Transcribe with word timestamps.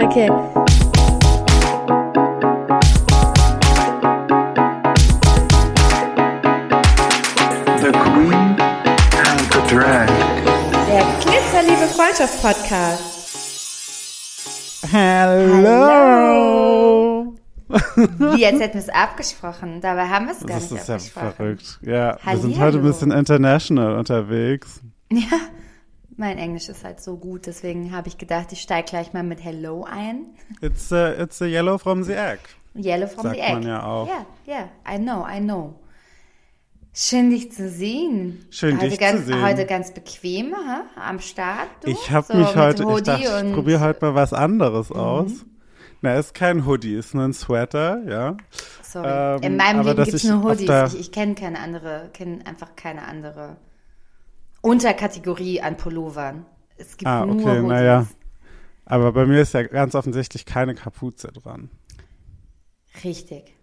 Okay. 0.00 0.28
The 7.80 7.90
Queen 7.92 8.56
and 8.60 9.40
the 9.52 9.60
Drag. 9.68 10.08
Der 10.86 11.04
Glitzerliebe 11.24 11.86
Freundschaft-Podcast. 11.96 13.02
Hello! 14.92 15.78
Wie, 18.34 18.44
als 18.46 18.60
hätten 18.60 18.74
wir 18.74 18.80
es 18.80 18.88
abgesprochen. 18.92 19.80
Dabei 19.80 20.06
haben 20.08 20.26
wir 20.26 20.32
es 20.34 20.40
gar 20.46 20.58
Das 20.58 20.70
nicht 20.70 20.82
ist 20.82 20.88
ja 20.88 20.94
abgesprochen. 20.96 21.32
verrückt. 21.36 21.78
Ja, 21.82 22.18
wir 22.22 22.36
sind 22.36 22.58
Hallihallo. 22.58 22.60
heute 22.66 22.78
ein 22.78 22.82
bisschen 22.84 23.10
international 23.12 23.96
unterwegs. 23.96 24.80
Ja, 25.10 25.38
mein 26.20 26.38
Englisch 26.38 26.68
ist 26.68 26.84
halt 26.84 27.00
so 27.00 27.16
gut, 27.16 27.46
deswegen 27.46 27.92
habe 27.92 28.06
ich 28.08 28.18
gedacht, 28.18 28.52
ich 28.52 28.60
steige 28.60 28.88
gleich 28.90 29.12
mal 29.12 29.22
mit 29.24 29.42
Hello 29.42 29.84
ein. 29.90 30.26
It's 30.60 30.92
a, 30.92 31.12
it's 31.20 31.40
a 31.42 31.46
yellow 31.46 31.78
from 31.78 32.04
the 32.04 32.12
egg. 32.12 32.38
Yellow 32.76 33.08
from 33.08 33.22
Sagt 33.24 33.36
the 33.36 33.40
egg. 33.42 33.52
man 33.54 33.62
ja 33.64 33.82
auch. 33.82 34.06
Ja, 34.06 34.26
ja, 34.46 34.68
I 34.94 34.98
know, 34.98 35.26
I 35.26 35.40
know. 35.40 35.74
Schön, 36.92 37.30
dich 37.30 37.50
zu 37.52 37.68
sehen. 37.68 38.44
Schön, 38.50 38.76
heute 38.76 38.88
dich 38.90 38.98
zu 38.98 39.00
ganz, 39.00 39.26
sehen. 39.26 39.42
Heute 39.42 39.64
ganz 39.64 39.92
bequem, 39.94 40.54
ha? 40.54 40.82
am 40.96 41.20
Start. 41.20 41.68
Du? 41.82 41.90
Ich 41.90 42.10
habe 42.10 42.26
So 42.26 42.34
mich 42.34 42.54
heute, 42.54 42.82
ich 42.82 43.02
dachte, 43.02 43.22
ich 43.24 43.44
Mhm. 43.44 43.54
probiere 43.54 43.80
heute 43.80 44.04
mal 44.04 44.14
was 44.14 44.32
anderes 44.32 44.92
aus. 44.92 45.30
Na, 46.02 46.14
ist 46.14 46.34
kein 46.34 46.66
Hoodie, 46.66 46.94
ist 46.94 47.14
nur 47.14 47.24
ein 47.24 47.32
Sweater, 47.32 48.02
ja. 48.06 48.36
Sorry. 48.82 49.08
Ähm, 49.36 49.42
In 49.42 49.56
meinem 49.56 49.86
Leben 49.86 50.04
gibt 50.04 50.14
es 50.14 50.24
nur 50.24 50.42
Hoodies. 50.42 50.94
Ich, 50.94 51.00
ich 51.00 51.12
kenne 51.12 51.34
keine 51.34 51.58
andere, 51.60 52.10
kenne 52.12 52.44
einfach 52.46 52.74
keine 52.76 53.02
andere 53.06 53.56
Unterkategorie 54.62 55.60
an 55.60 55.76
Pullovern. 55.76 56.44
Es 56.76 56.96
gibt 56.96 57.08
Ah, 57.08 57.24
nur 57.24 57.36
okay, 57.36 57.58
Hoodies. 57.58 57.68
naja. 57.68 58.06
Aber 58.86 59.12
bei 59.12 59.26
mir 59.26 59.40
ist 59.40 59.54
ja 59.54 59.62
ganz 59.62 59.94
offensichtlich 59.94 60.44
keine 60.46 60.74
Kapuze 60.74 61.28
dran. 61.28 61.70
Richtig. 63.04 63.54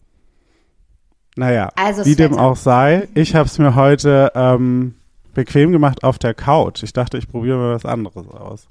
Naja, 1.36 1.70
Also 1.76 2.06
wie 2.06 2.16
dem 2.16 2.36
auch 2.36 2.56
sei, 2.56 3.08
ich 3.14 3.36
habe 3.36 3.46
es 3.46 3.60
mir 3.60 3.76
heute 3.76 4.32
ähm, 4.34 4.96
bequem 5.34 5.72
gemacht 5.72 6.04
auf 6.04 6.18
der 6.18 6.34
Couch. 6.34 6.82
Ich 6.82 6.94
dachte, 6.94 7.18
ich 7.18 7.28
probiere 7.28 7.58
mal 7.58 7.76
was 7.76 7.86
anderes 7.86 8.28
aus. 8.28 8.68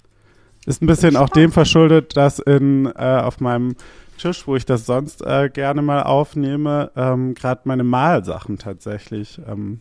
Ist 0.64 0.82
ein 0.82 0.86
bisschen 0.86 1.16
auch 1.16 1.28
dem 1.28 1.52
verschuldet, 1.52 2.16
dass 2.16 2.40
in 2.40 2.86
äh, 2.86 3.20
auf 3.22 3.38
meinem 3.40 3.76
Tisch, 4.18 4.48
wo 4.48 4.56
ich 4.56 4.64
das 4.66 4.84
sonst 4.86 5.22
äh, 5.24 5.48
gerne 5.52 5.80
mal 5.82 6.02
aufnehme, 6.02 6.90
ähm, 6.96 7.34
gerade 7.34 7.60
meine 7.64 7.84
Malsachen 7.84 8.58
tatsächlich 8.58 9.40
ähm, 9.46 9.80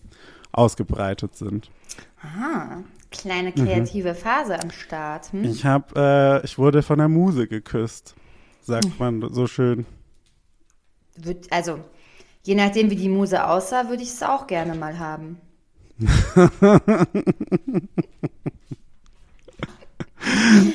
ausgebreitet 0.51 1.35
sind. 1.35 1.71
Ah, 2.25 2.77
kleine 3.11 3.49
Mhm. 3.49 3.55
kreative 3.55 4.15
Phase 4.15 4.59
am 4.59 4.71
Start. 4.71 5.31
Hm? 5.31 5.43
Ich 5.45 5.65
habe, 5.65 6.41
äh, 6.41 6.45
ich 6.45 6.57
wurde 6.57 6.81
von 6.81 6.97
der 6.97 7.07
Muse 7.07 7.47
geküsst, 7.47 8.15
sagt 8.61 8.99
man 8.99 9.21
so 9.33 9.47
schön. 9.47 9.85
Also, 11.49 11.79
je 12.43 12.55
nachdem, 12.55 12.89
wie 12.89 12.95
die 12.95 13.09
Muse 13.09 13.47
aussah, 13.47 13.89
würde 13.89 14.03
ich 14.03 14.09
es 14.09 14.23
auch 14.23 14.47
gerne 14.47 14.75
mal 14.75 14.99
haben. 14.99 15.37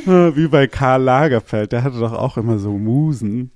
Wie 0.07 0.49
bei 0.49 0.67
Karl 0.67 1.03
Lagerfeld, 1.03 1.73
der 1.73 1.83
hatte 1.83 1.99
doch 1.99 2.13
auch 2.13 2.37
immer 2.37 2.59
so 2.59 2.77
Musen. 2.79 3.51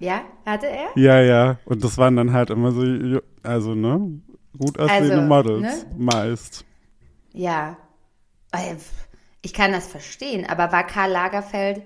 Ja, 0.00 0.22
hatte 0.44 0.66
er? 0.66 0.88
Ja, 0.96 1.20
ja. 1.20 1.58
Und 1.64 1.82
das 1.82 1.98
waren 1.98 2.16
dann 2.16 2.32
halt 2.32 2.50
immer 2.50 2.72
so, 2.72 2.82
also, 3.42 3.74
ne? 3.74 4.20
Gut 4.56 4.78
aussehende 4.78 5.14
Also, 5.14 5.22
Models, 5.22 5.86
ne? 5.86 5.94
meist. 5.96 6.64
Ja. 7.32 7.76
Äh, 8.52 8.76
Ich 9.42 9.54
kann 9.54 9.72
das 9.72 9.88
verstehen, 9.88 10.46
aber 10.46 10.72
war 10.72 10.86
Karl 10.86 11.10
Lagerfeld 11.12 11.82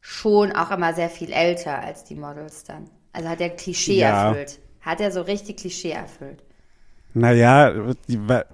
schon 0.00 0.52
auch 0.52 0.70
immer 0.70 0.94
sehr 0.94 1.10
viel 1.10 1.32
älter 1.32 1.78
als 1.80 2.04
die 2.04 2.14
Models 2.14 2.64
dann? 2.64 2.88
Also 3.12 3.28
hat 3.28 3.40
er 3.40 3.50
Klischee 3.50 3.98
Ja. 4.00 4.28
erfüllt? 4.30 4.58
Hat 4.80 5.00
er 5.00 5.10
so 5.12 5.22
richtig 5.22 5.58
Klischee 5.58 5.90
erfüllt? 5.90 6.42
Naja, 7.14 7.92
die, 8.08 8.28
wa- 8.28 8.44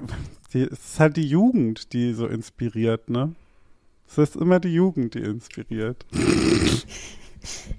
die, 0.52 0.62
es 0.62 0.72
ist 0.92 1.00
halt 1.00 1.16
die 1.16 1.26
Jugend, 1.28 1.92
die 1.92 2.14
so 2.14 2.26
inspiriert, 2.26 3.10
ne? 3.10 3.34
Es 4.08 4.18
ist 4.18 4.36
immer 4.36 4.60
die 4.60 4.74
Jugend, 4.74 5.14
die 5.14 5.20
inspiriert. 5.20 6.04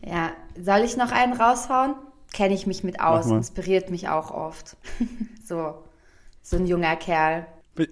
Ja, 0.06 0.32
soll 0.62 0.82
ich 0.82 0.98
noch 0.98 1.12
einen 1.12 1.34
raushauen? 1.34 1.96
Kenne 2.34 2.54
ich 2.54 2.68
mich 2.68 2.84
mit 2.84 3.00
aus, 3.00 3.32
inspiriert 3.32 3.90
mich 3.90 4.10
auch 4.10 4.30
oft. 4.32 4.78
so, 5.44 5.74
so 6.46 6.58
ein 6.58 6.68
junger 6.68 6.96
Kerl. 6.96 7.48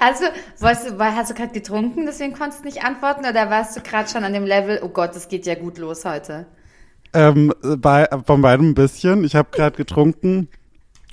Also, 0.00 0.24
du, 0.60 0.66
hast 0.66 1.30
du 1.30 1.34
gerade 1.34 1.52
getrunken, 1.52 2.04
deswegen 2.04 2.34
konntest 2.34 2.60
du 2.60 2.66
nicht 2.66 2.84
antworten 2.84 3.26
oder 3.26 3.48
warst 3.50 3.74
du 3.74 3.80
gerade 3.80 4.08
schon 4.08 4.22
an 4.22 4.34
dem 4.34 4.44
Level, 4.44 4.80
oh 4.82 4.88
Gott, 4.88 5.16
das 5.16 5.28
geht 5.28 5.46
ja 5.46 5.54
gut 5.54 5.78
los 5.78 6.04
heute? 6.04 6.46
Ähm, 7.14 7.52
bei, 7.62 8.06
von 8.26 8.42
beidem 8.42 8.70
ein 8.70 8.74
bisschen. 8.74 9.24
Ich 9.24 9.34
habe 9.34 9.48
gerade 9.50 9.76
getrunken. 9.76 10.48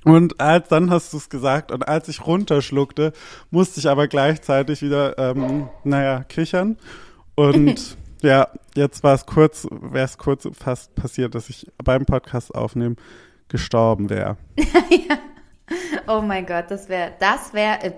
Und 0.03 0.39
als 0.39 0.67
dann 0.67 0.91
hast 0.91 1.13
du 1.13 1.17
es 1.17 1.29
gesagt 1.29 1.72
und 1.72 1.87
als 1.87 2.09
ich 2.09 2.27
runterschluckte, 2.27 3.13
musste 3.49 3.79
ich 3.79 3.87
aber 3.87 4.07
gleichzeitig 4.07 4.81
wieder, 4.81 5.17
ähm, 5.17 5.69
naja, 5.83 6.23
kichern. 6.23 6.77
Und 7.33 7.97
ja, 8.22 8.49
jetzt 8.75 9.03
war 9.03 9.16
es 9.16 9.25
kurz, 9.25 9.67
wäre 9.72 10.05
es 10.05 10.17
kurz 10.17 10.47
fast 10.53 10.93
passiert, 10.95 11.33
dass 11.33 11.49
ich 11.49 11.66
beim 11.83 12.05
Podcast 12.05 12.53
aufnehmen 12.53 12.97
gestorben 13.50 14.09
wäre. 14.09 14.38
Oh 16.07 16.22
mein 16.22 16.45
Gott, 16.45 16.66
das 16.69 16.89
wäre, 16.89 17.13
das 17.19 17.53
wäre 17.53 17.83
äh, 17.83 17.91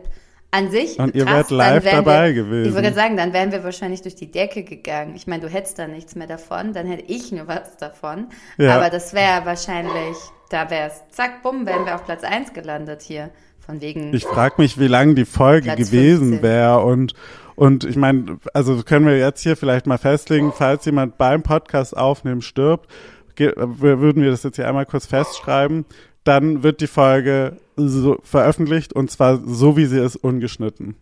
an 0.51 0.71
sich 0.71 0.97
Und 0.97 1.13
ihr 1.15 1.25
krass, 1.25 1.51
wärt 1.51 1.51
live 1.51 1.83
dabei 1.83 2.27
wir, 2.27 2.43
gewesen. 2.43 2.69
Ich 2.69 2.81
gerade 2.81 2.95
sagen, 2.95 3.17
dann 3.17 3.33
wären 3.33 3.51
wir 3.51 3.63
wahrscheinlich 3.63 4.01
durch 4.01 4.15
die 4.15 4.31
Decke 4.31 4.63
gegangen. 4.63 5.15
Ich 5.15 5.27
meine, 5.27 5.41
du 5.41 5.49
hättest 5.49 5.77
da 5.77 5.87
nichts 5.87 6.15
mehr 6.15 6.27
davon, 6.27 6.73
dann 6.73 6.87
hätte 6.87 7.03
ich 7.11 7.31
nur 7.31 7.47
was 7.47 7.77
davon. 7.77 8.27
Ja. 8.57 8.77
Aber 8.77 8.89
das 8.89 9.13
wäre 9.13 9.45
wahrscheinlich, 9.45 10.17
da 10.49 10.69
wäre 10.69 10.87
es, 10.87 11.03
zack, 11.15 11.43
bumm, 11.43 11.65
wären 11.65 11.85
wir 11.85 11.95
auf 11.95 12.05
Platz 12.05 12.23
1 12.23 12.53
gelandet 12.53 13.01
hier. 13.01 13.29
Von 13.59 13.81
wegen, 13.81 14.13
Ich 14.13 14.23
frage 14.23 14.55
mich, 14.59 14.79
wie 14.79 14.87
lang 14.87 15.15
die 15.15 15.25
Folge 15.25 15.63
Platz 15.63 15.77
gewesen 15.77 16.29
15. 16.29 16.41
wäre 16.41 16.79
und 16.79 17.13
und 17.57 17.85
ich 17.85 17.95
meine, 17.95 18.37
also 18.53 18.83
können 18.83 19.07
wir 19.07 19.17
jetzt 19.17 19.41
hier 19.41 19.57
vielleicht 19.57 19.87
mal 19.87 19.97
festlegen, 19.97 20.53
falls 20.55 20.85
jemand 20.85 21.17
beim 21.17 21.41
Podcast 21.41 21.97
aufnehmen 21.97 22.43
stirbt, 22.43 22.87
würden 23.39 24.23
wir 24.23 24.31
das 24.31 24.43
jetzt 24.43 24.55
hier 24.55 24.67
einmal 24.67 24.85
kurz 24.85 25.05
festschreiben, 25.05 25.85
dann 26.23 26.63
wird 26.63 26.81
die 26.81 26.87
Folge 26.87 27.57
so 27.75 28.17
veröffentlicht 28.23 28.93
und 28.93 29.09
zwar 29.11 29.39
so, 29.45 29.77
wie 29.77 29.85
sie 29.85 29.99
ist, 30.03 30.15
ungeschnitten. 30.17 30.95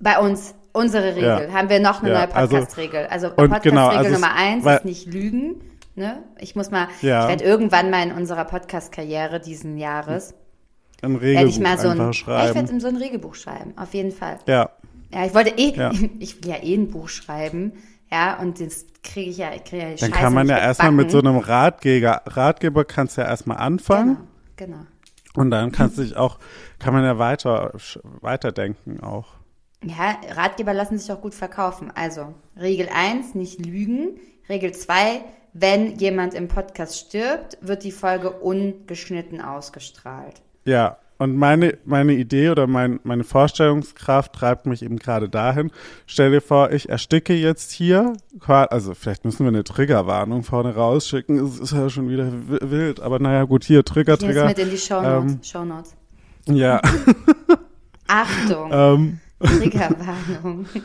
bei 0.00 0.18
uns, 0.18 0.54
unsere 0.72 1.14
Regel, 1.14 1.48
Ja. 1.48 1.52
haben 1.52 1.68
wir 1.70 1.80
noch 1.80 2.02
eine 2.02 2.12
Ja, 2.12 2.26
neue 2.26 2.34
also- 2.34 2.56
Podcast-Regel. 2.56 3.06
Also, 3.06 3.28
und 3.28 3.36
Podcast-Regel 3.36 3.70
genau, 3.70 3.88
also 3.88 4.10
Nummer 4.12 4.34
eins 4.34 4.66
ist 4.66 4.84
nicht 4.84 5.06
lügen. 5.06 5.60
Ne? 5.94 6.22
Ich 6.40 6.56
muss 6.56 6.70
mal, 6.70 6.88
Ja. 7.00 7.22
ich 7.22 7.28
werde 7.28 7.44
irgendwann 7.44 7.88
mal 7.90 8.02
in 8.02 8.12
unserer 8.12 8.44
Podcast-Karriere 8.44 9.40
diesen 9.40 9.78
Jahres, 9.78 10.34
Ein 11.00 11.20
werde 11.20 11.48
ich 11.48 11.58
Regelbuch 11.58 11.60
mal 11.62 11.78
so 11.78 11.88
ein, 11.88 11.98
ja, 11.98 12.10
ich 12.10 12.16
schreiben. 12.18 12.54
werde 12.54 12.80
so 12.80 12.88
ein 12.88 12.96
Regelbuch 12.96 13.34
schreiben, 13.34 13.72
auf 13.76 13.94
jeden 13.94 14.10
Fall. 14.12 14.38
Ja, 14.46 14.70
Ja, 15.12 15.24
ich 15.24 15.32
wollte 15.34 15.50
eh, 15.56 15.72
ich 16.18 16.42
will 16.42 16.50
ja 16.50 16.56
eh 16.62 16.74
ein 16.74 16.90
Buch 16.90 17.08
schreiben, 17.08 17.72
ja, 18.14 18.38
und 18.40 18.60
das 18.60 18.86
kriege 19.02 19.30
ich 19.30 19.38
ja, 19.38 19.52
ich 19.54 19.64
kriege 19.64 19.82
ja 19.82 19.88
dann 19.88 19.98
Scheiße 19.98 20.12
kann 20.12 20.32
man 20.32 20.48
ja 20.48 20.58
erstmal 20.58 20.92
mit 20.92 21.10
so 21.10 21.18
einem 21.18 21.36
Ratgeber, 21.38 22.22
Ratgeber 22.26 22.84
kannst 22.84 23.16
du 23.16 23.22
ja 23.22 23.26
erstmal 23.26 23.56
anfangen 23.56 24.18
Genau, 24.56 24.76
genau. 24.76 24.86
und 25.34 25.50
dann 25.50 25.72
kannst 25.72 25.98
du 25.98 26.02
dich 26.02 26.16
auch, 26.16 26.38
kann 26.78 26.94
man 26.94 27.04
ja 27.04 27.18
weiter, 27.18 27.72
weiterdenken 28.20 29.00
auch. 29.00 29.34
Ja, 29.82 30.16
Ratgeber 30.30 30.72
lassen 30.72 30.96
sich 30.96 31.12
auch 31.12 31.20
gut 31.20 31.34
verkaufen. 31.34 31.92
Also, 31.94 32.34
Regel 32.58 32.88
1, 32.88 33.34
nicht 33.34 33.66
lügen. 33.66 34.18
Regel 34.48 34.72
2, 34.72 35.20
wenn 35.52 35.96
jemand 35.96 36.32
im 36.34 36.48
Podcast 36.48 36.96
stirbt, 36.96 37.58
wird 37.60 37.84
die 37.84 37.92
Folge 37.92 38.30
ungeschnitten 38.30 39.42
ausgestrahlt. 39.42 40.40
Ja, 40.64 40.98
und 41.18 41.36
meine, 41.36 41.78
meine 41.84 42.12
Idee 42.14 42.50
oder 42.50 42.66
mein, 42.66 42.98
meine 43.04 43.24
Vorstellungskraft 43.24 44.32
treibt 44.32 44.66
mich 44.66 44.82
eben 44.82 44.98
gerade 44.98 45.28
dahin. 45.28 45.70
Stell 46.06 46.30
dir 46.32 46.40
vor, 46.40 46.72
ich 46.72 46.88
ersticke 46.88 47.34
jetzt 47.34 47.70
hier, 47.72 48.14
also 48.46 48.94
vielleicht 48.94 49.24
müssen 49.24 49.44
wir 49.44 49.48
eine 49.48 49.64
Triggerwarnung 49.64 50.42
vorne 50.42 50.74
rausschicken, 50.74 51.38
es 51.44 51.58
ist 51.60 51.72
ja 51.72 51.88
schon 51.88 52.08
wieder 52.08 52.32
wi- 52.32 52.70
wild, 52.70 53.00
aber 53.00 53.18
naja, 53.20 53.44
gut, 53.44 53.64
hier, 53.64 53.84
Trigger, 53.84 54.14
Ich 54.14 54.20
nehme 54.20 54.32
es 54.32 54.38
Trigger. 54.38 54.48
mit 54.48 54.58
in 54.58 54.70
die 54.70 54.78
Shownotes. 54.78 55.32
Ähm, 55.32 55.40
Shownotes. 55.42 55.96
Ja, 56.46 56.80
Achtung, 58.08 58.70
ähm, 58.72 59.20
Triggerwarnung. 59.40 60.66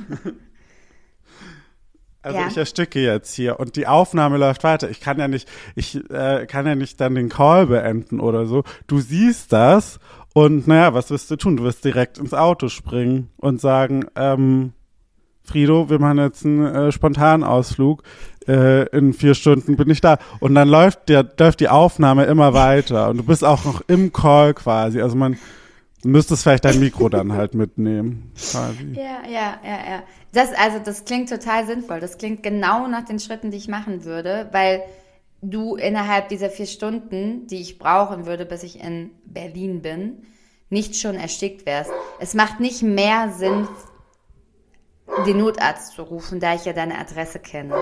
also 2.21 2.37
Ja. 2.37 2.47
ich 2.47 2.57
ersticke 2.57 2.99
jetzt 3.01 3.33
hier 3.33 3.59
und 3.59 3.75
die 3.75 3.87
Aufnahme 3.87 4.37
läuft 4.37 4.63
weiter. 4.63 4.89
Ich 4.89 4.99
kann 4.99 5.19
ja 5.19 5.27
nicht, 5.27 5.47
ich 5.75 5.95
äh, 6.11 6.45
kann 6.47 6.65
ja 6.65 6.75
nicht 6.75 6.99
dann 6.99 7.15
den 7.15 7.29
Call 7.29 7.67
beenden 7.67 8.19
oder 8.19 8.45
so. 8.45 8.63
Du 8.87 8.99
siehst 8.99 9.53
das 9.53 9.99
und 10.33 10.67
naja, 10.67 10.93
was 10.93 11.09
wirst 11.09 11.29
du 11.31 11.35
tun? 11.35 11.57
Du 11.57 11.63
wirst 11.63 11.83
direkt 11.83 12.17
ins 12.17 12.33
Auto 12.33 12.69
springen 12.69 13.29
und 13.37 13.59
sagen, 13.59 14.05
ähm, 14.15 14.73
Frido, 15.43 15.89
wir 15.89 15.99
machen 15.99 16.19
jetzt 16.19 16.45
einen 16.45 16.65
äh, 16.65 16.91
Spontanausflug. 16.91 18.03
Äh, 18.47 18.87
in 18.95 19.13
vier 19.13 19.33
Stunden 19.33 19.75
bin 19.75 19.89
ich 19.89 20.01
da. 20.01 20.17
Und 20.39 20.55
dann 20.55 20.67
läuft, 20.67 21.09
der, 21.09 21.25
läuft 21.39 21.59
die 21.59 21.69
Aufnahme 21.69 22.25
immer 22.25 22.53
weiter. 22.53 23.09
Und 23.09 23.17
du 23.17 23.23
bist 23.23 23.43
auch 23.43 23.65
noch 23.65 23.81
im 23.87 24.13
Call 24.13 24.53
quasi. 24.53 25.01
Also 25.01 25.15
man, 25.15 25.37
müsstest 26.03 26.43
vielleicht 26.43 26.65
dein 26.65 26.79
Mikro 26.79 27.09
dann 27.09 27.33
halt 27.33 27.53
mitnehmen. 27.53 28.31
Quasi. 28.35 28.93
Ja, 28.93 29.27
ja, 29.29 29.57
ja, 29.63 29.91
ja. 29.91 30.03
Das, 30.33 30.49
also, 30.53 30.79
das 30.83 31.05
klingt 31.05 31.29
total 31.29 31.65
sinnvoll. 31.65 31.99
Das 31.99 32.17
klingt 32.17 32.43
genau 32.43 32.87
nach 32.87 33.05
den 33.05 33.19
Schritten, 33.19 33.51
die 33.51 33.57
ich 33.57 33.67
machen 33.67 34.05
würde, 34.05 34.47
weil 34.51 34.81
du 35.41 35.75
innerhalb 35.75 36.29
dieser 36.29 36.49
vier 36.49 36.65
Stunden, 36.65 37.47
die 37.47 37.61
ich 37.61 37.79
brauchen 37.79 38.25
würde, 38.25 38.45
bis 38.45 38.63
ich 38.63 38.83
in 38.83 39.11
Berlin 39.25 39.81
bin, 39.81 40.23
nicht 40.69 40.95
schon 40.95 41.15
erstickt 41.15 41.65
wärst. 41.65 41.91
Es 42.19 42.33
macht 42.33 42.59
nicht 42.59 42.83
mehr 42.83 43.31
Sinn, 43.31 43.67
den 45.25 45.37
Notarzt 45.37 45.93
zu 45.93 46.03
rufen, 46.03 46.39
da 46.39 46.55
ich 46.55 46.65
ja 46.65 46.73
deine 46.73 46.97
Adresse 46.97 47.39
kenne. 47.39 47.75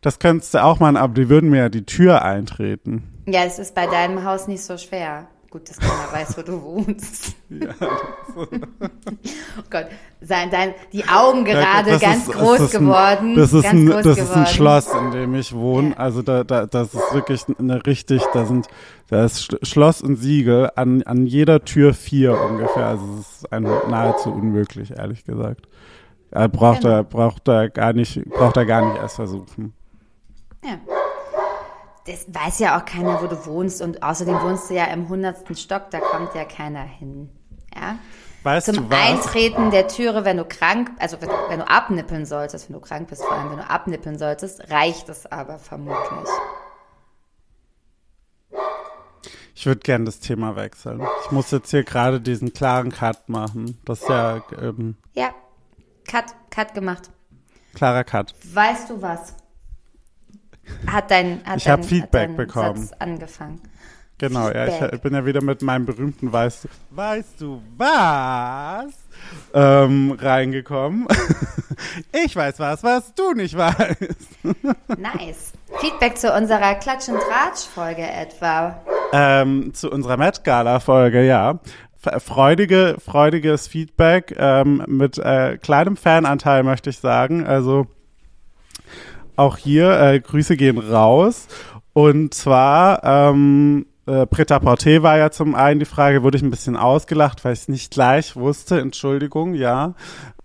Das 0.00 0.18
könntest 0.18 0.54
du 0.54 0.62
auch 0.62 0.80
machen, 0.80 0.96
aber 0.96 1.14
die 1.14 1.28
würden 1.28 1.50
mir 1.50 1.58
ja 1.58 1.68
die 1.68 1.86
Tür 1.86 2.22
eintreten. 2.22 3.22
Ja, 3.26 3.44
es 3.44 3.58
ist 3.58 3.74
bei 3.74 3.86
deinem 3.86 4.24
Haus 4.24 4.46
nicht 4.46 4.62
so 4.62 4.76
schwer. 4.78 5.28
Gut, 5.50 5.70
dass 5.70 5.78
keiner 5.78 6.12
weiß, 6.12 6.36
wo 6.36 6.42
du 6.42 6.60
wohnst. 6.62 7.34
Ja, 7.48 7.68
Oh 8.36 8.46
Gott, 9.70 9.86
sein, 10.20 10.50
dein, 10.50 10.74
die 10.92 11.04
Augen 11.08 11.44
gerade 11.44 11.90
Das 11.90 12.00
ganz 12.02 12.26
ist- 12.28 12.32
groß 12.34 12.58
das 12.58 12.68
ist 12.70 12.74
ein- 12.76 12.84
geworden. 12.84 13.36
Das 13.36 13.52
ist, 13.52 13.64
ein, 13.64 13.86
das 13.86 14.06
ist 14.06 14.16
geworden. 14.16 14.40
ein 14.40 14.46
Schloss, 14.46 14.88
in 14.92 15.10
dem 15.12 15.34
ich 15.36 15.54
wohne. 15.54 15.90
Ja. 15.90 15.96
Also 15.96 16.22
da, 16.22 16.44
da, 16.44 16.66
das 16.66 16.92
ist 16.94 17.14
wirklich 17.14 17.44
eine 17.58 17.84
richtig, 17.86 18.22
da 18.34 18.44
sind, 18.44 18.66
da 19.08 19.24
ist 19.24 19.40
Sch- 19.52 19.64
Schloss 19.64 20.02
und 20.02 20.16
Siegel 20.16 20.70
an, 20.74 21.02
an 21.04 21.26
jeder 21.26 21.64
Tür 21.64 21.94
vier 21.94 22.38
ungefähr. 22.40 22.86
Also 22.86 23.04
es 23.20 23.36
ist 23.42 23.52
ein, 23.52 23.62
nahezu 23.62 24.30
unmöglich, 24.32 24.90
ehrlich 24.90 25.24
gesagt. 25.24 25.68
Er 26.32 26.48
braucht 26.48 26.82
Genau. 26.82 26.94
er, 26.96 27.04
braucht 27.04 27.48
er 27.48 27.70
gar 27.70 27.92
nicht, 27.92 28.22
braucht 28.30 28.56
er 28.56 28.66
gar 28.66 28.84
nicht 28.84 29.00
erst 29.00 29.16
versuchen. 29.16 29.72
Ja. 30.64 30.72
Das 32.06 32.24
weiß 32.32 32.60
ja 32.60 32.78
auch 32.78 32.84
keiner, 32.84 33.20
wo 33.20 33.26
du 33.26 33.46
wohnst 33.46 33.82
und 33.82 34.02
außerdem 34.02 34.34
wohnst 34.40 34.70
du 34.70 34.74
ja 34.74 34.84
im 34.84 35.08
hundertsten 35.08 35.56
Stock, 35.56 35.90
da 35.90 35.98
kommt 35.98 36.34
ja 36.34 36.44
keiner 36.44 36.82
hin. 36.82 37.30
Ja? 37.74 37.98
Weißt 38.44 38.66
Zum 38.66 38.76
du 38.76 38.90
was? 38.90 38.98
Eintreten 38.98 39.72
der 39.72 39.88
Türe, 39.88 40.24
wenn 40.24 40.36
du 40.36 40.44
krank, 40.44 40.92
also 41.00 41.20
wenn, 41.20 41.28
wenn 41.48 41.58
du 41.58 41.68
abnippeln 41.68 42.24
solltest, 42.24 42.68
wenn 42.68 42.74
du 42.74 42.80
krank 42.80 43.08
bist, 43.08 43.24
vor 43.24 43.32
allem 43.32 43.50
wenn 43.50 43.56
du 43.58 43.68
abnippeln 43.68 44.18
solltest, 44.18 44.70
reicht 44.70 45.08
es 45.08 45.26
aber 45.26 45.58
vermutlich. 45.58 46.28
Ich 49.54 49.66
würde 49.66 49.80
gerne 49.80 50.04
das 50.04 50.20
Thema 50.20 50.54
wechseln. 50.54 51.04
Ich 51.24 51.32
muss 51.32 51.50
jetzt 51.50 51.70
hier 51.70 51.82
gerade 51.82 52.20
diesen 52.20 52.52
klaren 52.52 52.92
Cut 52.92 53.28
machen. 53.28 53.80
Das 53.84 54.02
ist 54.02 54.08
ja 54.08 54.42
ähm, 54.60 54.96
Ja, 55.14 55.30
Cut, 56.06 56.26
Cut 56.50 56.74
gemacht. 56.74 57.10
klarer 57.74 58.04
Cut. 58.04 58.34
Weißt 58.54 58.90
du 58.90 59.00
was? 59.02 59.34
Hat 60.86 61.10
dein, 61.10 61.40
hat 61.44 61.58
Ich 61.58 61.64
dein, 61.64 61.72
hab 61.72 61.84
Feedback 61.84 62.30
hat 62.30 62.36
bekommen. 62.36 62.86
Satz 62.86 63.00
angefangen. 63.00 63.60
Genau, 64.18 64.48
ja, 64.48 64.92
ich 64.92 65.00
bin 65.02 65.12
ja 65.12 65.26
wieder 65.26 65.42
mit 65.42 65.60
meinem 65.60 65.84
berühmten 65.84 66.32
Weißt 66.32 66.64
du, 66.64 66.68
weißt 66.90 67.38
du 67.38 67.60
was 67.76 68.94
ähm, 69.52 70.16
reingekommen. 70.18 71.06
ich 72.24 72.34
weiß 72.34 72.58
was, 72.58 72.82
was 72.82 73.14
du 73.14 73.34
nicht 73.34 73.56
weißt. 73.56 74.38
Nice. 74.98 75.52
Feedback 75.80 76.16
zu 76.16 76.32
unserer 76.32 76.74
Klatsch- 76.76 77.10
und 77.10 77.18
Tratsch-Folge 77.18 78.02
etwa. 78.02 78.82
Ähm, 79.12 79.74
zu 79.74 79.90
unserer 79.90 80.16
Met 80.16 80.44
Gala 80.44 80.80
Folge, 80.80 81.26
ja. 81.26 81.60
Freudige, 82.18 82.96
freudiges 83.04 83.66
Feedback 83.66 84.34
ähm, 84.38 84.82
mit 84.86 85.18
äh, 85.18 85.58
kleinem 85.58 85.96
Fananteil, 85.96 86.62
möchte 86.62 86.88
ich 86.88 87.00
sagen. 87.00 87.44
Also 87.44 87.86
auch 89.36 89.56
hier 89.56 89.98
äh, 90.00 90.20
Grüße 90.20 90.56
gehen 90.56 90.78
raus. 90.78 91.48
Und 91.92 92.34
zwar 92.34 93.02
ähm, 93.04 93.86
äh, 94.06 94.26
Preta 94.26 94.58
Porte 94.60 95.02
war 95.02 95.18
ja 95.18 95.30
zum 95.30 95.54
einen 95.54 95.80
die 95.80 95.86
Frage, 95.86 96.22
wurde 96.22 96.36
ich 96.36 96.42
ein 96.42 96.50
bisschen 96.50 96.76
ausgelacht, 96.76 97.44
weil 97.44 97.54
ich 97.54 97.60
es 97.60 97.68
nicht 97.68 97.92
gleich 97.92 98.36
wusste. 98.36 98.80
Entschuldigung, 98.80 99.54
ja. 99.54 99.94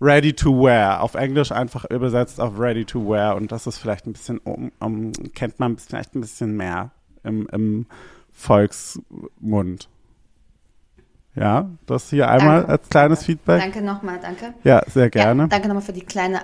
Ready 0.00 0.32
to 0.32 0.50
wear. 0.64 1.00
Auf 1.00 1.14
Englisch 1.14 1.52
einfach 1.52 1.84
übersetzt 1.84 2.40
auf 2.40 2.58
ready 2.58 2.84
to 2.84 3.08
wear. 3.08 3.36
Und 3.36 3.52
das 3.52 3.66
ist 3.66 3.78
vielleicht 3.78 4.06
ein 4.06 4.12
bisschen, 4.12 4.38
um, 4.38 4.72
um, 4.80 5.12
kennt 5.34 5.60
man 5.60 5.78
vielleicht 5.78 6.14
ein 6.14 6.20
bisschen 6.20 6.56
mehr 6.56 6.90
im, 7.22 7.46
im 7.52 7.86
Volksmund. 8.32 9.88
Ja, 11.34 11.70
das 11.86 12.10
hier 12.10 12.28
einmal 12.28 12.58
Danke. 12.58 12.72
als 12.72 12.88
kleines 12.88 13.24
Feedback. 13.24 13.60
Danke 13.60 13.80
nochmal, 13.80 14.18
danke. 14.20 14.54
Ja, 14.64 14.82
sehr 14.86 15.08
gerne. 15.08 15.42
Ja, 15.42 15.48
danke 15.48 15.68
nochmal 15.68 15.82
für 15.82 15.92
die 15.92 16.04
kleine 16.04 16.40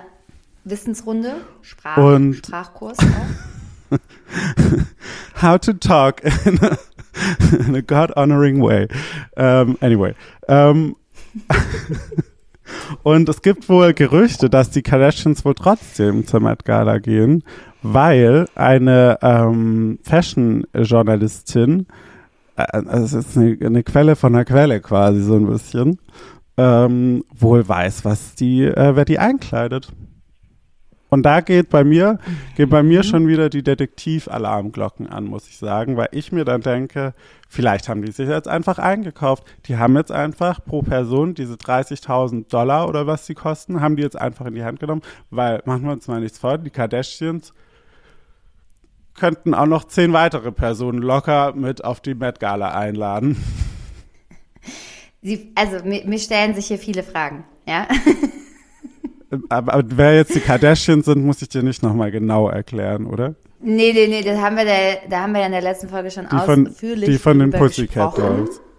Wissensrunde. 0.63 1.35
Sprach, 1.61 1.97
Und- 1.97 2.35
Sprachkurs 2.37 2.97
auch. 3.91 3.97
How 5.41 5.57
to 5.57 5.73
talk 5.73 6.21
in 6.45 6.59
a, 6.63 6.77
in 7.67 7.75
a 7.75 7.81
God-honoring 7.81 8.61
way. 8.61 8.87
Um, 9.35 9.77
anyway. 9.81 10.13
Um, 10.47 10.95
und 13.03 13.29
es 13.29 13.41
gibt 13.41 13.67
wohl 13.69 13.93
Gerüchte, 13.93 14.49
dass 14.49 14.69
die 14.69 14.81
Kardashians 14.83 15.43
wohl 15.45 15.55
trotzdem 15.55 16.27
zur 16.27 16.41
Met 16.41 16.65
Gala 16.65 16.99
gehen, 16.99 17.43
weil 17.81 18.47
eine 18.55 19.17
ähm, 19.21 19.99
Fashion-Journalistin, 20.03 21.87
äh, 22.57 22.63
also 22.63 23.17
es 23.19 23.25
ist 23.25 23.37
eine, 23.37 23.57
eine 23.65 23.83
Quelle 23.83 24.15
von 24.15 24.35
einer 24.35 24.45
Quelle 24.45 24.81
quasi 24.81 25.21
so 25.21 25.35
ein 25.35 25.47
bisschen, 25.47 25.97
ähm, 26.57 27.23
wohl 27.33 27.67
weiß, 27.67 28.05
was 28.05 28.35
die, 28.35 28.65
äh, 28.65 28.95
wer 28.95 29.05
die 29.05 29.17
einkleidet. 29.19 29.91
Und 31.09 31.23
da 31.23 31.41
geht 31.41 31.69
bei 31.69 31.83
mir, 31.83 32.19
geht 32.55 32.69
bei 32.69 32.83
mir 32.83 33.03
schon 33.03 33.27
wieder 33.27 33.49
die 33.49 33.63
Detektivalarmglocken 33.63 35.07
an, 35.07 35.25
muss 35.25 35.47
ich 35.47 35.57
sagen, 35.57 35.97
weil 35.97 36.09
ich 36.11 36.31
mir 36.31 36.45
dann 36.45 36.61
denke, 36.61 37.13
vielleicht 37.47 37.89
haben 37.89 38.03
die 38.03 38.11
sich 38.11 38.29
jetzt 38.29 38.47
einfach 38.47 38.77
eingekauft. 38.77 39.43
Die 39.65 39.77
haben 39.77 39.95
jetzt 39.95 40.11
einfach 40.11 40.63
pro 40.63 40.83
Person 40.83 41.33
diese 41.33 41.55
30.000 41.55 42.47
Dollar 42.49 42.87
oder 42.87 43.07
was 43.07 43.25
die 43.25 43.33
kosten, 43.33 43.81
haben 43.81 43.95
die 43.95 44.03
jetzt 44.03 44.19
einfach 44.19 44.45
in 44.45 44.53
die 44.53 44.63
Hand 44.63 44.79
genommen, 44.79 45.01
weil 45.31 45.61
machen 45.65 45.83
wir 45.83 45.91
uns 45.91 46.07
mal 46.07 46.21
nichts 46.21 46.37
vor, 46.37 46.57
die 46.57 46.69
Kardashians 46.69 47.53
könnten 49.15 49.53
auch 49.53 49.65
noch 49.65 49.83
zehn 49.85 50.13
weitere 50.13 50.51
Personen 50.51 50.99
locker 50.99 51.53
mit 51.53 51.83
auf 51.83 51.99
die 51.99 52.15
Met 52.15 52.39
Gala 52.39 52.71
einladen. 52.71 53.35
Sie, 55.21 55.51
also, 55.55 55.83
mir, 55.83 56.05
mir 56.05 56.19
stellen 56.19 56.55
sich 56.55 56.67
hier 56.67 56.79
viele 56.79 57.03
Fragen, 57.03 57.43
ja? 57.67 57.87
Aber, 59.49 59.73
aber 59.73 59.83
wer 59.95 60.15
jetzt 60.15 60.33
die 60.35 60.39
Kardashians 60.39 61.05
sind, 61.05 61.23
muss 61.23 61.41
ich 61.41 61.49
dir 61.49 61.61
nicht 61.63 61.83
nochmal 61.83 62.11
genau 62.11 62.49
erklären, 62.49 63.05
oder? 63.05 63.35
Nee, 63.61 63.91
nee, 63.93 64.07
nee, 64.07 64.23
das 64.23 64.39
haben 64.39 64.55
wir, 64.55 64.65
da, 64.65 64.71
da 65.09 65.21
haben 65.23 65.33
wir 65.33 65.41
ja 65.41 65.45
in 65.47 65.51
der 65.51 65.61
letzten 65.61 65.89
Folge 65.89 66.09
schon 66.11 66.27
Die 66.31 66.37
von, 66.39 66.67
ausführlich 66.67 67.09
die 67.09 67.17
von 67.17 67.39
den 67.39 67.51
Pussycat. 67.51 68.17
Dolls. 68.17 68.61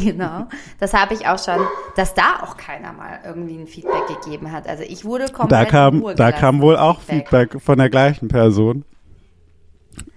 Genau. 0.00 0.46
Das 0.78 0.94
habe 0.94 1.14
ich 1.14 1.26
auch 1.26 1.38
schon, 1.38 1.58
dass 1.96 2.14
da 2.14 2.40
auch 2.42 2.56
keiner 2.56 2.92
mal 2.92 3.18
irgendwie 3.26 3.56
ein 3.56 3.66
Feedback 3.66 4.06
gegeben 4.22 4.52
hat. 4.52 4.68
Also 4.68 4.84
ich 4.86 5.04
wurde 5.04 5.24
komplett 5.32 5.50
Da 5.50 5.64
kam, 5.64 6.04
da 6.14 6.30
kam 6.30 6.60
wohl 6.60 6.76
auch 6.76 7.00
Feedback 7.00 7.60
von 7.60 7.78
der 7.78 7.90
gleichen 7.90 8.28
Person. 8.28 8.84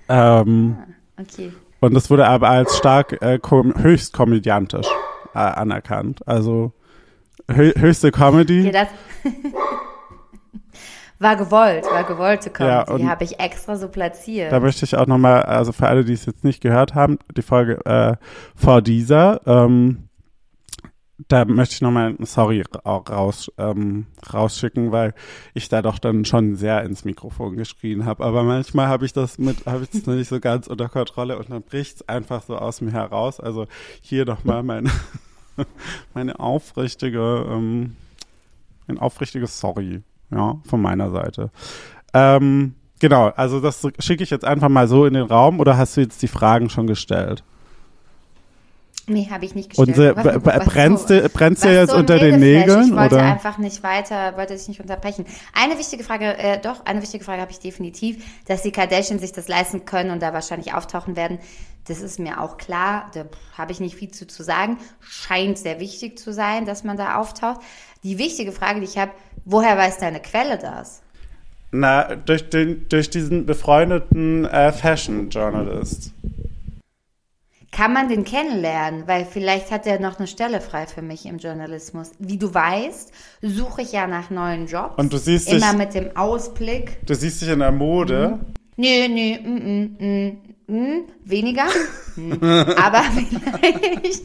Ähm, 0.10 0.78
Okay. 1.20 1.52
und 1.80 1.94
das 1.94 2.10
wurde 2.12 2.28
aber 2.28 2.50
als 2.50 2.78
stark 2.78 3.20
äh, 3.22 3.40
kom 3.40 3.74
höchst 3.82 4.14
komödiantisch 4.14 4.88
äh, 5.34 5.40
anerkannt. 5.40 6.28
Also 6.28 6.74
hö 7.52 7.72
höchste 7.78 8.12
Comedy. 8.12 8.62
Okay, 8.68 8.72
das 8.72 8.88
war 11.20 11.36
gewollt, 11.38 11.86
war 11.86 12.04
gewollte 12.04 12.50
Ja, 12.60 12.84
Comedy. 12.84 13.04
und- 13.04 13.10
habe 13.10 13.24
ich 13.24 13.40
extra 13.40 13.76
so 13.78 13.88
platziert. 13.88 14.52
Da 14.52 14.60
möchte 14.60 14.86
ich 14.86 14.96
auch 14.98 15.08
nochmal, 15.08 15.44
also 15.44 15.72
für 15.72 15.88
alle, 15.88 16.04
die 16.04 16.14
es 16.14 16.26
jetzt 16.26 16.44
nicht 16.44 16.62
gehört 16.62 16.94
haben, 16.94 17.18
die 17.36 17.42
Folge 17.42 17.86
äh, 17.86 18.16
vor 18.56 18.82
dieser, 18.82 19.42
ähm, 19.48 20.10
da 21.30 21.46
möchte 21.46 21.76
ich 21.76 21.82
nochmal 21.82 22.14
ein 22.20 22.26
Sorry 22.26 22.62
auch 22.84 23.10
raus, 23.10 23.50
ähm, 23.58 24.08
rausschicken, 24.34 24.92
weil 24.92 25.14
ich 25.54 25.70
da 25.70 25.82
doch 25.82 25.98
dann 25.98 26.26
schon 26.26 26.56
sehr 26.58 26.84
ins 26.84 27.06
Mikrofon 27.06 27.56
geschrien 27.56 28.04
habe. 28.06 28.26
Aber 28.26 28.44
manchmal 28.44 28.88
habe 28.90 29.06
ich 29.06 29.14
das 29.14 29.38
mit, 29.38 29.66
habe 29.66 29.84
ich 29.84 29.90
das 29.92 30.06
noch 30.06 30.16
nicht 30.16 30.28
so 30.28 30.42
ganz 30.42 30.68
unter 30.68 30.90
Kontrolle 30.90 31.38
und 31.40 31.50
dann 31.50 31.62
bricht's 31.64 32.08
einfach 32.10 32.44
so 32.44 32.58
aus 32.58 32.82
mir 32.82 32.92
heraus. 32.92 33.40
Also 33.40 33.66
hier 34.02 34.26
nochmal 34.26 34.62
meine, 34.64 34.90
meine 36.14 36.40
aufrichtige, 36.40 37.46
ähm, 37.50 37.96
ein 38.88 38.98
aufrichtiges 39.00 39.60
Sorry, 39.60 40.02
ja, 40.32 40.58
von 40.66 40.82
meiner 40.82 41.10
Seite. 41.10 41.50
Ähm, 42.14 42.76
genau, 43.00 43.28
also 43.30 43.60
das 43.60 43.86
schicke 44.00 44.24
ich 44.24 44.30
jetzt 44.30 44.46
einfach 44.46 44.70
mal 44.70 44.88
so 44.88 45.06
in 45.06 45.14
den 45.14 45.24
Raum 45.24 45.60
oder 45.60 45.78
hast 45.78 45.98
du 45.98 46.02
jetzt 46.02 46.22
die 46.22 46.28
Fragen 46.28 46.70
schon 46.70 46.88
gestellt? 46.88 47.44
nee, 49.08 49.28
habe 49.30 49.46
ich 49.46 49.54
nicht 49.56 49.70
gestellt. 49.70 49.98
Und 49.98 50.18
Was- 50.18 50.46
was 50.46 50.66
brennst 50.66 51.10
du 51.10 51.30
brennst 51.30 51.64
du 51.64 51.68
was 51.68 51.76
jetzt 51.76 51.92
so 51.92 51.98
unter 51.98 52.18
den. 52.18 52.40
Nägeln 52.40 52.88
Ich 52.88 52.96
wollte 52.96 53.16
oder? 53.16 53.24
einfach 53.24 53.58
nicht 53.58 53.84
weiter, 53.84 54.36
wollte 54.38 54.56
dich 54.56 54.68
nicht 54.68 54.80
unterbrechen. 54.80 55.26
Eine 55.54 55.78
wichtige 55.78 56.04
Frage, 56.04 56.38
äh, 56.38 56.60
doch, 56.60 56.86
eine 56.86 57.02
wichtige 57.02 57.24
Frage 57.24 57.42
habe 57.42 57.52
ich 57.52 57.60
definitiv, 57.60 58.26
dass 58.46 58.64
die 58.64 58.72
Kardashians 58.72 59.22
sich 59.22 59.32
das 59.32 59.48
leisten 59.48 59.86
können 59.86 60.12
und 60.12 60.22
da 60.22 60.34
wahrscheinlich 60.34 60.74
auftauchen 60.74 61.16
werden. 61.16 61.40
Das 61.88 62.02
ist 62.02 62.20
mir 62.20 62.42
auch 62.42 62.58
klar, 62.58 63.12
da 63.14 63.26
habe 63.58 63.72
ich 63.72 63.80
nicht 63.80 63.96
viel 63.96 64.10
zu, 64.12 64.26
zu 64.28 64.44
sagen. 64.44 64.78
Scheint 65.02 65.58
sehr 65.58 65.80
wichtig 65.80 66.18
zu 66.18 66.34
sein, 66.34 66.66
dass 66.66 66.84
man 66.84 66.98
da 66.98 67.18
auftaucht. 67.18 67.62
Die 68.04 68.18
wichtige 68.18 68.52
Frage, 68.52 68.80
die 68.80 68.86
ich 68.88 68.98
habe, 68.98 69.12
woher 69.46 69.78
weiß 69.78 70.00
deine 70.00 70.20
Quelle 70.20 70.58
das? 70.58 71.02
Na, 71.72 72.16
durch 72.16 72.50
den 72.50 72.88
durch 72.90 73.10
diesen 73.10 73.46
befreundeten 73.46 74.46
äh, 74.46 74.72
Fashion 74.72 75.30
Journalist. 75.30 76.12
kann 77.72 77.92
man 77.92 78.08
den 78.08 78.24
kennenlernen, 78.24 79.04
weil 79.08 79.26
vielleicht 79.26 79.70
hat 79.72 79.86
er 79.86 80.00
noch 80.00 80.18
eine 80.18 80.28
Stelle 80.28 80.62
frei 80.62 80.88
für 80.88 81.02
mich 81.02 81.26
im 81.26 81.38
Journalismus. 81.40 82.12
Wie 82.20 82.38
du 82.38 82.54
weißt, 82.54 83.12
suche 83.42 83.82
ich 83.82 83.92
ja 83.92 84.08
nach 84.08 84.30
neuen 84.30 84.66
Jobs. 84.68 84.96
Und 84.98 85.12
du 85.12 85.18
siehst 85.18 85.52
immer 85.52 85.72
dich- 85.72 85.78
mit 85.78 85.94
dem 85.94 86.16
Ausblick. 86.16 87.06
Du 87.06 87.14
siehst 87.14 87.42
dich 87.42 87.50
in 87.50 87.60
der 87.60 87.72
Mode. 87.74 88.40
Nö, 88.78 89.08
nö, 89.10 89.40
mm, 89.42 89.98
mm, 90.00 90.06
mm, 90.28 90.38
mm, 90.68 91.00
weniger. 91.24 91.66
Hm. 92.16 92.34
Aber 92.42 93.02
vielleicht. 93.14 94.24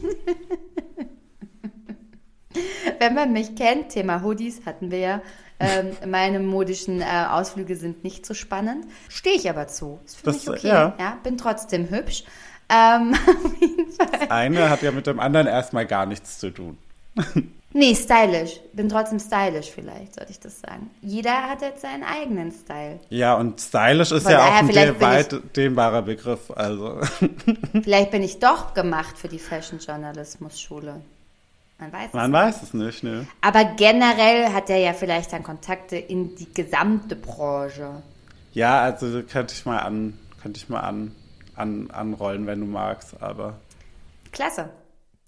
Wenn 2.99 3.15
man 3.15 3.31
mich 3.33 3.55
kennt, 3.55 3.89
Thema 3.89 4.21
Hoodies 4.23 4.65
hatten 4.65 4.91
wir 4.91 4.99
ja. 4.99 5.21
Ähm, 5.59 5.91
meine 6.09 6.39
modischen 6.39 7.01
äh, 7.01 7.05
Ausflüge 7.29 7.75
sind 7.75 8.03
nicht 8.03 8.25
so 8.25 8.33
spannend. 8.33 8.85
Stehe 9.09 9.35
ich 9.35 9.47
aber 9.49 9.67
zu. 9.67 9.99
Ist 10.05 10.17
für 10.17 10.23
Das- 10.25 10.37
mich 10.37 10.49
okay. 10.49 10.67
ja. 10.67 10.95
Ja. 10.99 11.17
bin 11.23 11.37
trotzdem 11.37 11.89
hübsch. 11.89 12.23
Ähm, 12.69 13.13
Fall. 13.97 14.29
Eine 14.29 14.69
hat 14.69 14.81
ja 14.81 14.91
mit 14.91 15.05
dem 15.07 15.19
anderen 15.19 15.45
erstmal 15.47 15.85
gar 15.85 16.05
nichts 16.05 16.39
zu 16.39 16.49
tun. 16.51 16.77
Nee, 17.73 17.95
stylisch. 17.95 18.59
Bin 18.73 18.89
trotzdem 18.89 19.19
stylisch 19.19 19.71
vielleicht, 19.71 20.15
sollte 20.15 20.31
ich 20.31 20.39
das 20.39 20.59
sagen. 20.59 20.89
Jeder 21.01 21.49
hat 21.49 21.61
jetzt 21.61 21.81
seinen 21.81 22.03
eigenen 22.03 22.51
Style. 22.51 22.99
Ja, 23.09 23.35
und 23.35 23.61
stylisch 23.61 24.11
ist 24.11 24.23
Von 24.23 24.31
ja 24.33 24.45
auch 24.45 24.53
ein 24.53 24.67
de 24.67 24.99
weit 24.99 25.55
dehnbarer 25.55 26.01
Begriff. 26.01 26.51
Also, 26.51 26.99
Vielleicht 27.83 28.11
bin 28.11 28.23
ich 28.23 28.39
doch 28.39 28.73
gemacht 28.73 29.17
für 29.17 29.29
die 29.29 29.39
Fashion-Journalismus-Schule. 29.39 31.01
Man 31.79 31.93
weiß 31.93 32.07
es 32.09 32.13
man 32.13 32.31
weiß 32.31 32.61
es 32.61 32.73
nicht, 32.73 33.03
ne? 33.03 33.25
Aber 33.41 33.63
generell 33.63 34.53
hat 34.53 34.69
er 34.69 34.77
ja 34.77 34.93
vielleicht 34.93 35.33
dann 35.33 35.41
Kontakte 35.41 35.97
in 35.97 36.35
die 36.35 36.53
gesamte 36.53 37.15
Branche. 37.15 38.03
Ja, 38.53 38.81
also 38.81 39.23
könnte 39.23 39.55
ich 39.55 39.65
mal 39.65 39.79
an, 39.79 40.19
könnte 40.43 40.59
ich 40.59 40.69
mal 40.69 40.81
an, 40.81 41.15
an, 41.55 41.89
anrollen, 41.89 42.45
wenn 42.45 42.59
du 42.59 42.67
magst, 42.67 43.21
aber. 43.21 43.55
Klasse. 44.31 44.69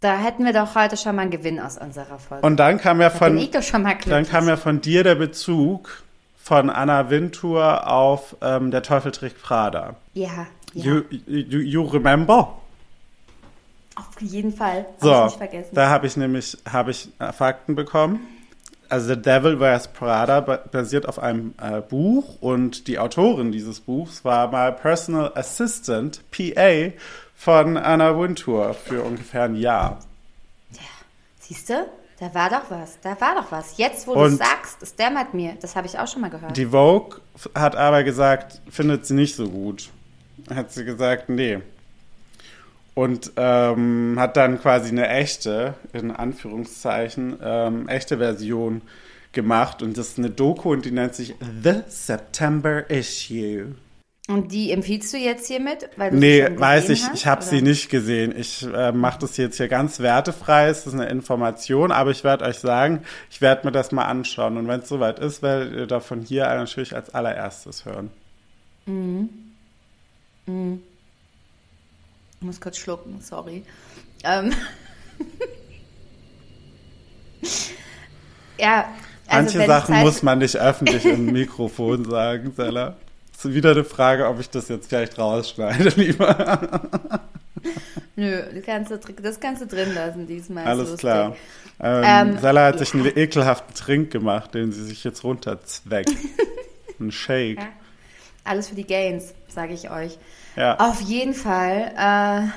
Da 0.03 0.17
hätten 0.17 0.43
wir 0.43 0.53
doch 0.53 0.75
heute 0.75 0.97
schon 0.97 1.15
mal 1.15 1.21
einen 1.23 1.31
Gewinn 1.31 1.59
aus 1.59 1.77
unserer 1.77 2.19
Folge. 2.19 2.45
Und 2.45 2.57
dann 2.57 2.77
kam 2.77 2.99
ja 2.99 3.09
von, 3.09 3.37
ich 3.37 3.51
dann 3.51 4.25
kam 4.27 4.47
ja 4.47 4.57
von 4.57 4.81
dir 4.81 5.03
der 5.03 5.15
Bezug 5.15 6.03
von 6.37 6.69
Anna 6.69 7.09
Wintour 7.09 7.87
auf 7.87 8.35
ähm, 8.41 8.69
Der 8.71 8.83
Teufel 8.83 9.11
trägt 9.13 9.41
Prada. 9.41 9.95
ja, 10.13 10.27
ja. 10.73 10.83
You, 10.85 11.01
you, 11.27 11.59
you 11.59 11.83
remember? 11.83 12.57
auf 13.95 14.21
jeden 14.21 14.51
Fall. 14.53 14.79
Hab 14.79 14.95
ich 14.97 15.03
So, 15.03 15.23
nicht 15.25 15.37
vergessen. 15.37 15.69
da 15.75 15.89
habe 15.89 16.07
ich 16.07 16.17
nämlich 16.17 16.57
habe 16.69 16.91
ich 16.91 17.09
Fakten 17.37 17.75
bekommen. 17.75 18.19
Also 18.89 19.13
The 19.13 19.21
Devil 19.21 19.59
Wears 19.59 19.87
Prada 19.87 20.41
ba- 20.41 20.59
basiert 20.71 21.07
auf 21.07 21.17
einem 21.19 21.53
äh, 21.61 21.79
Buch 21.81 22.41
und 22.41 22.87
die 22.87 22.99
Autorin 22.99 23.51
dieses 23.51 23.79
Buchs 23.79 24.23
war 24.25 24.51
mal 24.51 24.71
Personal 24.73 25.31
Assistant, 25.35 26.21
PA, 26.31 26.91
von 27.43 27.75
Anna 27.77 28.17
Wintour 28.17 28.73
für 28.73 29.03
ungefähr 29.03 29.43
ein 29.43 29.55
Jahr. 29.55 29.99
Siehst 31.39 31.69
du? 31.69 31.85
Da 32.19 32.33
war 32.33 32.49
doch 32.49 32.71
was. 32.71 32.97
Da 33.01 33.19
war 33.19 33.35
doch 33.35 33.51
was. 33.51 33.77
Jetzt, 33.77 34.07
wo 34.07 34.13
du 34.13 34.21
Und- 34.21 34.37
sagst, 34.37 34.81
es 34.81 34.95
dämmert 34.95 35.33
mir. 35.33 35.55
Das 35.61 35.75
habe 35.75 35.87
ich 35.87 35.99
auch 35.99 36.07
schon 36.07 36.21
mal 36.21 36.29
gehört. 36.29 36.55
Die 36.55 36.67
Vogue 36.67 37.19
hat 37.53 37.75
aber 37.75 38.03
gesagt, 38.03 38.61
findet 38.69 39.05
sie 39.05 39.13
nicht 39.15 39.35
so 39.35 39.49
gut. 39.49 39.89
Hat 40.53 40.71
sie 40.71 40.85
gesagt, 40.85 41.27
nee. 41.27 41.59
Und 42.93 43.33
ähm, 43.35 44.15
hat 44.17 44.37
dann 44.37 44.61
quasi 44.61 44.89
eine 44.89 45.09
echte, 45.09 45.73
in 45.91 46.11
Anführungszeichen, 46.11 47.39
ähm, 47.43 47.89
echte 47.89 48.19
Version 48.19 48.81
gemacht. 49.33 49.81
Und 49.81 49.97
das 49.97 50.09
ist 50.09 50.17
eine 50.19 50.29
Doku 50.29 50.71
und 50.71 50.85
die 50.85 50.91
nennt 50.91 51.15
sich 51.15 51.35
The 51.61 51.81
September 51.89 52.89
Issue. 52.89 53.75
Und 54.29 54.53
die 54.53 54.71
empfiehlst 54.71 55.11
du 55.11 55.17
jetzt 55.17 55.47
hiermit? 55.47 55.89
Weil 55.97 56.11
du 56.11 56.17
Nee, 56.17 56.47
weiß 56.57 56.87
ich, 56.89 57.03
hast, 57.03 57.13
ich 57.13 57.27
habe 57.27 57.43
sie 57.43 57.61
nicht 57.61 57.89
gesehen. 57.89 58.33
Ich 58.37 58.63
äh, 58.63 58.93
mache 58.93 59.19
das 59.19 59.35
jetzt 59.35 59.57
hier 59.57 59.67
ganz 59.67 59.99
wertefrei, 59.99 60.69
es 60.69 60.87
ist 60.87 60.93
eine 60.93 61.09
Information, 61.09 61.91
aber 61.91 62.11
ich 62.11 62.23
werde 62.23 62.45
euch 62.45 62.59
sagen, 62.59 63.03
ich 63.29 63.41
werde 63.41 63.67
mir 63.67 63.73
das 63.73 63.91
mal 63.91 64.05
anschauen. 64.05 64.55
Und 64.55 64.69
wenn 64.69 64.79
es 64.79 64.87
soweit 64.87 65.19
ist, 65.19 65.41
werdet 65.41 65.73
ihr 65.73 65.87
davon 65.87 66.21
hier 66.21 66.45
natürlich 66.45 66.95
als 66.95 67.09
allererstes 67.09 67.83
hören. 67.83 68.11
Ich 70.45 70.53
muss 72.39 72.61
kurz 72.61 72.77
schlucken, 72.77 73.19
sorry. 73.19 73.65
Ähm. 74.23 74.53
ja, 78.57 78.87
also 79.27 79.57
Manche 79.57 79.67
Sachen 79.67 79.95
halt, 79.95 80.05
muss 80.05 80.23
man 80.23 80.39
nicht 80.39 80.55
öffentlich 80.55 81.03
im 81.03 81.25
Mikrofon 81.25 82.05
sagen, 82.05 82.53
Sella. 82.55 82.95
Ist 83.45 83.53
wieder 83.53 83.71
eine 83.71 83.83
Frage, 83.83 84.27
ob 84.27 84.39
ich 84.39 84.49
das 84.49 84.69
jetzt 84.69 84.89
vielleicht 84.89 85.17
rausschneide, 85.17 85.89
lieber. 85.95 86.81
Nö, 88.15 88.41
das 88.53 88.63
kannst, 88.65 88.91
du, 88.91 88.97
das 89.21 89.39
kannst 89.39 89.61
du 89.61 89.67
drin 89.67 89.93
lassen 89.95 90.27
diesmal. 90.27 90.63
ist 90.63 90.69
Alles 90.69 90.89
lustig. 90.89 90.99
klar. 90.99 91.35
Ähm, 91.79 92.03
Ähm, 92.05 92.37
Sella 92.39 92.65
hat 92.67 92.79
sich 92.79 92.93
einen 92.93 93.05
ekelhaften 93.05 93.73
Trink 93.75 94.11
gemacht, 94.11 94.53
den 94.53 94.71
sie 94.71 94.83
sich 94.83 95.03
jetzt 95.03 95.23
runterzweckt. 95.23 96.11
Ein 96.99 97.11
Shake. 97.11 97.59
Ja. 97.59 97.67
Alles 98.43 98.67
für 98.69 98.75
die 98.75 98.85
Gains, 98.85 99.33
sage 99.47 99.73
ich 99.73 99.89
euch. 99.89 100.17
Ja. 100.55 100.77
Auf 100.79 101.01
jeden 101.01 101.33
Fall 101.33 101.91
äh, 101.97 102.49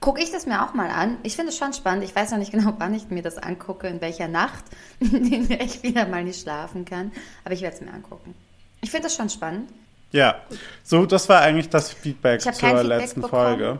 gucke 0.00 0.20
ich 0.22 0.30
das 0.30 0.44
mir 0.46 0.62
auch 0.64 0.74
mal 0.74 0.90
an. 0.90 1.16
Ich 1.22 1.36
finde 1.36 1.50
es 1.50 1.56
schon 1.56 1.72
spannend. 1.72 2.04
Ich 2.04 2.14
weiß 2.14 2.32
noch 2.32 2.38
nicht 2.38 2.52
genau, 2.52 2.74
wann 2.78 2.94
ich 2.94 3.08
mir 3.08 3.22
das 3.22 3.38
angucke, 3.38 3.86
in 3.88 4.00
welcher 4.00 4.28
Nacht, 4.28 4.64
in 5.00 5.48
der 5.48 5.62
ich 5.62 5.82
wieder 5.82 6.06
mal 6.06 6.22
nicht 6.24 6.40
schlafen 6.42 6.84
kann. 6.84 7.10
Aber 7.44 7.54
ich 7.54 7.62
werde 7.62 7.76
es 7.76 7.80
mir 7.82 7.92
angucken. 7.92 8.34
Ich 8.82 8.90
finde 8.90 9.04
das 9.04 9.16
schon 9.16 9.30
spannend. 9.30 9.70
Ja. 10.12 10.36
So, 10.82 11.06
das 11.06 11.28
war 11.28 11.40
eigentlich 11.40 11.70
das 11.70 11.92
Feedback 11.92 12.40
zur 12.40 12.52
Feedback 12.52 12.82
letzten 12.84 13.22
bekommen. 13.22 13.42
Folge. 13.42 13.78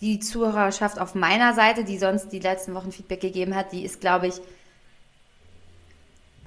Die 0.00 0.18
Zuhörerschaft 0.18 0.98
auf 0.98 1.14
meiner 1.14 1.54
Seite, 1.54 1.84
die 1.84 1.98
sonst 1.98 2.30
die 2.30 2.40
letzten 2.40 2.74
Wochen 2.74 2.90
Feedback 2.90 3.20
gegeben 3.20 3.54
hat, 3.54 3.72
die 3.72 3.84
ist, 3.84 4.00
glaube 4.00 4.26
ich, 4.26 4.40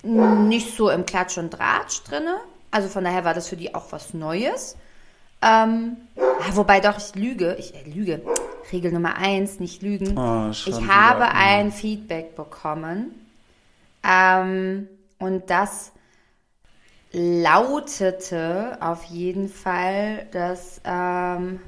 nicht 0.04 0.76
so 0.76 0.90
im 0.90 1.06
Klatsch 1.06 1.38
und 1.38 1.52
Tratsch 1.52 2.04
drinne. 2.04 2.38
Also 2.72 2.90
von 2.90 3.04
daher 3.04 3.24
war 3.24 3.34
das 3.34 3.48
für 3.48 3.56
die 3.56 3.74
auch 3.74 3.92
was 3.92 4.14
Neues. 4.14 4.76
Ähm, 5.42 5.98
wobei 6.52 6.80
doch, 6.80 6.98
ich 6.98 7.16
lüge. 7.16 7.56
Ich 7.60 7.74
äh, 7.74 7.90
lüge. 7.90 8.22
Regel 8.72 8.92
Nummer 8.92 9.16
eins, 9.16 9.60
nicht 9.60 9.82
lügen. 9.82 10.18
Oh, 10.18 10.50
ich 10.50 10.88
habe 10.88 11.30
ein 11.30 11.72
Feedback 11.72 12.36
bekommen. 12.36 13.12
Ähm, 14.04 14.88
und 15.20 15.50
das 15.50 15.92
lautete 17.16 18.78
auf 18.82 19.06
jeden 19.06 19.48
Fall, 19.48 20.28
dass 20.34 20.82
ähm, 20.84 21.62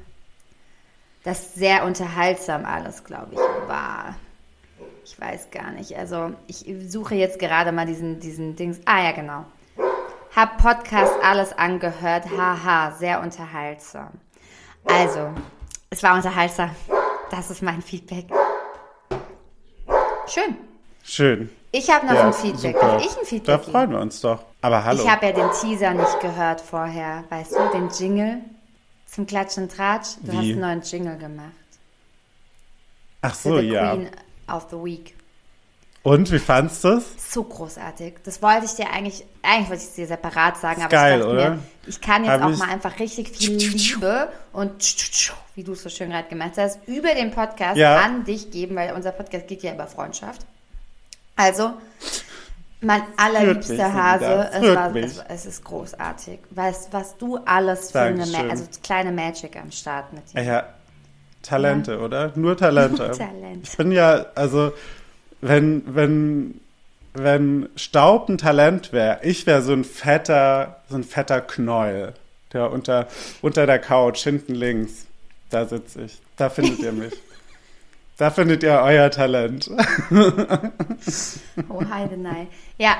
das 1.24 1.54
sehr 1.54 1.84
unterhaltsam 1.84 2.66
alles, 2.66 3.02
glaube 3.04 3.32
ich, 3.32 3.38
war. 3.66 4.14
Ich 5.04 5.18
weiß 5.18 5.50
gar 5.50 5.70
nicht. 5.70 5.96
Also 5.96 6.34
ich 6.48 6.66
suche 6.86 7.14
jetzt 7.14 7.38
gerade 7.38 7.72
mal 7.72 7.86
diesen, 7.86 8.20
diesen 8.20 8.56
Dings. 8.56 8.78
Ah 8.84 9.02
ja, 9.02 9.12
genau. 9.12 9.46
Hab 10.36 10.58
Podcast 10.58 11.14
alles 11.22 11.56
angehört. 11.56 12.26
Haha, 12.36 12.92
sehr 12.92 13.22
unterhaltsam. 13.22 14.10
Also, 14.84 15.30
es 15.88 16.02
war 16.02 16.14
unterhaltsam. 16.14 16.70
Das 17.30 17.50
ist 17.50 17.62
mein 17.62 17.80
Feedback. 17.80 18.26
Schön. 20.26 20.58
Schön. 21.08 21.50
Ich 21.72 21.90
habe 21.90 22.06
noch 22.06 22.14
Ja, 22.14 22.26
ein 22.26 22.32
Feedback. 22.32 22.74
super. 22.76 22.86
Darf 22.92 23.02
ich 23.04 23.10
ein 23.10 23.16
Da 23.20 23.24
Feedback 23.24 23.60
geben? 23.60 23.72
freuen 23.72 23.90
wir 23.90 24.00
uns 24.00 24.20
doch. 24.20 24.42
Aber 24.60 24.84
hallo. 24.84 25.02
Ich 25.02 25.08
habe 25.10 25.26
ja 25.26 25.32
den 25.32 25.50
Teaser 25.60 25.94
nicht 25.94 26.20
gehört 26.20 26.60
vorher. 26.60 27.24
Weißt 27.28 27.52
du, 27.52 27.58
den 27.72 27.88
Jingle 27.90 28.38
zum 29.06 29.26
Klatsch 29.26 29.56
und 29.58 29.70
Tratsch. 29.74 30.16
Du 30.22 30.32
Wie? 30.32 30.36
hast 30.36 30.44
einen 30.44 30.60
neuen 30.60 30.82
Jingle 30.82 31.16
gemacht. 31.16 31.52
Ach 33.22 33.34
so, 33.34 33.58
The 33.58 33.66
ja. 33.66 33.94
Queen 33.94 34.10
of 34.52 34.66
the 34.70 34.76
Week. 34.76 35.14
Und 36.04 36.30
wie 36.30 36.38
fandst 36.38 36.84
du 36.84 36.88
es? 36.98 37.04
So 37.32 37.42
großartig. 37.42 38.14
Das 38.24 38.40
wollte 38.40 38.64
ich 38.66 38.72
dir 38.72 38.90
eigentlich, 38.90 39.24
eigentlich 39.42 39.68
wollte 39.68 39.82
ich 39.82 39.88
es 39.88 39.94
dir 39.94 40.06
separat 40.06 40.56
sagen, 40.56 40.80
aber 40.82 40.90
geil, 40.90 41.18
ich 41.20 41.24
dachte 41.26 41.32
oder? 41.34 41.50
mir, 41.50 41.58
ich 41.86 42.00
kann 42.00 42.24
jetzt 42.24 42.32
Hab 42.40 42.42
auch 42.52 42.56
mal 42.56 42.68
einfach 42.70 42.98
richtig 42.98 43.30
viel 43.36 43.56
Liebe 43.56 44.28
und 44.52 44.72
wie 45.54 45.64
du 45.64 45.72
es 45.72 45.82
so 45.82 45.88
schön 45.88 46.10
gerade 46.10 46.28
gemacht 46.28 46.52
hast, 46.56 46.78
über 46.86 47.14
den 47.14 47.30
Podcast 47.32 47.76
Ja. 47.76 47.96
an 48.00 48.24
dich 48.24 48.50
geben, 48.50 48.76
weil 48.76 48.94
unser 48.94 49.10
Podcast 49.12 49.48
geht 49.48 49.62
ja 49.62 49.74
über 49.74 49.86
Freundschaft. 49.86 50.46
Also, 51.38 51.74
mein 52.80 53.02
allerliebster 53.16 53.94
Hase, 53.94 54.50
es, 54.52 54.74
war, 54.74 54.96
es, 54.96 55.22
es 55.28 55.46
ist 55.46 55.64
großartig. 55.64 56.40
Weißt, 56.50 56.92
was 56.92 57.16
du 57.16 57.38
alles 57.38 57.92
für 57.92 58.00
eine, 58.00 58.18
Dankeschön. 58.18 58.46
Ma 58.46 58.50
also 58.50 58.64
kleine 58.82 59.12
Magic 59.12 59.56
am 59.56 59.70
Start 59.70 60.12
mit 60.12 60.32
dir. 60.32 60.42
Ja, 60.42 60.64
Talente, 61.42 62.00
oder? 62.00 62.32
Nur 62.34 62.56
Talente. 62.56 63.02
Nur 63.06 63.12
Talente. 63.12 63.60
Ich 63.62 63.76
bin 63.76 63.92
ja, 63.92 64.26
also, 64.34 64.72
wenn, 65.40 65.84
wenn, 65.94 66.60
wenn 67.14 67.68
Staub 67.76 68.28
ein 68.28 68.38
Talent 68.38 68.92
wäre, 68.92 69.20
ich 69.22 69.46
wäre 69.46 69.62
so 69.62 69.72
ein 69.72 69.84
fetter, 69.84 70.82
so 70.88 70.96
ein 70.96 71.04
fetter 71.04 71.40
Knäuel, 71.40 72.14
der 72.52 72.72
unter, 72.72 73.06
unter 73.42 73.64
der 73.66 73.78
Couch, 73.78 74.24
hinten 74.24 74.56
links, 74.56 75.06
da 75.50 75.66
sitze 75.66 76.02
ich. 76.02 76.18
Da 76.36 76.50
findet 76.50 76.80
ihr 76.80 76.92
mich. 76.92 77.12
Da 78.18 78.30
findet 78.30 78.62
ihr 78.64 78.72
euer 78.82 79.10
Talent. 79.10 79.70
Oh, 81.68 81.82
Heidenei. 81.90 82.48
Ja, 82.76 82.96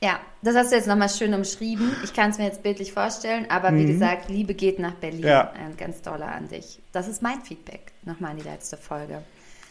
Ja, 0.00 0.20
das 0.42 0.54
hast 0.54 0.70
du 0.70 0.76
jetzt 0.76 0.86
nochmal 0.86 1.08
schön 1.08 1.34
umschrieben. 1.34 1.90
Ich 2.04 2.12
kann 2.14 2.30
es 2.30 2.38
mir 2.38 2.44
jetzt 2.44 2.62
bildlich 2.62 2.92
vorstellen, 2.92 3.46
aber 3.50 3.74
wie 3.74 3.84
gesagt, 3.86 4.28
Liebe 4.28 4.54
geht 4.54 4.78
nach 4.78 4.94
Berlin. 4.94 5.20
Mhm. 5.22 5.26
Ja. 5.26 5.52
Ein 5.52 5.76
ganz 5.76 6.02
doller 6.02 6.30
an 6.32 6.48
dich. 6.48 6.78
Das 6.92 7.08
ist 7.08 7.20
mein 7.22 7.40
Feedback. 7.42 7.92
Nochmal 8.04 8.32
an 8.32 8.36
die 8.36 8.44
letzte 8.44 8.76
Folge. 8.76 9.22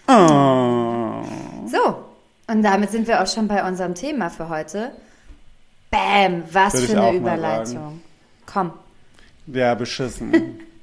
Oh. 0.08 1.24
So, 1.68 2.04
und 2.48 2.64
damit 2.64 2.92
sind 2.92 3.08
wir 3.08 3.22
auch 3.22 3.28
schon 3.28 3.48
bei 3.48 3.66
unserem 3.68 3.94
Thema 3.96 4.30
für 4.30 4.50
heute. 4.50 4.92
Bam, 5.92 6.44
was 6.52 6.74
Würde 6.74 6.88
für 6.88 7.02
eine 7.02 7.18
Überleitung. 7.18 8.02
Komm, 8.46 8.72
Ja, 9.48 9.76
beschissen. 9.76 10.60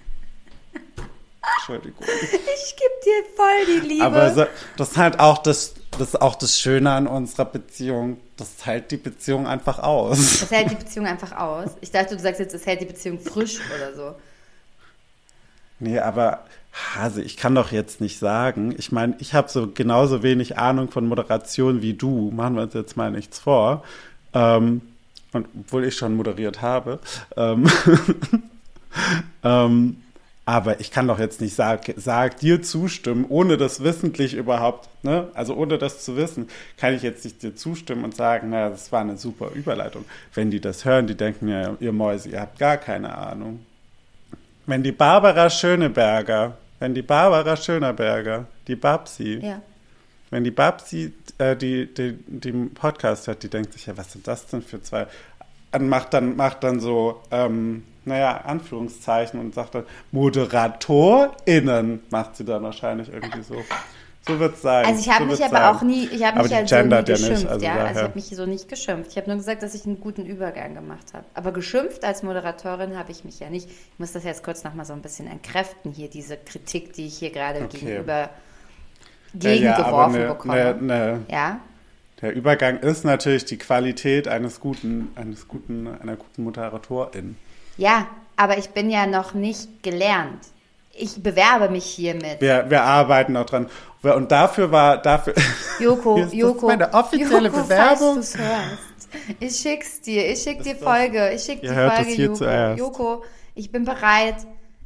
Entschuldigung. 1.66 2.04
ich 2.06 2.76
gebe 2.76 2.94
dir 3.04 3.35
voll 3.35 3.66
die 3.66 3.88
Liebe. 3.88 4.04
Aber 4.04 4.35
so, 4.35 4.47
das 4.76 4.90
ist 4.90 4.97
halt 4.97 5.18
auch 5.18 5.38
das, 5.38 5.75
das 5.92 6.09
ist 6.09 6.21
auch 6.21 6.35
das 6.35 6.61
Schöne 6.61 6.90
an 6.90 7.06
unserer 7.06 7.47
Beziehung. 7.47 8.18
Das 8.37 8.66
hält 8.66 8.90
die 8.90 8.97
Beziehung 8.99 9.47
einfach 9.47 9.78
aus. 9.78 10.40
das 10.40 10.50
hält 10.50 10.71
die 10.71 10.75
Beziehung 10.75 11.06
einfach 11.06 11.33
aus. 11.33 11.71
Ich 11.80 11.90
dachte, 11.90 12.16
du 12.16 12.23
sagst 12.23 12.40
jetzt, 12.40 12.54
es 12.54 12.66
hält 12.66 12.83
die 12.83 12.87
Beziehung 12.87 13.18
frisch 13.18 13.61
oder 13.75 13.94
so. 13.94 14.14
Nee, 15.78 15.99
aber 15.99 16.44
Hase, 16.73 17.23
ich 17.23 17.37
kann 17.37 17.54
doch 17.54 17.73
jetzt 17.73 18.00
nicht 18.00 18.18
sagen. 18.18 18.75
Ich 18.76 18.92
meine, 18.92 19.14
ich 19.18 19.33
habe 19.33 19.49
so 19.49 19.71
genauso 19.73 20.23
wenig 20.23 20.59
Ahnung 20.59 20.90
von 20.90 21.06
Moderation 21.06 21.83
wie 21.83 21.94
du. 21.94 22.30
Machen 22.30 22.56
wir 22.56 22.62
uns 22.64 22.75
jetzt 22.75 22.97
mal 22.97 23.11
nichts 23.11 23.38
vor. 23.38 23.85
Ähm, 24.35 24.83
und 25.33 25.49
obwohl 25.59 25.85
ich 25.85 25.97
schon 25.97 26.14
moderiert 26.14 26.62
habe. 26.62 26.99
Ähm, 27.37 27.66
ähm, 29.44 30.03
aber 30.46 30.80
ich 30.80 30.90
kann 30.90 31.08
doch 31.08 31.18
jetzt 31.18 31.40
nicht 31.40 31.54
sag, 31.54 31.92
sag 31.96 32.38
dir 32.38 32.60
zustimmen, 32.62 33.24
ohne 33.28 33.56
das 33.56 33.82
wissentlich 33.82 34.34
überhaupt, 34.34 34.88
ne? 35.02 35.28
Also 35.34 35.54
ohne 35.54 35.78
das 35.78 36.04
zu 36.04 36.16
wissen, 36.16 36.48
kann 36.76 36.94
ich 36.94 37.02
jetzt 37.02 37.24
nicht 37.24 37.42
dir 37.42 37.54
zustimmen 37.56 38.04
und 38.04 38.14
sagen, 38.14 38.50
naja, 38.50 38.68
das 38.70 38.92
war 38.92 39.00
eine 39.00 39.16
super 39.16 39.50
Überleitung. 39.54 40.04
Wenn 40.34 40.50
die 40.50 40.60
das 40.60 40.84
hören, 40.84 41.06
die 41.06 41.14
denken 41.16 41.48
ja, 41.48 41.74
ihr 41.80 41.92
Mäuse, 41.92 42.28
ihr 42.28 42.40
habt 42.40 42.58
gar 42.58 42.76
keine 42.76 43.16
Ahnung. 43.16 43.64
Wenn 44.66 44.82
die 44.82 44.92
Barbara 44.92 45.48
Schöneberger, 45.50 46.56
wenn 46.78 46.94
die 46.94 47.02
Barbara 47.02 47.56
Schöneberger, 47.56 48.46
die 48.66 48.76
Babsi, 48.76 49.40
Ja. 49.42 49.62
wenn 50.30 50.44
die 50.44 50.50
Babsi 50.50 51.12
äh, 51.38 51.56
die, 51.56 51.86
die, 51.92 52.18
die 52.26 52.52
Podcast 52.52 53.26
hört, 53.28 53.42
die 53.42 53.48
denkt 53.48 53.72
sich, 53.72 53.86
ja, 53.86 53.96
was 53.96 54.12
sind 54.12 54.26
das 54.28 54.46
denn 54.46 54.62
für 54.62 54.82
zwei? 54.82 55.06
Und 55.72 55.88
macht 55.88 56.12
dann, 56.14 56.36
macht 56.36 56.62
dann 56.64 56.80
so, 56.80 57.20
ähm, 57.30 57.82
naja, 58.06 58.38
Anführungszeichen 58.44 59.40
und 59.40 59.54
sagt 59.54 59.75
dann, 59.75 59.84
ModeratorInnen 60.12 62.02
macht 62.11 62.37
sie 62.37 62.44
dann 62.44 62.62
wahrscheinlich 62.62 63.12
irgendwie 63.12 63.42
so. 63.42 63.64
So 64.26 64.40
wird's 64.40 64.62
sein. 64.62 64.87
Also 64.87 65.00
ich 65.00 65.11
habe 65.11 65.25
so 65.25 65.30
mich 65.32 65.44
aber 65.44 65.50
sein. 65.50 65.64
auch 65.76 65.82
nie, 65.82 66.06
ich 66.06 66.25
habe 66.25 66.38
mich 66.38 66.50
halt 66.50 66.66
so 66.68 66.76
nie 66.76 66.80
gendert 66.82 67.08
ja 67.11 67.14
nicht, 67.18 67.28
geschimpft, 67.28 67.46
also 67.52 67.66
ja. 67.66 67.75
Also 67.84 68.00
ich 68.00 68.02
habe 68.04 68.14
mich 68.14 68.25
so 68.26 68.46
nicht 68.46 68.68
geschimpft. 68.70 69.11
Ich 69.11 69.16
habe 69.18 69.28
nur 69.28 69.37
gesagt, 69.37 69.62
dass 69.62 69.75
ich 69.75 69.84
einen 69.84 70.00
guten 70.00 70.25
Übergang 70.25 70.75
gemacht 70.75 71.12
habe. 71.12 71.26
Aber 71.34 71.52
geschimpft 71.52 72.04
als 72.04 72.23
Moderatorin 72.23 72.96
habe 72.96 73.12
ich 73.12 73.25
mich 73.25 73.38
ja 73.40 73.50
nicht. 73.50 73.68
Ich 73.68 73.99
muss 73.99 74.12
das 74.12 74.25
jetzt 74.25 74.42
kurz 74.42 74.64
nochmal 74.64 74.87
so 74.87 74.94
ein 74.94 75.02
bisschen 75.02 75.26
entkräften 75.26 75.92
hier, 75.92 76.08
diese 76.08 76.38
Kritik, 76.38 76.94
die 76.94 77.06
ich 77.06 77.18
hier 77.18 77.30
gerade 77.30 77.61
Okay. 77.64 77.78
gegenüber 77.78 78.30
Ja, 79.34 79.52
ja, 79.52 79.76
gegengeworfen 79.76 80.20
ne, 80.20 80.28
bekomme. 80.28 80.54
ne, 80.54 80.75
ne, 80.80 81.26
Ja, 81.28 81.61
Der 82.23 82.34
Übergang 82.34 82.78
ist 82.78 83.04
natürlich 83.04 83.44
die 83.44 83.58
Qualität 83.58 84.28
eines 84.28 84.61
guten, 84.61 85.08
eines 85.16 85.49
guten, 85.49 85.87
einer 85.87 86.16
guten 86.16 86.44
Moderatorin. 86.44 87.37
Ja, 87.76 88.07
aber 88.37 88.59
ich 88.59 88.71
bin 88.71 88.90
ja 88.90 89.07
noch 89.07 89.35
nicht 89.35 89.83
gelernt. 89.83 90.40
Ich 90.97 91.23
bewerbe 91.23 91.69
mich 91.69 91.85
hiermit. 91.85 92.40
Wir, 92.40 92.66
wir 92.69 92.83
arbeiten 92.83 93.33
noch 93.33 93.47
dran. 93.47 93.69
Und 94.02 94.31
dafür 94.31 94.71
war, 94.71 94.99
dafür. 94.99 95.35
Joko, 95.81 96.19
ist 96.19 96.26
das 96.26 96.35
Joko, 96.35 96.66
meine 96.66 96.93
offizielle 96.93 97.49
Joko, 97.49 97.62
Bewerbung. 97.62 98.14
Falls 98.14 98.38
hörst. 98.38 99.09
Ich 99.40 99.57
schick's 99.57 100.00
dir, 100.00 100.31
ich 100.31 100.43
schick 100.43 100.62
dir 100.62 100.76
Folge, 100.76 101.33
ich 101.33 101.43
schick 101.43 101.61
die 101.62 101.69
Folge, 101.69 102.11
Joko. 102.14 102.35
zuerst. 102.35 102.78
Joko, 102.78 103.25
ich 103.54 103.71
bin 103.71 103.85
bereit. 103.85 104.37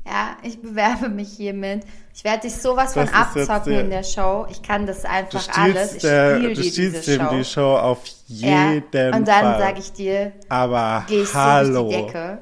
Ja, 0.07 0.37
ich 0.43 0.61
bewerbe 0.63 1.11
mich 1.11 1.33
hiermit. 1.33 1.83
Ich 2.15 2.25
werde 2.25 2.41
dich 2.41 2.57
sowas 2.57 2.95
von 2.95 3.07
Das 3.07 3.35
jetzt 3.35 3.51
abzocken 3.51 3.79
in 3.79 3.91
der 3.91 4.03
Show. 4.03 4.47
Ich 4.51 4.63
kann 4.63 4.87
das 4.87 5.03
Du 5.03 5.09
einfach 5.09 5.47
alles. 5.59 5.95
Ich 5.95 6.01
spiele 6.01 6.55
du 6.55 6.61
dir 6.63 6.73
diese 6.73 7.03
Show. 7.03 7.35
die 7.35 7.45
Show 7.45 7.77
auf 7.77 7.99
ja, 8.27 8.73
jeden 8.73 9.15
und 9.15 9.29
dann 9.29 9.59
sage 9.59 9.81
ich 9.81 9.93
dir, 9.93 10.33
Aber 10.49 11.05
gehe 11.07 11.23
ich 11.23 11.29
so 11.29 11.35
hallo. 11.39 11.83
durch 11.85 11.95
die 11.97 12.03
Decke. 12.07 12.39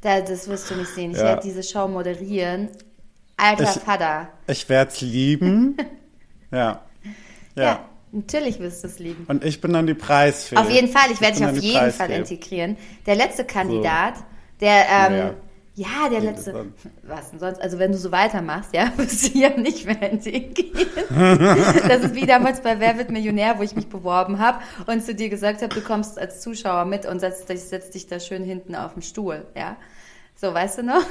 Da, 0.00 0.20
das 0.20 0.46
wirst 0.48 0.70
du 0.70 0.74
nicht 0.76 0.90
sehen. 0.94 1.10
Ich 1.12 1.16
Ja. 1.18 1.24
werde 1.24 1.42
diese 1.42 1.62
Show 1.62 1.88
moderieren. 1.88 2.68
Alter 3.36 3.64
Ich- 3.64 3.82
Vater. 3.82 4.28
Ich 4.46 4.68
werde 4.68 4.90
es 4.92 5.00
lieben. 5.00 5.76
ja. 6.52 6.82
Ja. 7.54 7.62
ja. 7.62 7.84
natürlich 8.12 8.58
wirst 8.60 8.84
du 8.84 8.88
es 8.88 8.98
lieben. 8.98 9.24
Und 9.28 9.44
ich 9.44 9.60
bin 9.60 9.72
dann 9.72 9.86
die 9.86 9.94
Preisfee. 9.94 10.56
Auf 10.56 10.70
jeden 10.70 10.88
Fall, 10.88 11.10
ich 11.12 11.20
werde 11.20 11.36
dich 11.36 11.46
auf 11.46 11.56
jeden 11.56 11.76
Fall 11.92 12.08
Preisfee. 12.08 12.16
integrieren. 12.16 12.76
Der 13.06 13.16
letzte 13.16 13.44
Kandidat, 13.44 14.14
der, 14.60 14.86
ähm. 14.88 15.34
Ja, 15.78 16.08
der 16.10 16.20
letzte, 16.20 16.72
was 17.04 17.30
denn 17.30 17.38
sonst, 17.38 17.60
also 17.62 17.78
wenn 17.78 17.92
du 17.92 17.98
so 17.98 18.10
weitermachst, 18.10 18.74
ja, 18.74 18.92
wirst 18.96 19.32
du 19.32 19.38
ja 19.38 19.50
nicht 19.56 19.86
mehr 19.86 20.10
integrieren. 20.10 20.88
das 21.88 22.02
ist 22.02 22.14
wie 22.16 22.26
damals 22.26 22.60
bei 22.62 22.80
Wer 22.80 22.98
wird 22.98 23.10
Millionär, 23.10 23.58
wo 23.58 23.62
ich 23.62 23.76
mich 23.76 23.88
beworben 23.88 24.40
habe 24.40 24.58
und 24.86 25.04
zu 25.04 25.14
dir 25.14 25.28
gesagt 25.28 25.62
habe, 25.62 25.72
du 25.72 25.80
kommst 25.80 26.18
als 26.18 26.40
Zuschauer 26.40 26.84
mit 26.84 27.06
und 27.06 27.20
setzt 27.20 27.48
dich, 27.48 27.60
setzt 27.60 27.94
dich 27.94 28.08
da 28.08 28.18
schön 28.18 28.42
hinten 28.42 28.74
auf 28.74 28.94
den 28.94 29.02
Stuhl, 29.02 29.46
ja. 29.56 29.76
So, 30.34 30.52
weißt 30.52 30.78
du 30.78 30.82
noch? 30.82 31.02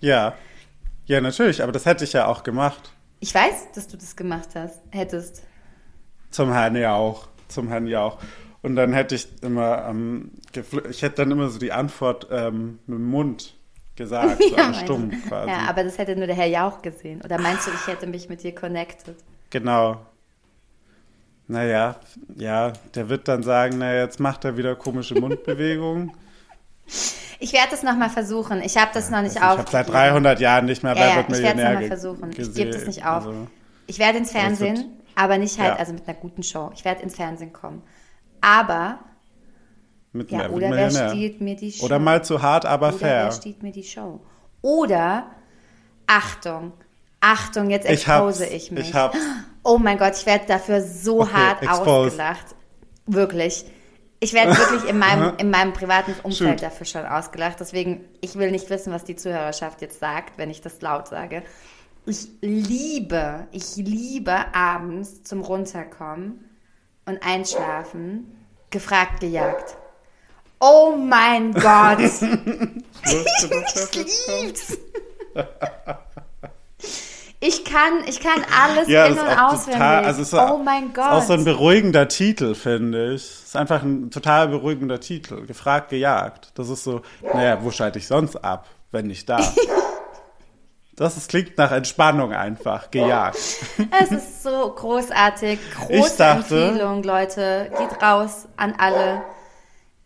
Ja. 0.00 0.34
Ja, 1.06 1.20
natürlich, 1.20 1.62
aber 1.62 1.72
das 1.72 1.84
hätte 1.84 2.04
ich 2.04 2.12
ja 2.12 2.26
auch 2.26 2.42
gemacht. 2.44 2.92
Ich 3.18 3.34
weiß, 3.34 3.72
dass 3.74 3.88
du 3.88 3.96
das 3.96 4.14
gemacht 4.14 4.50
hast, 4.54 4.80
hättest. 4.90 5.42
Zum 6.30 6.52
Herrn 6.52 6.76
ja 6.76 6.94
auch. 6.94 7.28
Zum 7.48 7.68
Herrn 7.68 7.86
ja 7.86 8.02
auch. 8.02 8.18
Und 8.66 8.74
dann 8.74 8.92
hätte 8.92 9.14
ich 9.14 9.28
immer, 9.42 9.86
ähm, 9.88 10.32
ich 10.90 11.02
hätte 11.02 11.16
dann 11.22 11.30
immer 11.30 11.48
so 11.50 11.60
die 11.60 11.70
Antwort 11.70 12.26
ähm, 12.32 12.80
mit 12.88 12.98
dem 12.98 13.06
Mund 13.06 13.54
gesagt, 13.94 14.42
so 14.50 14.56
Ja, 14.56 14.72
ja, 14.72 14.74
stumm 14.74 15.10
quasi. 15.28 15.50
ja, 15.50 15.58
aber 15.68 15.84
das 15.84 15.98
hätte 15.98 16.16
nur 16.16 16.26
der 16.26 16.34
Herr 16.34 16.48
Jauch 16.48 16.82
gesehen. 16.82 17.22
Oder 17.24 17.40
meinst 17.40 17.68
du, 17.68 17.70
ich 17.70 17.86
hätte 17.86 18.08
mich 18.08 18.28
mit 18.28 18.42
dir 18.42 18.52
connected? 18.52 19.14
Genau. 19.50 20.00
Naja, 21.46 21.94
ja, 22.34 22.72
der 22.96 23.08
wird 23.08 23.28
dann 23.28 23.44
sagen, 23.44 23.78
naja, 23.78 24.02
jetzt 24.02 24.18
macht 24.18 24.44
er 24.44 24.56
wieder 24.56 24.74
komische 24.74 25.14
Mundbewegungen. 25.14 26.10
Ich 27.38 27.52
werde 27.52 27.72
es 27.72 27.84
nochmal 27.84 28.10
versuchen. 28.10 28.62
Ich 28.62 28.76
habe 28.76 28.90
das 28.94 29.10
noch 29.10 29.22
nicht 29.22 29.40
Also 29.40 29.54
ich 29.54 29.58
habe 29.60 29.70
seit 29.70 29.88
300 29.88 30.40
Jahren 30.40 30.64
nicht 30.64 30.82
mehr 30.82 30.96
Ja, 30.96 30.98
Wer 30.98 31.06
ja, 31.06 31.20
ich 31.20 31.28
werde 31.28 31.60
es 31.60 31.64
nochmal 31.72 31.86
versuchen. 31.86 32.30
Ich 32.30 32.36
gesehen. 32.38 32.54
gebe 32.54 32.70
das 32.70 32.86
nicht 32.86 33.06
auf. 33.06 33.26
Also, 33.26 33.46
Ich 33.86 34.00
werde 34.00 34.18
ins 34.18 34.32
Fernsehen, 34.32 34.86
aber 35.14 35.38
nicht 35.38 35.56
halt, 35.60 35.74
Ja. 35.74 35.76
also 35.78 35.92
mit 35.92 36.08
einer 36.08 36.16
guten 36.16 36.42
Show. 36.42 36.72
Ich 36.74 36.84
werde 36.84 37.02
ins 37.04 37.14
Fernsehen 37.14 37.52
kommen. 37.52 37.82
Aber, 38.40 38.98
mit 40.12 40.30
ja, 40.30 40.48
oder 40.48 40.70
wer 40.70 40.90
stiehlt 40.90 41.40
mir 41.40 41.56
die 41.56 41.72
Show? 41.72 41.84
Oder 41.86 41.98
mal 41.98 42.24
zu 42.24 42.40
hart, 42.42 42.64
aber 42.66 42.88
Oder 42.88 42.98
fair. 42.98 43.24
wer 43.24 43.32
stiehlt 43.32 43.62
mir 43.62 43.72
die 43.72 43.84
Show? 43.84 44.20
Oder, 44.62 45.26
Achtung, 46.06 46.72
Achtung, 47.20 47.70
jetzt 47.70 47.84
Ich 47.86 48.06
expose 48.06 48.46
ich 48.46 48.70
mich. 48.70 48.88
ich 48.88 48.94
hab's. 48.94 49.18
Oh 49.68 49.78
mein 49.78 49.98
Gott, 49.98 50.12
ich 50.16 50.24
werde 50.26 50.46
dafür 50.46 50.80
so 50.80 51.22
Okay, 51.22 51.32
hart 51.32 51.62
exposed. 51.62 51.88
ausgelacht. 51.88 52.54
Wirklich. 53.06 53.64
Ich 54.20 54.32
werde 54.32 54.56
wirklich 54.56 54.88
in 54.88 54.96
meinem, 54.96 55.32
in 55.38 55.50
meinem 55.50 55.72
privaten 55.72 56.14
Umfeld 56.22 56.60
Shoot. 56.60 56.62
dafür 56.62 56.86
schon 56.86 57.04
ausgelacht. 57.04 57.58
Deswegen, 57.58 58.04
ich 58.20 58.36
will 58.36 58.52
nicht 58.52 58.70
wissen, 58.70 58.92
was 58.92 59.02
die 59.02 59.16
Zuhörerschaft 59.16 59.80
jetzt 59.82 59.98
sagt, 59.98 60.38
wenn 60.38 60.50
ich 60.50 60.60
das 60.60 60.80
laut 60.82 61.08
sage. 61.08 61.42
Ich 62.06 62.28
liebe, 62.42 63.48
ich 63.50 63.74
liebe 63.74 64.36
abends 64.54 65.24
zum 65.24 65.40
Runterkommen 65.42 66.45
und 67.06 67.22
Einschlafen 67.24 68.36
gefragt, 68.70 69.20
gejagt. 69.20 69.76
Oh 70.60 70.94
mein 70.96 71.52
Gott! 71.54 71.98
Ich 73.08 74.26
lieb's. 74.26 74.78
Ich 77.38 77.64
kann, 77.64 78.02
ich 78.06 78.18
kann 78.20 78.44
alles 78.58 78.88
Ja, 78.88 79.06
in- 79.06 79.12
und 79.18 79.28
auswendig. 79.28 79.74
total, 79.74 80.04
also 80.04 80.22
ist 80.22 80.34
oh 80.34 80.58
mein 80.64 80.92
Gott. 80.92 81.04
Ist 81.04 81.12
auch 81.12 81.22
so 81.22 81.32
ein 81.34 81.44
beruhigender 81.44 82.08
Titel, 82.08 82.54
finde 82.54 83.12
ich. 83.14 83.22
Ist 83.22 83.54
einfach 83.56 83.82
ein 83.82 84.10
total 84.10 84.48
beruhigender 84.48 84.98
Titel. 85.00 85.46
Gefragt, 85.46 85.90
gejagt. 85.90 86.50
Das 86.54 86.68
ist 86.70 86.82
so, 86.82 87.02
naja, 87.22 87.58
wo 87.62 87.70
schalte 87.70 87.98
ich 87.98 88.06
sonst 88.08 88.36
ab, 88.36 88.66
wenn 88.90 89.06
nicht 89.06 89.28
da? 89.28 89.38
Das 90.96 91.16
ist, 91.18 91.28
klingt 91.28 91.58
nach 91.58 91.72
Entspannung 91.72 92.32
einfach, 92.32 92.90
gejagt. 92.90 93.36
es 93.36 94.10
ist 94.10 94.42
so 94.42 94.70
großartig. 94.74 95.58
Große 95.76 95.92
Ich 95.92 96.16
dachte- 96.16 96.64
Empfehlung, 96.68 97.02
Leute. 97.02 97.70
Geht 97.78 98.02
raus 98.02 98.48
an 98.56 98.74
alle. 98.78 99.22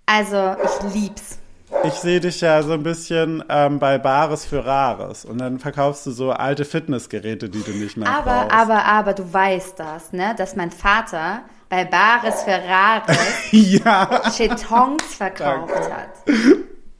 Also, 0.06 0.56
ich 0.64 0.94
lieb's. 0.94 1.38
Ich 1.84 1.94
sehe 1.94 2.18
dich 2.18 2.40
ja 2.40 2.60
so 2.64 2.72
ein 2.72 2.82
bisschen 2.82 3.44
ähm, 3.48 3.78
bei 3.78 3.96
Bares 3.98 4.44
für 4.44 4.66
Rares 4.66 5.24
und 5.24 5.38
dann 5.38 5.60
verkaufst 5.60 6.04
du 6.04 6.10
so 6.10 6.32
alte 6.32 6.64
Fitnessgeräte, 6.64 7.48
die 7.48 7.62
du 7.62 7.70
nicht 7.70 7.96
mehr 7.96 8.08
Aber, 8.08 8.48
brauchst. 8.48 8.52
aber, 8.52 8.84
aber, 8.86 9.12
du 9.14 9.32
weißt 9.32 9.78
das, 9.78 10.12
ne? 10.12 10.34
Dass 10.36 10.56
mein 10.56 10.72
Vater 10.72 11.42
bei 11.68 11.84
Bares 11.84 12.42
Ferraris 12.42 13.16
ja, 13.52 14.22
Chetons 14.36 15.04
verkauft 15.14 15.72
hat. 15.76 16.34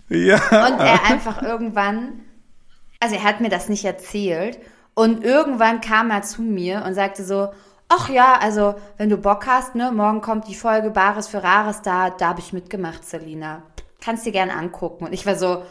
ja. 0.08 0.36
Und 0.36 0.78
er 0.78 1.04
einfach 1.10 1.42
irgendwann, 1.42 2.20
also 3.00 3.14
er 3.16 3.24
hat 3.24 3.40
mir 3.40 3.48
das 3.48 3.68
nicht 3.68 3.84
erzählt. 3.84 4.58
Und 4.94 5.24
irgendwann 5.24 5.80
kam 5.80 6.10
er 6.10 6.22
zu 6.22 6.42
mir 6.42 6.84
und 6.86 6.94
sagte 6.94 7.24
so, 7.24 7.48
ach 7.88 8.08
ja, 8.08 8.34
also 8.40 8.74
wenn 8.98 9.08
du 9.08 9.16
Bock 9.16 9.46
hast, 9.46 9.74
ne, 9.74 9.90
morgen 9.92 10.20
kommt 10.20 10.46
die 10.48 10.54
Folge 10.54 10.90
Bares 10.90 11.26
für 11.28 11.42
Rares, 11.42 11.82
da, 11.82 12.10
da 12.10 12.28
habe 12.28 12.40
ich 12.40 12.52
mitgemacht, 12.52 13.04
Selina. 13.04 13.62
Kannst 14.00 14.26
dir 14.26 14.32
gerne 14.32 14.54
angucken. 14.54 15.04
Und 15.06 15.12
ich 15.12 15.24
war 15.26 15.36
so, 15.36 15.62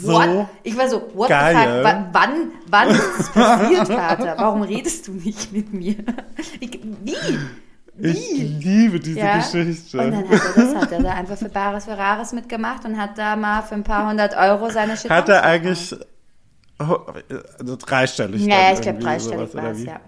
So 0.00 0.12
what? 0.12 0.46
Ich 0.62 0.76
war 0.78 0.88
so, 0.88 1.02
what 1.14 1.28
geil. 1.28 1.54
the 1.54 1.60
fuck? 1.62 1.84
Wa- 1.84 2.06
Wann, 2.12 2.50
wann 2.68 2.88
ist 2.90 3.18
das 3.18 3.30
passiert, 3.32 3.86
Vater? 3.88 4.34
Warum 4.38 4.62
redest 4.62 5.06
du 5.08 5.12
nicht 5.12 5.52
mit 5.52 5.72
mir? 5.72 5.96
Ich, 6.60 6.80
wie? 7.02 7.16
Ich 8.00 8.30
liebe 8.64 9.00
diese 9.00 9.18
Ja. 9.18 9.36
Geschichte. 9.38 9.98
Und 9.98 10.12
dann 10.12 10.28
hat 10.30 10.40
er 10.56 10.62
das, 10.64 10.74
hat 10.74 10.92
er 10.92 11.02
da 11.02 11.10
einfach 11.14 11.36
für 11.36 11.48
Bares 11.48 11.84
für 11.84 11.98
Rares 11.98 12.32
mitgemacht 12.32 12.84
und 12.84 12.96
hat 13.00 13.18
da 13.18 13.34
mal 13.36 13.62
für 13.62 13.74
ein 13.74 13.82
paar 13.84 14.08
hundert 14.08 14.36
Euro 14.36 14.70
seine 14.70 14.96
Shit 14.96 15.10
Hat 15.10 15.28
er 15.28 15.42
eigentlich 15.42 15.94
oh, 16.80 17.06
also 17.58 17.76
dreistellig? 17.76 18.44
Ja, 18.46 18.72
ich 18.72 18.80
glaube 18.80 18.98
dreistellig 19.00 19.54
war 19.54 19.70
es, 19.70 19.84
ja. 19.84 20.00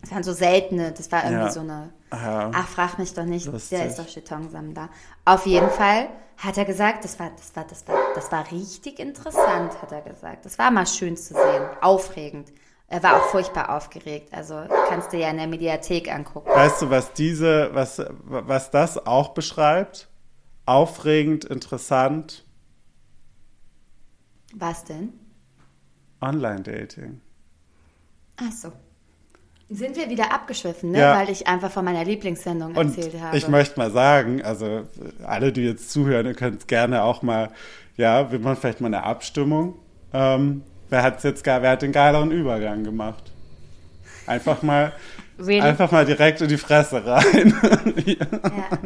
Das 0.00 0.10
waren 0.12 0.22
so 0.22 0.32
seltene, 0.34 0.92
das 0.92 1.10
war 1.10 1.24
irgendwie 1.24 1.44
Ja. 1.44 1.50
so 1.50 1.60
eine, 1.60 1.92
Ja. 2.12 2.50
ach, 2.52 2.68
frag 2.68 2.98
mich 2.98 3.14
doch 3.14 3.24
nicht, 3.24 3.46
Lustig. 3.46 3.78
der 3.78 3.88
ist 3.88 3.98
doch 3.98 4.06
Chetonsam 4.06 4.74
da. 4.74 4.90
Auf 5.24 5.46
jeden 5.46 5.70
Fall 5.70 6.08
hat 6.36 6.58
er 6.58 6.64
gesagt, 6.66 7.04
das 7.04 7.18
war, 7.18 7.30
das 7.36 7.56
war, 7.56 7.64
das 7.64 7.88
war, 7.88 7.96
das 8.14 8.30
war 8.30 8.50
richtig 8.50 8.98
interessant, 8.98 9.80
hat 9.80 9.92
er 9.92 10.02
gesagt. 10.02 10.44
Das 10.44 10.58
war 10.58 10.70
mal 10.70 10.86
schön 10.86 11.16
zu 11.16 11.32
sehen, 11.34 11.62
aufregend. 11.80 12.52
Er 12.86 13.02
war 13.02 13.16
auch 13.16 13.26
furchtbar 13.30 13.74
aufgeregt, 13.74 14.28
also 14.32 14.62
kannst 14.88 15.12
du 15.12 15.16
ja 15.16 15.30
in 15.30 15.38
der 15.38 15.46
Mediathek 15.46 16.12
angucken. 16.12 16.50
Weißt 16.50 16.82
du, 16.82 16.90
was 16.90 17.12
diese, 17.14 17.70
was, 17.72 18.02
was 18.24 18.70
das 18.70 19.06
auch 19.06 19.30
beschreibt? 19.30 20.08
Aufregend, 20.66 21.44
interessant, 21.46 22.44
Was 24.54 24.84
denn? 24.84 25.12
Online-Dating. 26.24 27.20
Ach 28.36 28.52
so. 28.52 28.72
Sind 29.70 29.96
wir 29.96 30.10
wieder 30.10 30.32
abgeschwiffen, 30.32 30.90
ne? 30.90 30.98
Ja. 30.98 31.16
weil 31.16 31.30
ich 31.30 31.46
einfach 31.46 31.70
von 31.70 31.84
meiner 31.84 32.04
Lieblingssendung 32.04 32.76
Und 32.76 32.96
erzählt 32.96 33.20
habe. 33.20 33.36
ich 33.36 33.48
möchte 33.48 33.78
mal 33.78 33.90
sagen, 33.90 34.42
also 34.42 34.82
alle, 35.24 35.52
die 35.52 35.62
jetzt 35.62 35.90
zuhören, 35.90 36.26
ihr 36.26 36.34
könnt 36.34 36.68
gerne 36.68 37.02
auch 37.02 37.22
mal, 37.22 37.50
ja, 37.96 38.30
wir 38.30 38.38
machen 38.40 38.56
vielleicht 38.60 38.80
mal 38.80 38.88
eine 38.88 39.04
Abstimmung. 39.04 39.74
Ähm, 40.12 40.62
wer 40.90 41.02
hat 41.02 41.24
jetzt 41.24 41.46
wer 41.46 41.70
hat 41.70 41.82
den 41.82 41.92
geileren 41.92 42.30
Übergang 42.30 42.84
gemacht? 42.84 43.32
Einfach 44.26 44.62
mal, 44.62 44.92
Really? 45.38 45.60
einfach 45.62 45.90
mal 45.90 46.04
direkt 46.04 46.40
in 46.40 46.48
die 46.48 46.58
Fresse 46.58 47.04
rein. 47.04 47.54
Ja. 48.06 48.78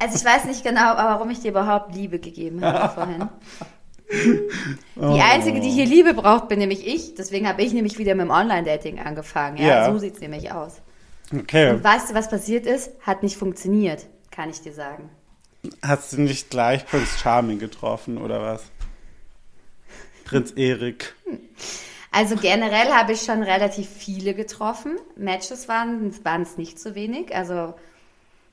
Also 0.00 0.16
ich 0.16 0.24
weiß 0.24 0.44
nicht 0.46 0.64
genau, 0.64 0.96
warum 0.96 1.30
ich 1.30 1.40
dir 1.40 1.52
überhaupt 1.52 1.94
Liebe 1.94 2.18
gegeben 2.18 2.62
habe 2.62 2.92
vorhin. 2.92 3.28
Die 4.08 5.20
Einzige, 5.20 5.60
die 5.60 5.70
hier 5.70 5.84
Liebe 5.86 6.14
braucht, 6.14 6.48
bin 6.48 6.58
nämlich 6.60 6.86
ich. 6.86 7.14
Deswegen 7.16 7.48
habe 7.48 7.62
ich 7.62 7.72
nämlich 7.72 7.98
wieder 7.98 8.14
mit 8.14 8.26
dem 8.26 8.30
Online-Dating 8.30 8.98
angefangen. 9.00 9.56
Ja, 9.58 9.66
Ja. 9.66 9.92
so 9.92 9.98
sieht's 9.98 10.20
nämlich 10.20 10.52
aus. 10.52 10.74
Okay, 11.36 11.70
Und 11.70 11.82
weißt 11.82 12.10
du, 12.10 12.14
was 12.14 12.30
passiert 12.30 12.66
ist? 12.66 12.90
Hat 13.02 13.22
nicht 13.24 13.36
funktioniert, 13.36 14.06
kann 14.30 14.48
ich 14.50 14.60
dir 14.60 14.72
sagen. 14.72 15.10
hast 15.82 16.12
du 16.12 16.20
nicht 16.20 16.50
gleich 16.50 16.86
Prinz 16.86 17.18
Charming 17.18 17.58
getroffen 17.58 18.18
oder 18.18 18.40
was? 18.40 18.62
Prinz 20.24 20.52
Erik. 20.52 21.14
Also 22.12 22.36
generell 22.36 22.92
habe 22.92 23.12
ich 23.12 23.22
schon 23.22 23.42
relativ 23.42 23.88
viele 23.88 24.34
getroffen. 24.34 24.96
Matches 25.16 25.68
waren 25.68 26.12
waren 26.24 26.42
es 26.42 26.56
nicht 26.56 26.78
so 26.78 26.94
wenig. 26.94 27.34
Also 27.34 27.74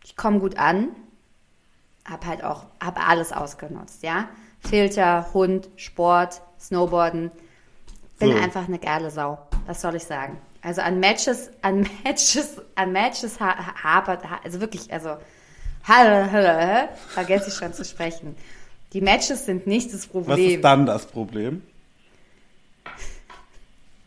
ich 0.04 0.16
komme 0.16 0.40
gut 0.40 0.58
an. 0.58 0.90
Hab 2.06 2.26
halt 2.26 2.44
auch, 2.44 2.66
hab 2.84 3.08
alles 3.08 3.32
ausgenutzt, 3.32 4.02
ja. 4.04 4.28
Filter, 4.68 5.28
Hund, 5.34 5.70
Sport, 5.76 6.42
Snowboarden. 6.60 7.32
Bin 8.20 8.32
So. 8.32 8.38
einfach 8.38 8.68
eine 8.68 8.80
geile 8.80 9.10
Sau. 9.12 9.38
Was 9.66 9.82
soll 9.82 9.96
ich 9.96 10.04
sagen? 10.04 10.38
Also 10.62 10.82
an 10.82 11.00
Matches, 11.00 11.50
an 11.62 11.88
Matches, 12.04 12.62
an 12.76 12.92
Matches 12.94 13.40
ha- 13.40 13.58
ha- 13.58 13.84
hapert, 13.84 14.24
ha- 14.30 14.40
also 14.44 14.62
wirklich, 14.62 14.92
also 14.94 15.18
vergesse 15.84 17.50
ich 17.50 17.54
schon 17.56 17.74
zu 17.74 17.84
sprechen. 17.84 18.36
Die 18.94 19.02
Matches 19.02 19.46
sind 19.46 19.68
nicht 19.68 19.88
das 19.94 20.02
Was 20.04 20.08
Problem. 20.08 20.56
ist 20.56 20.64
dann 20.64 20.86
das 20.86 21.06
Problem? 21.06 21.62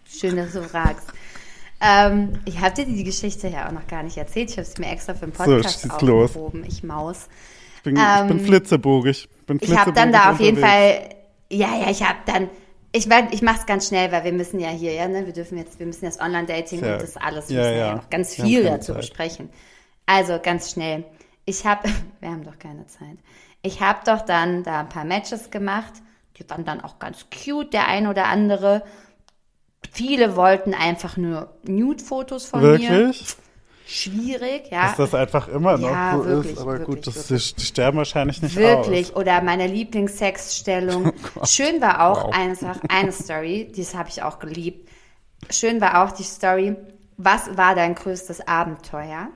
Schön, 0.08 0.36
dass 0.36 0.52
du 0.52 0.62
fragst. 0.62 1.06
Ähm, 1.80 2.38
ich 2.46 2.58
habe 2.60 2.74
dir 2.74 2.86
die 2.86 3.04
Geschichte 3.04 3.48
ja 3.48 3.68
auch 3.68 3.72
noch 3.72 3.86
gar 3.86 4.02
nicht 4.02 4.16
erzählt. 4.16 4.48
Ich 4.50 4.56
habe 4.56 4.66
es 4.66 4.78
mir 4.78 4.88
extra 4.88 5.12
für 5.12 5.26
den 5.26 5.32
Podcast 5.32 5.84
los. 6.00 6.30
aufgehoben. 6.30 6.64
Ich 6.66 6.82
Maus. 6.82 7.28
Ich 7.76 7.82
bin, 7.82 7.96
ich 7.96 8.02
bin 8.28 8.38
Ähm, 8.38 8.44
flitzebogig. 8.46 9.28
Bin 9.46 9.58
Ich 9.62 9.76
habe 9.76 9.92
dann 9.92 10.12
da 10.12 10.32
auf 10.32 10.40
jeden 10.40 10.56
unterwegs. 10.58 10.98
Fall, 11.02 11.08
ja, 11.50 11.76
ja, 11.80 11.90
ich 11.90 12.02
habe 12.02 12.18
dann, 12.26 12.50
ich, 12.92 13.08
werd- 13.08 13.32
ich 13.32 13.42
mache 13.42 13.60
es 13.60 13.66
ganz 13.66 13.88
schnell, 13.88 14.10
weil 14.12 14.24
wir 14.24 14.32
müssen 14.32 14.58
ja 14.58 14.68
hier, 14.70 14.92
ja, 14.92 15.06
ne, 15.06 15.26
wir 15.26 15.32
dürfen 15.32 15.56
jetzt, 15.58 15.78
wir 15.78 15.86
müssen 15.86 16.04
jetzt 16.04 16.20
Online-Dating 16.20 16.84
Ja. 16.84 16.94
und 16.94 17.02
das 17.02 17.16
alles, 17.16 17.48
wir 17.48 17.56
Ja, 17.56 17.62
müssen 17.62 17.78
ja, 17.78 17.86
ja. 17.86 17.94
noch 17.96 18.10
ganz 18.10 18.34
viel 18.34 18.64
dazu 18.64 18.92
Zeit. 18.92 19.02
besprechen. 19.02 19.50
Also 20.06 20.38
ganz 20.42 20.72
schnell. 20.72 21.04
Ich 21.44 21.64
habe, 21.64 21.88
wir 22.20 22.30
haben 22.30 22.44
doch 22.44 22.58
keine 22.58 22.86
Zeit. 22.86 23.18
Ich 23.62 23.80
habe 23.80 24.00
doch 24.04 24.22
dann 24.22 24.62
da 24.64 24.80
ein 24.80 24.88
paar 24.88 25.04
Matches 25.04 25.50
gemacht. 25.50 25.92
Die 26.38 26.48
waren 26.50 26.64
dann 26.64 26.80
auch 26.82 26.98
ganz 26.98 27.26
cute, 27.30 27.72
der 27.72 27.86
ein 27.88 28.06
oder 28.06 28.26
andere. 28.26 28.82
Viele 29.92 30.36
wollten 30.36 30.74
einfach 30.74 31.16
nur 31.16 31.54
Nude-Fotos 31.62 32.46
von 32.46 32.60
mir. 32.60 32.78
Wirklich? 32.90 33.36
Schwierig, 33.88 34.64
ja. 34.72 34.88
Dass 34.88 34.96
das 34.96 35.14
einfach 35.14 35.46
immer 35.46 35.78
noch 35.78 35.90
Ja, 35.90 36.16
so 36.16 36.24
wirklich, 36.24 36.52
ist. 36.54 36.58
Aber 36.58 36.72
wirklich, 36.72 36.86
gut, 36.96 37.06
das, 37.06 37.14
wirklich. 37.30 37.54
die 37.54 37.64
sterben 37.64 37.98
wahrscheinlich 37.98 38.42
nicht 38.42 38.56
Wirklich. 38.56 39.10
aus. 39.14 39.16
Oder 39.20 39.40
meine 39.42 39.68
Lieblingssexstellung. 39.68 41.12
Schön 41.44 41.80
war 41.80 42.00
auch 42.10 42.24
Wow. 42.24 42.34
eine, 42.34 42.56
Sache- 42.56 42.80
eine 42.88 43.12
Story, 43.12 43.72
das 43.76 43.94
habe 43.94 44.08
ich 44.08 44.22
auch 44.22 44.40
geliebt. 44.40 44.88
Schön 45.50 45.80
war 45.80 46.02
auch 46.04 46.10
die 46.10 46.24
Story, 46.24 46.74
was 47.16 47.56
war 47.56 47.74
dein 47.76 47.94
größtes 47.94 48.48
Abenteuer? 48.48 49.28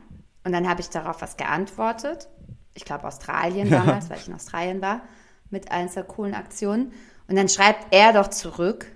Und 0.44 0.52
dann 0.52 0.68
habe 0.68 0.80
ich 0.80 0.90
darauf 0.90 1.22
was 1.22 1.36
geantwortet. 1.36 2.28
Ich 2.74 2.84
glaube 2.84 3.04
Australien 3.06 3.70
damals, 3.70 4.10
weil 4.10 4.18
ich 4.18 4.26
in 4.26 4.34
Australien 4.34 4.82
war, 4.82 5.02
mit 5.50 5.70
eins 5.70 5.94
der 5.94 6.02
coolen 6.04 6.34
Aktionen. 6.34 6.92
Und 7.28 7.36
dann 7.36 7.48
schreibt 7.48 7.94
er 7.94 8.12
doch 8.12 8.28
zurück, 8.28 8.86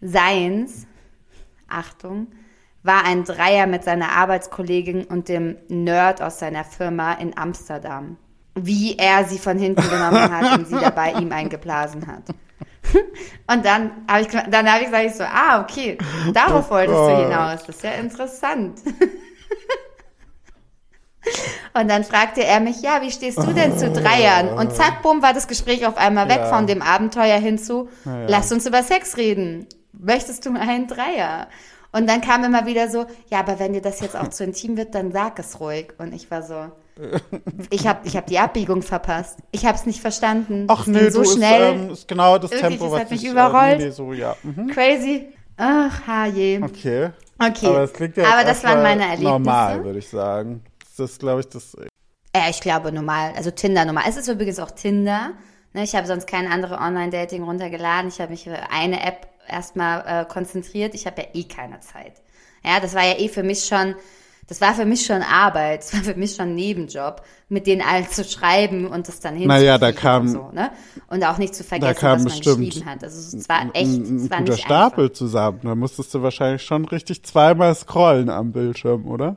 seins, 0.00 0.86
Achtung, 1.68 2.28
war 2.84 3.04
ein 3.04 3.24
Dreier 3.24 3.66
mit 3.66 3.82
seiner 3.82 4.12
Arbeitskollegin 4.12 5.04
und 5.04 5.28
dem 5.28 5.56
Nerd 5.68 6.22
aus 6.22 6.38
seiner 6.38 6.64
Firma 6.64 7.14
in 7.14 7.36
Amsterdam. 7.36 8.16
Wie 8.54 8.96
er 8.96 9.24
sie 9.24 9.38
von 9.38 9.58
hinten 9.58 9.82
genommen 9.88 10.30
hat 10.40 10.58
und 10.58 10.68
sie 10.68 10.78
dabei 10.78 11.12
ihm 11.14 11.32
eingeblasen 11.32 12.06
hat. 12.06 12.22
Und 13.50 13.64
dann 13.64 13.90
habe 14.06 14.20
ich, 14.20 14.28
dann 14.28 14.70
habe 14.70 14.80
ich 14.84 14.90
gesagt, 14.90 15.04
ich 15.06 15.14
so, 15.14 15.24
ah, 15.24 15.62
okay, 15.62 15.96
darauf 16.34 16.70
wolltest 16.70 16.94
du 16.96 17.06
Gott. 17.06 17.24
hinaus. 17.24 17.64
Das 17.66 17.76
ist 17.76 17.82
ja 17.82 17.92
interessant. 17.92 18.78
Und 21.72 21.88
dann 21.90 22.04
fragte 22.04 22.44
er 22.44 22.60
mich, 22.60 22.82
ja, 22.82 23.00
wie 23.00 23.10
stehst 23.10 23.38
du 23.38 23.52
denn 23.54 23.78
zu 23.78 23.90
Dreiern? 23.90 24.48
Und 24.50 24.74
zack, 24.76 25.00
bumm, 25.02 25.22
war 25.22 25.32
das 25.32 25.48
Gespräch 25.48 25.86
auf 25.86 25.96
einmal 25.96 26.28
weg 26.28 26.40
Ja. 26.40 26.46
von 26.54 26.66
dem 26.66 26.82
Abenteuer 26.82 27.38
hinzu, 27.38 27.88
Ja. 28.04 28.26
lass 28.28 28.52
uns 28.52 28.66
über 28.66 28.82
Sex 28.82 29.16
reden. 29.16 29.66
Möchtest 29.92 30.44
du 30.44 30.54
einen 30.54 30.86
Dreier? 30.86 31.48
Und 31.94 32.08
dann 32.08 32.20
kam 32.20 32.42
immer 32.42 32.66
wieder 32.66 32.90
so, 32.90 33.06
ja, 33.30 33.38
aber 33.38 33.60
wenn 33.60 33.72
dir 33.72 33.80
das 33.80 34.00
jetzt 34.00 34.16
auch 34.16 34.28
zu 34.30 34.42
intim 34.42 34.76
wird, 34.76 34.94
dann 34.96 35.12
sag 35.12 35.38
es 35.38 35.60
ruhig. 35.60 35.94
Und 35.98 36.12
ich 36.12 36.28
war 36.28 36.42
so, 36.42 36.72
ich 37.70 37.86
habe 37.86 38.00
ich 38.04 38.16
hab 38.16 38.26
die 38.26 38.38
Abbiegung 38.38 38.82
verpasst. 38.82 39.38
Ich 39.52 39.64
habe 39.64 39.78
es 39.78 39.86
nicht 39.86 40.00
verstanden. 40.00 40.66
Ach 40.68 40.84
ging 40.86 41.10
so 41.10 41.22
du 41.22 41.30
schnell. 41.30 41.74
ist, 41.74 41.82
ähm, 41.82 41.90
ist 41.90 42.08
genau 42.08 42.38
das 42.38 42.50
Wirklich, 42.50 42.68
Tempo, 42.68 42.86
es 42.86 42.92
was 42.92 43.00
hat 43.00 43.10
mich 43.12 43.24
ich 43.24 43.30
überrollt. 43.30 43.80
Äh, 43.80 43.84
nee, 43.84 43.90
so, 43.90 44.12
ja. 44.12 44.34
Mhm. 44.42 44.66
Crazy. 44.68 45.28
Ach, 45.56 46.06
haje. 46.06 46.60
Okay. 46.64 47.10
Okay. 47.38 47.66
Aber 47.66 47.80
das 47.80 47.92
klingt 47.92 48.16
ja 48.16 48.24
Aber 48.26 48.44
das 48.44 48.64
waren 48.64 48.82
meine 48.82 49.02
Erlebnisse. 49.02 49.30
Normal, 49.30 49.84
würde 49.84 49.98
ich 50.00 50.08
sagen. 50.08 50.62
Das 50.96 51.10
ist, 51.10 51.20
glaube 51.20 51.40
ich, 51.40 51.48
das. 51.48 51.76
Ja, 52.34 52.48
ich 52.50 52.60
glaube 52.60 52.90
normal, 52.90 53.32
also 53.36 53.52
Tinder 53.52 53.84
normal. 53.84 54.04
Es 54.08 54.16
ist 54.16 54.28
übrigens 54.28 54.58
auch 54.58 54.72
Tinder. 54.72 55.30
Ne, 55.72 55.84
ich 55.84 55.94
habe 55.94 56.06
sonst 56.06 56.26
keine 56.26 56.50
andere 56.50 56.78
Online-Dating 56.78 57.44
runtergeladen. 57.44 58.08
Ich 58.08 58.20
habe 58.20 58.32
mich 58.32 58.44
für 58.44 58.70
eine 58.70 59.04
App 59.04 59.28
erstmal 59.48 60.22
äh, 60.22 60.24
konzentriert. 60.26 60.94
Ich 60.94 61.06
habe 61.06 61.22
ja 61.22 61.28
eh 61.34 61.44
keine 61.44 61.80
Zeit. 61.80 62.14
Ja, 62.64 62.80
das 62.80 62.94
war 62.94 63.04
ja 63.04 63.18
eh 63.18 63.28
für 63.28 63.42
mich 63.42 63.64
schon, 63.64 63.94
das 64.48 64.60
war 64.60 64.74
für 64.74 64.84
mich 64.86 65.04
schon 65.04 65.22
Arbeit, 65.22 65.80
das 65.80 65.94
war 65.94 66.00
für 66.02 66.14
mich 66.14 66.34
schon 66.34 66.48
ein 66.50 66.54
Nebenjob, 66.54 67.22
mit 67.48 67.66
denen 67.66 67.82
allen 67.82 68.08
zu 68.08 68.24
schreiben 68.24 68.86
und 68.86 69.06
das 69.08 69.20
dann 69.20 69.34
hinzukriegen 69.34 69.64
Naja, 69.64 69.78
da 69.78 69.92
kam- 69.92 70.22
und 70.22 70.28
so, 70.28 70.50
ne? 70.52 70.70
Und 71.08 71.24
auch 71.24 71.38
nicht 71.38 71.54
zu 71.54 71.62
vergessen, 71.62 71.94
Da 71.94 72.00
kam 72.00 72.12
was 72.16 72.24
man 72.24 72.32
bestimmt 72.38 72.64
geschrieben 72.64 72.86
hat. 72.86 73.04
Also 73.04 73.36
es 73.36 73.48
war 73.48 73.60
echt, 73.74 73.90
ein, 73.90 74.02
es 74.02 74.08
ein 74.10 74.30
war 74.30 74.38
guter 74.38 74.52
nicht 74.52 74.64
Stapel 74.64 75.04
einfach. 75.04 75.16
zusammen. 75.16 75.60
Da 75.62 75.74
musstest 75.74 76.14
du 76.14 76.22
wahrscheinlich 76.22 76.62
schon 76.62 76.84
richtig 76.86 77.22
zweimal 77.24 77.74
scrollen 77.74 78.30
am 78.30 78.52
Bildschirm, 78.52 79.06
oder? 79.06 79.36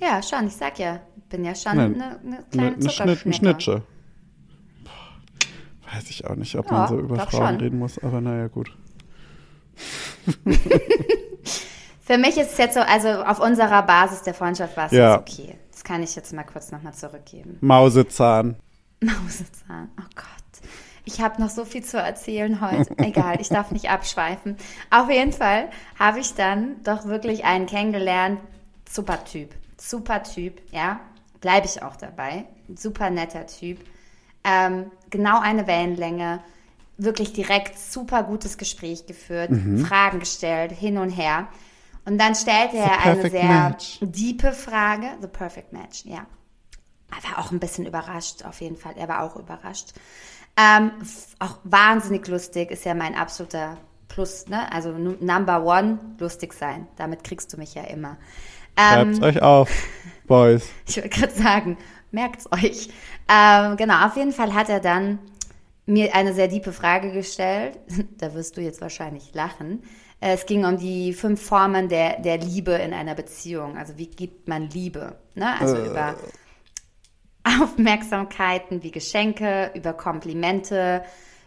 Ja, 0.00 0.22
schon, 0.22 0.46
ich 0.46 0.54
sag 0.54 0.78
ja, 0.78 1.00
bin 1.28 1.44
ja 1.44 1.54
schon 1.54 1.72
eine, 1.72 2.20
Eine, 2.22 2.44
kleine 2.50 2.74
eine 2.76 2.90
Schnitt, 2.90 3.18
Zuckerschnecke. 3.18 3.82
Weiß 5.92 6.10
ich 6.10 6.26
auch 6.26 6.34
nicht, 6.36 6.54
ob 6.56 6.66
Ja, 6.66 6.72
man 6.72 6.88
so 6.88 6.98
über 6.98 7.16
Frauen 7.26 7.48
schon. 7.48 7.56
reden 7.60 7.78
muss, 7.78 7.98
aber 7.98 8.20
naja, 8.20 8.48
gut. 8.48 8.70
Für 12.00 12.16
mich 12.18 12.36
ist 12.38 12.52
es 12.52 12.58
jetzt 12.58 12.74
so, 12.74 12.80
also 12.80 13.08
auf 13.24 13.38
unserer 13.38 13.82
Basis 13.82 14.22
der 14.22 14.34
Freundschaft 14.34 14.76
war 14.76 14.86
es 14.86 14.92
Ja. 14.92 15.16
jetzt 15.16 15.30
okay. 15.38 15.58
Das 15.72 15.84
kann 15.84 16.02
ich 16.02 16.16
jetzt 16.16 16.32
mal 16.32 16.42
kurz 16.44 16.72
nochmal 16.72 16.94
zurückgeben. 16.94 17.58
Mausezahn. 17.60 18.56
Mausezahn, 19.00 19.88
oh 19.98 20.04
Gott. 20.14 20.24
Ich 21.04 21.20
habe 21.20 21.40
noch 21.40 21.48
so 21.50 21.64
viel 21.64 21.84
zu 21.84 21.98
erzählen 21.98 22.60
heute. 22.60 22.92
Egal, 22.98 23.40
ich 23.40 23.48
darf 23.48 23.70
nicht 23.70 23.90
abschweifen. 23.90 24.56
Auf 24.90 25.08
jeden 25.10 25.32
Fall 25.32 25.70
habe 25.98 26.18
ich 26.20 26.34
dann 26.34 26.82
doch 26.82 27.04
wirklich 27.06 27.44
einen 27.44 27.66
kennengelernt. 27.66 28.40
Super 28.88 29.22
Typ. 29.24 29.54
Super 29.80 30.22
Typ, 30.22 30.60
ja. 30.72 31.00
Bleibe 31.40 31.66
ich 31.66 31.82
auch 31.82 31.96
dabei. 31.96 32.44
Super 32.74 33.10
netter 33.10 33.46
Typ. 33.46 33.78
Ähm, 34.48 34.90
genau 35.10 35.40
eine 35.40 35.66
Wellenlänge. 35.66 36.40
Wirklich 36.96 37.32
direkt 37.32 37.78
super 37.78 38.22
gutes 38.24 38.58
Gespräch 38.58 39.06
geführt. 39.06 39.50
Fragen 39.86 40.18
gestellt, 40.20 40.72
hin 40.72 40.98
und 40.98 41.10
her. 41.10 41.46
Und 42.04 42.18
dann 42.18 42.34
stellte 42.34 42.72
The 42.76 42.78
er 42.82 43.00
eine 43.00 43.30
sehr 43.30 43.44
match. 43.44 43.98
diepe 44.00 44.52
Frage. 44.52 45.06
The 45.20 45.28
perfect 45.28 45.72
match, 45.72 46.04
ja. 46.04 46.26
Er 47.10 47.30
war 47.30 47.38
auch 47.44 47.52
ein 47.52 47.60
bisschen 47.60 47.86
überrascht, 47.86 48.44
auf 48.44 48.60
jeden 48.60 48.76
Fall. 48.76 48.94
Er 48.96 49.08
war 49.08 49.22
auch 49.22 49.36
überrascht. 49.36 49.92
Ähm, 50.56 50.90
auch 51.38 51.58
wahnsinnig 51.64 52.26
lustig, 52.26 52.70
ist 52.70 52.84
ja 52.84 52.94
mein 52.94 53.14
absoluter 53.14 53.76
Plus, 54.08 54.46
ne? 54.48 54.70
Also 54.72 54.90
nu- 54.92 55.16
Number 55.20 55.62
One, 55.64 55.98
lustig 56.18 56.52
sein. 56.54 56.88
Damit 56.96 57.22
kriegst 57.22 57.52
du 57.52 57.58
mich 57.58 57.74
ja 57.74 57.82
immer. 57.84 58.16
Schreibt's 58.76 59.18
Ähm, 59.18 59.24
euch 59.24 59.42
auf, 59.42 59.70
Boys. 60.26 60.68
ich 60.86 60.96
wollte 60.96 61.10
gerade 61.10 61.32
sagen, 61.32 61.78
merkt's 62.10 62.50
euch. 62.50 62.88
Ähm, 63.28 63.76
genau, 63.76 64.06
auf 64.06 64.16
jeden 64.16 64.32
Fall 64.32 64.54
hat 64.54 64.68
er 64.68 64.80
dann 64.80 65.18
mir 65.86 66.14
eine 66.14 66.34
sehr 66.34 66.48
diepe 66.48 66.72
Frage 66.72 67.12
gestellt. 67.12 67.78
Da 68.18 68.34
wirst 68.34 68.56
du 68.56 68.60
jetzt 68.60 68.80
wahrscheinlich 68.80 69.34
lachen. 69.34 69.82
Äh, 70.20 70.34
Es 70.34 70.46
ging 70.46 70.64
um 70.64 70.76
die 70.78 71.12
fünf 71.12 71.42
Formen 71.42 71.88
der, 71.88 72.20
der 72.20 72.38
Liebe 72.38 72.72
in 72.72 72.92
einer 72.92 73.14
Beziehung. 73.14 73.76
Also 73.76 73.96
wie 73.98 74.06
gibt 74.08 74.48
man 74.48 74.68
Liebe? 74.70 75.16
Ne? 75.34 75.58
Also 75.60 75.76
über 75.84 76.16
Aufmerksamkeiten 77.44 78.82
wie 78.82 78.90
Geschenke, 78.90 79.70
über 79.74 79.92
Komplimente, 79.94 81.02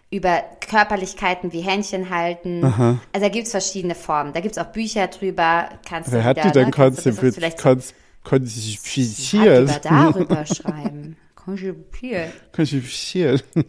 über 0.09 0.43
Körperlichkeiten 0.59 1.53
wie 1.53 1.61
Händchen 1.61 2.09
halten. 2.09 2.73
Also 3.13 3.27
da 3.27 3.29
gibt's 3.29 3.51
verschiedene 3.51 3.95
Formen. 3.95 4.33
Da 4.33 4.39
gibt's 4.39 4.57
auch 4.57 4.65
Bücher 4.71 5.07
drüber. 5.07 5.69
Kannst 5.87 6.11
Wer 6.11 6.19
du 6.19 6.25
hat 6.25 6.37
wieder, 6.37 6.41
die 6.41 6.51
denn 6.51 6.69
ne, 6.69 6.71
kannst 6.71 7.05
du 7.05 7.11
das 7.11 7.17
konzipiert? 7.19 7.95
konzipiert? 8.23 9.79
darüber 9.85 10.45
schreiben. 10.45 11.17
Konzipiert. 11.45 12.33
Konzipiert. 12.53 13.43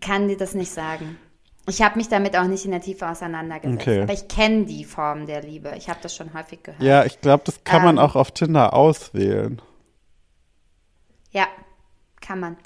Ich 0.00 0.06
kann 0.06 0.28
dir 0.28 0.36
das 0.36 0.54
nicht 0.54 0.70
sagen. 0.70 1.18
Ich 1.66 1.82
habe 1.82 1.98
mich 1.98 2.08
damit 2.08 2.36
auch 2.36 2.44
nicht 2.46 2.64
in 2.64 2.70
der 2.70 2.80
Tiefe 2.80 3.08
auseinandergesetzt. 3.08 3.82
Okay. 3.82 4.02
Aber 4.02 4.12
ich 4.12 4.28
kenne 4.28 4.64
die 4.64 4.84
Form 4.84 5.26
der 5.26 5.42
Liebe. 5.42 5.72
Ich 5.76 5.88
habe 5.90 5.98
das 6.02 6.14
schon 6.14 6.32
häufig 6.34 6.62
gehört. 6.62 6.80
Ja, 6.82 7.04
ich 7.04 7.20
glaube, 7.20 7.42
das 7.44 7.64
kann 7.64 7.82
man 7.82 7.96
Ähm. 7.96 8.02
auch 8.04 8.14
auf 8.14 8.30
Tinder 8.30 8.74
auswählen. 8.74 9.60
Ja, 11.32 11.46
kann 12.20 12.38
man. 12.40 12.56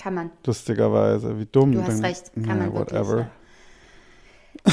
Kann 0.00 0.14
man. 0.14 0.30
Lustigerweise. 0.46 1.38
Wie 1.38 1.46
dumm. 1.46 1.72
Du 1.72 1.82
hast 1.82 2.02
recht, 2.02 2.32
kann 2.32 2.44
Ja, 2.46 2.54
man 2.54 2.72
wirklich. 2.74 3.00
whatever. 3.00 3.30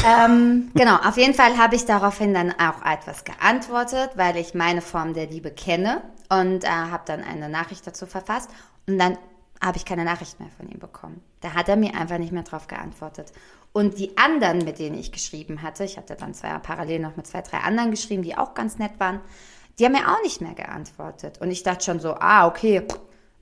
Ja. 0.04 0.26
ähm, 0.26 0.72
genau, 0.76 0.96
auf 0.98 1.18
jeden 1.18 1.34
Fall 1.34 1.58
habe 1.58 1.76
ich 1.76 1.86
daraufhin 1.86 2.34
dann 2.34 2.52
auch 2.52 2.86
etwas 2.86 3.24
geantwortet, 3.26 4.12
weil 4.16 4.38
ich 4.38 4.54
meine 4.54 4.82
Form 4.82 5.14
der 5.14 5.26
Liebe 5.28 5.50
kenne 5.52 6.02
und 6.30 6.64
äh, 6.64 6.68
habe 6.68 7.04
dann 7.06 7.24
eine 7.24 7.50
Nachricht 7.50 7.86
dazu 7.86 8.06
verfasst 8.06 8.50
und 8.88 8.98
dann 8.98 9.18
habe 9.64 9.78
ich 9.78 9.86
keine 9.86 10.06
Nachricht 10.06 10.40
mehr 10.40 10.50
von 10.56 10.70
ihm 10.70 10.80
bekommen. 10.80 11.22
Da 11.42 11.54
hat 11.54 11.70
er 11.70 11.78
mir 11.78 11.96
einfach 11.96 12.18
nicht 12.18 12.32
mehr 12.32 12.44
drauf 12.44 12.68
geantwortet. 12.68 13.32
Und 13.74 13.98
die 14.00 14.18
anderen, 14.18 14.60
mit 14.60 14.80
denen 14.80 14.98
ich 14.98 15.12
geschrieben 15.12 15.62
hatte, 15.62 15.84
ich 15.84 15.98
hatte 15.98 16.16
dann 16.16 16.34
zwei 16.34 16.58
parallel 16.60 17.00
noch 17.00 17.16
mit 17.16 17.28
zwei, 17.28 17.42
drei 17.42 17.60
anderen 17.60 17.92
geschrieben, 17.92 18.24
die 18.24 18.38
auch 18.38 18.54
ganz 18.54 18.78
nett 18.78 19.00
waren, 19.00 19.20
die 19.78 19.86
haben 19.86 19.92
mir 19.94 20.12
auch 20.12 20.22
nicht 20.24 20.42
mehr 20.42 20.54
geantwortet. 20.54 21.40
Und 21.40 21.52
ich 21.52 21.64
dachte 21.64 21.86
schon 21.86 22.00
so, 22.00 22.16
ah, 22.16 22.48
okay, 22.48 22.88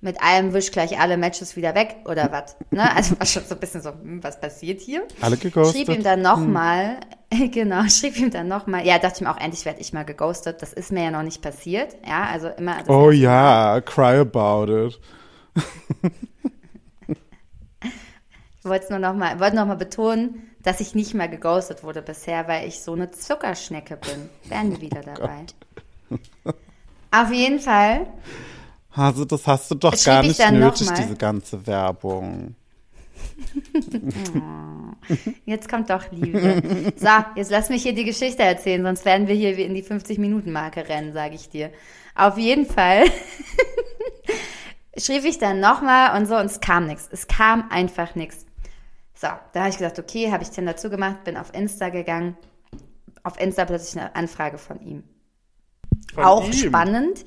mit 0.01 0.21
allem 0.21 0.53
wisch 0.53 0.71
gleich 0.71 0.99
alle 0.99 1.17
Matches 1.17 1.55
wieder 1.55 1.73
weg 1.73 1.97
oder 2.05 2.31
was. 2.31 2.55
Ne? 2.69 2.95
Also 2.95 3.19
war 3.19 3.25
schon 3.25 3.43
so 3.43 3.55
ein 3.55 3.60
bisschen 3.60 3.81
so, 3.81 3.89
hm, 3.89 4.23
was 4.23 4.39
passiert 4.39 4.81
hier? 4.81 5.03
Alle 5.21 5.38
geghostet? 5.38 5.88
Schrieb 5.88 5.97
ihm 5.97 6.03
dann 6.03 6.21
nochmal, 6.21 6.99
genau, 7.51 7.88
schrieb 7.88 8.17
ihm 8.17 8.31
dann 8.31 8.47
nochmal, 8.47 8.86
ja, 8.86 8.99
dachte 8.99 9.15
ich 9.17 9.21
mir 9.21 9.31
auch, 9.31 9.39
endlich 9.39 9.65
werde 9.65 9.81
ich 9.81 9.93
mal 9.93 10.05
geghostet. 10.05 10.62
Das 10.62 10.73
ist 10.73 10.91
mir 10.91 11.05
ja 11.05 11.12
noch 11.12 11.23
nicht 11.23 11.41
passiert. 11.41 11.95
Ja, 12.08 12.25
also 12.25 12.49
immer. 12.49 12.77
Oh 12.88 13.12
ja, 13.12 13.81
cry 13.81 14.19
about 14.19 14.71
it. 14.71 14.99
Ich 18.65 18.69
wollte 18.69 18.86
es 18.86 18.89
nur 18.89 18.97
nochmal, 18.97 19.39
wollte 19.39 19.55
nochmal 19.55 19.77
betonen, 19.77 20.49
dass 20.63 20.79
ich 20.79 20.95
nicht 20.95 21.13
mal 21.13 21.29
geghostet 21.29 21.84
wurde 21.84 22.01
bisher, 22.01 22.47
weil 22.47 22.67
ich 22.67 22.79
so 22.79 22.93
eine 22.93 23.12
Zuckerschnecke 23.12 23.95
bin. 23.95 24.29
Wären 24.49 24.71
wir 24.71 24.81
wieder 24.81 25.01
dabei. 25.01 25.45
Auf 27.12 27.31
jeden 27.31 27.60
Fall 27.60 28.08
Also, 28.95 29.25
das 29.25 29.45
hast 29.45 29.71
du 29.71 29.75
doch 29.75 29.95
gar 30.03 30.23
ich 30.23 30.38
nicht 30.38 30.51
nötig, 30.51 30.89
diese 30.91 31.15
ganze 31.15 31.65
Werbung. 31.67 32.55
Jetzt 35.45 35.69
kommt 35.69 35.89
doch 35.89 36.10
Liebe. 36.12 36.62
So, 36.95 37.10
jetzt 37.36 37.51
lass 37.51 37.69
mich 37.69 37.84
hier 37.84 37.93
die 37.93 38.05
Geschichte 38.05 38.43
erzählen, 38.43 38.84
sonst 38.84 39.05
werden 39.05 39.27
wir 39.27 39.36
hier 39.36 39.58
in 39.58 39.75
die 39.75 39.84
50-Minuten-Marke 39.84 40.88
rennen, 40.88 41.13
sage 41.13 41.36
ich 41.36 41.49
dir. 41.49 41.71
Auf 42.15 42.38
jeden 42.38 42.65
Fall 42.65 43.03
schrieb 44.97 45.25
ich 45.25 45.38
dann 45.38 45.60
nochmal 45.60 46.17
und 46.17 46.27
so 46.27 46.38
und 46.38 46.45
es 46.45 46.62
kam 46.62 46.88
nichts. 46.88 47.10
Es 47.12 47.27
kam 47.27 47.69
einfach 47.69 48.15
nichts. 48.15 48.45
So, 49.13 49.27
da 49.53 49.60
habe 49.60 49.69
ich 49.69 49.77
gesagt, 49.77 49.99
okay, 49.99 50.31
habe 50.31 50.43
ich 50.43 50.49
Tinder 50.49 50.75
zugemacht, 50.77 51.23
bin 51.23 51.38
auf 51.38 51.53
Insta 51.53 51.89
gegangen. 51.89 52.38
Auf 53.23 53.39
Insta 53.39 53.65
plötzlich 53.65 54.01
eine 54.01 54.15
Anfrage 54.15 54.58
von 54.58 54.79
ihm. 54.81 55.03
auch 56.15 56.45
ihm? 56.45 56.53
spannend. 56.53 57.25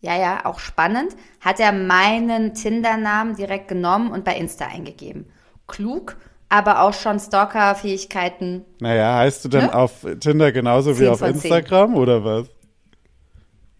Ja, 0.00 0.16
ja, 0.16 0.46
auch 0.46 0.58
spannend. 0.58 1.14
Hat 1.40 1.60
er 1.60 1.72
meinen 1.72 2.54
Tinder-Namen 2.54 3.36
direkt 3.36 3.68
genommen 3.68 4.10
und 4.10 4.24
bei 4.24 4.34
Insta 4.36 4.66
eingegeben. 4.66 5.26
Klug, 5.66 6.16
aber 6.48 6.82
auch 6.82 6.94
schon 6.94 7.20
Stalker-Fähigkeiten. 7.20 8.64
Naja, 8.80 9.16
heißt 9.18 9.44
du 9.44 9.48
denn 9.50 9.66
Ne? 9.66 9.74
auf 9.74 10.06
Tinder 10.20 10.52
genauso 10.52 10.98
wie 10.98 11.06
auf. 11.08 11.20
Instagram 11.22 11.94
oder 11.96 12.24
was? 12.24 12.48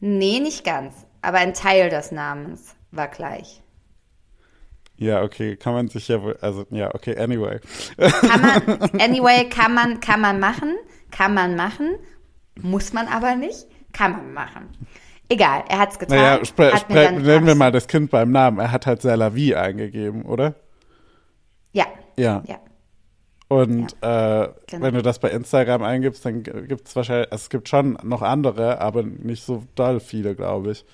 Nee, 0.01 0.41
nicht 0.41 0.65
ganz. 0.65 0.95
Aber 1.23 1.39
ein 1.39 1.55
Teil 1.55 1.91
des 1.91 2.13
Namens 2.13 2.75
war 2.91 3.09
gleich. 3.09 3.63
Ja, 4.97 5.23
okay, 5.23 5.57
kann 5.57 5.73
man 5.73 5.89
sich 5.89 6.09
ja 6.09 6.23
wohl, 6.23 6.37
also, 6.43 6.67
ja, 6.71 6.95
okay, 6.95 7.17
anyway. 7.17 7.59
Kann 7.99 8.41
man, 8.43 8.81
anyway, 9.01 9.49
kann 9.49 9.73
man, 9.73 10.01
kann 10.01 10.21
man 10.21 10.39
machen, 10.39 10.75
kann 11.11 11.33
man 11.33 11.57
machen, 11.57 11.95
muss 12.61 12.93
man 12.93 13.09
aber 13.09 13.35
nicht, 13.35 13.67
kann 13.93 14.13
man 14.13 14.33
machen. 14.35 14.69
Egal, 15.31 15.63
er 15.69 15.79
hat's 15.79 15.99
getan. 15.99 16.19
Naja, 16.19 16.45
spre 16.45 16.73
hat 16.73 16.89
mir 16.91 16.97
spre 16.97 17.05
dann- 17.15 17.23
nennen 17.23 17.47
wir 17.47 17.55
mal 17.55 17.71
das 17.73 17.87
Kind 17.87 18.11
beim 18.11 18.33
Namen. 18.33 18.59
Er 18.59 18.73
hat 18.73 18.85
halt 18.87 19.01
Selavi 19.01 19.55
eingegeben, 19.55 20.23
oder? 20.23 20.55
Ja, 21.73 21.87
Ja. 22.17 22.43
ja. 22.47 22.59
Und 23.49 23.93
äh, 24.03 24.49
Genau. 24.67 24.87
wenn 24.87 24.95
du 24.95 25.03
das 25.03 25.19
bei 25.19 25.31
Instagram 25.31 25.83
eingibst, 25.83 26.25
dann 26.25 26.43
gibt 26.45 26.87
es 26.87 26.95
wahrscheinlich, 26.95 27.29
es 27.33 27.49
gibt 27.51 27.69
schon 27.69 27.97
noch 28.05 28.23
andere, 28.23 28.81
aber 28.81 29.03
nicht 29.03 29.45
so 29.45 29.65
doll 29.75 29.99
viele, 30.01 30.35
glaube 30.37 30.73
ich. 30.73 30.85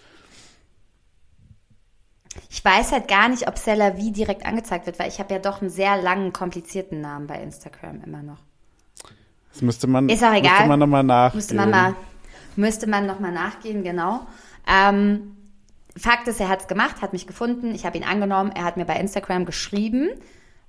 Ich 2.51 2.65
weiß 2.65 2.93
halt 2.93 3.09
gar 3.09 3.29
nicht, 3.29 3.49
ob 3.49 3.55
wie 3.97 4.11
direkt 4.13 4.45
angezeigt 4.47 4.87
wird, 4.87 4.99
weil 4.99 5.09
ich 5.09 5.19
habe 5.19 5.33
ja 5.35 5.41
doch 5.41 5.61
einen 5.61 5.71
sehr 5.71 6.01
langen, 6.01 6.33
komplizierten 6.33 7.01
Namen 7.01 7.27
bei 7.27 7.43
Instagram 7.43 8.03
immer 8.05 8.23
noch. 8.23 8.39
Das 9.53 9.63
müsste 9.63 9.87
man, 9.87 10.09
Ist 10.11 10.23
auch 10.23 10.33
egal. 10.35 10.53
Müsste 10.53 10.69
man 10.69 10.79
nochmal 10.81 11.03
nachgehen. 11.03 11.39
Müsste 11.39 11.55
man 11.55 11.71
mal, 11.71 11.95
müsste 12.57 12.87
man 12.87 13.07
noch 13.07 13.21
mal 13.21 13.33
nachgehen, 13.33 13.83
genau. 13.85 14.27
Ähm, 14.67 15.37
Fakt 15.97 16.29
ist, 16.29 16.41
er 16.41 16.49
hat's 16.49 16.69
gemacht, 16.69 17.01
hat 17.01 17.13
mich 17.15 17.27
gefunden, 17.27 17.75
ich 17.75 17.87
habe 17.87 17.97
ihn 17.97 18.05
angenommen, 18.05 18.53
er 18.55 18.65
hat 18.65 18.77
mir 18.77 18.85
bei 18.85 18.97
Instagram 18.97 19.47
geschrieben, 19.47 20.11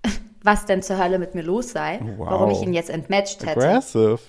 was 0.43 0.65
denn 0.65 0.81
zur 0.81 0.97
Hölle 0.97 1.19
mit 1.19 1.35
mir 1.35 1.43
los 1.43 1.71
sei, 1.71 1.99
Wow. 2.17 2.29
warum 2.29 2.49
ich 2.51 2.61
ihn 2.61 2.73
jetzt 2.73 2.89
entmatcht 2.89 3.45
hätte. 3.45 3.67
Aggressive. 3.67 4.19